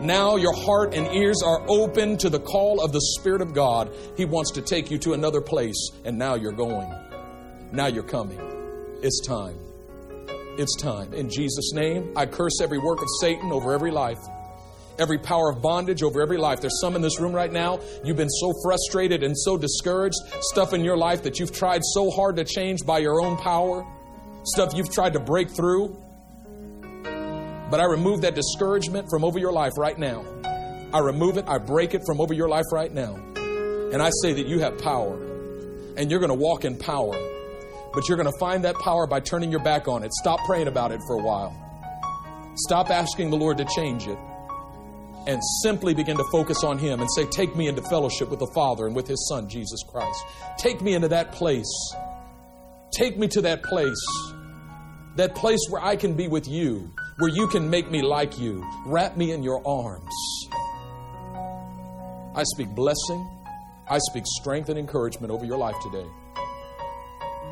Now 0.00 0.36
your 0.36 0.54
heart 0.54 0.94
and 0.94 1.12
ears 1.14 1.42
are 1.44 1.64
open 1.68 2.16
to 2.18 2.30
the 2.30 2.38
call 2.38 2.80
of 2.80 2.92
the 2.92 3.00
Spirit 3.18 3.42
of 3.42 3.52
God. 3.52 3.90
He 4.16 4.24
wants 4.24 4.52
to 4.52 4.62
take 4.62 4.90
you 4.90 4.98
to 4.98 5.12
another 5.12 5.40
place, 5.40 5.90
and 6.04 6.16
now 6.16 6.34
you're 6.34 6.52
going. 6.52 6.92
Now 7.72 7.86
you're 7.86 8.04
coming. 8.04 8.38
It's 9.02 9.20
time. 9.26 9.58
It's 10.56 10.76
time. 10.76 11.12
In 11.14 11.28
Jesus' 11.28 11.72
name, 11.72 12.12
I 12.16 12.26
curse 12.26 12.60
every 12.60 12.78
work 12.78 13.02
of 13.02 13.08
Satan 13.20 13.52
over 13.52 13.72
every 13.72 13.90
life 13.90 14.18
every 14.98 15.18
power 15.18 15.50
of 15.50 15.62
bondage 15.62 16.02
over 16.02 16.20
every 16.20 16.36
life. 16.36 16.60
There's 16.60 16.80
some 16.80 16.96
in 16.96 17.02
this 17.02 17.20
room 17.20 17.32
right 17.32 17.52
now, 17.52 17.80
you've 18.04 18.16
been 18.16 18.28
so 18.28 18.52
frustrated 18.62 19.22
and 19.22 19.36
so 19.38 19.56
discouraged, 19.56 20.16
stuff 20.40 20.72
in 20.72 20.84
your 20.84 20.96
life 20.96 21.22
that 21.22 21.38
you've 21.38 21.52
tried 21.52 21.82
so 21.84 22.10
hard 22.10 22.36
to 22.36 22.44
change 22.44 22.84
by 22.84 22.98
your 22.98 23.20
own 23.20 23.36
power, 23.36 23.86
stuff 24.44 24.72
you've 24.74 24.92
tried 24.92 25.12
to 25.12 25.20
break 25.20 25.50
through. 25.50 25.96
But 27.70 27.80
I 27.80 27.84
remove 27.84 28.22
that 28.22 28.34
discouragement 28.34 29.08
from 29.10 29.24
over 29.24 29.38
your 29.38 29.52
life 29.52 29.72
right 29.76 29.98
now. 29.98 30.24
I 30.92 31.00
remove 31.00 31.36
it, 31.36 31.44
I 31.46 31.58
break 31.58 31.94
it 31.94 32.02
from 32.06 32.20
over 32.20 32.32
your 32.32 32.48
life 32.48 32.64
right 32.72 32.92
now. 32.92 33.14
And 33.92 34.02
I 34.02 34.10
say 34.22 34.32
that 34.34 34.46
you 34.46 34.60
have 34.60 34.78
power, 34.78 35.14
and 35.96 36.10
you're 36.10 36.20
going 36.20 36.30
to 36.30 36.34
walk 36.34 36.64
in 36.64 36.78
power. 36.78 37.14
But 37.92 38.08
you're 38.08 38.16
going 38.16 38.30
to 38.30 38.38
find 38.38 38.64
that 38.64 38.76
power 38.76 39.06
by 39.06 39.20
turning 39.20 39.50
your 39.50 39.62
back 39.62 39.88
on 39.88 40.02
it. 40.02 40.12
Stop 40.12 40.40
praying 40.46 40.68
about 40.68 40.92
it 40.92 41.00
for 41.06 41.16
a 41.16 41.22
while. 41.22 41.56
Stop 42.56 42.90
asking 42.90 43.30
the 43.30 43.36
Lord 43.36 43.58
to 43.58 43.66
change 43.76 44.06
it 44.06 44.18
and 45.26 45.42
simply 45.62 45.94
begin 45.94 46.16
to 46.16 46.24
focus 46.32 46.64
on 46.64 46.78
Him 46.78 47.00
and 47.00 47.08
say, 47.14 47.26
Take 47.26 47.54
me 47.54 47.68
into 47.68 47.82
fellowship 47.82 48.30
with 48.30 48.38
the 48.38 48.50
Father 48.54 48.86
and 48.86 48.96
with 48.96 49.06
His 49.06 49.28
Son, 49.28 49.48
Jesus 49.48 49.82
Christ. 49.86 50.18
Take 50.58 50.80
me 50.80 50.94
into 50.94 51.08
that 51.08 51.32
place. 51.32 51.70
Take 52.92 53.18
me 53.18 53.28
to 53.28 53.42
that 53.42 53.62
place. 53.62 54.04
That 55.16 55.34
place 55.34 55.60
where 55.68 55.82
I 55.82 55.96
can 55.96 56.14
be 56.14 56.28
with 56.28 56.48
you, 56.48 56.92
where 57.18 57.30
you 57.30 57.48
can 57.48 57.68
make 57.68 57.90
me 57.90 58.02
like 58.02 58.38
you. 58.38 58.64
Wrap 58.86 59.16
me 59.16 59.32
in 59.32 59.42
your 59.42 59.66
arms. 59.66 60.14
I 62.34 62.44
speak 62.44 62.68
blessing. 62.68 63.28
I 63.90 63.98
speak 63.98 64.24
strength 64.26 64.68
and 64.68 64.78
encouragement 64.78 65.32
over 65.32 65.44
your 65.44 65.58
life 65.58 65.74
today. 65.82 66.06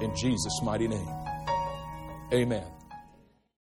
In 0.00 0.14
Jesus' 0.14 0.60
mighty 0.62 0.86
name. 0.86 1.08
Amen. 2.32 2.75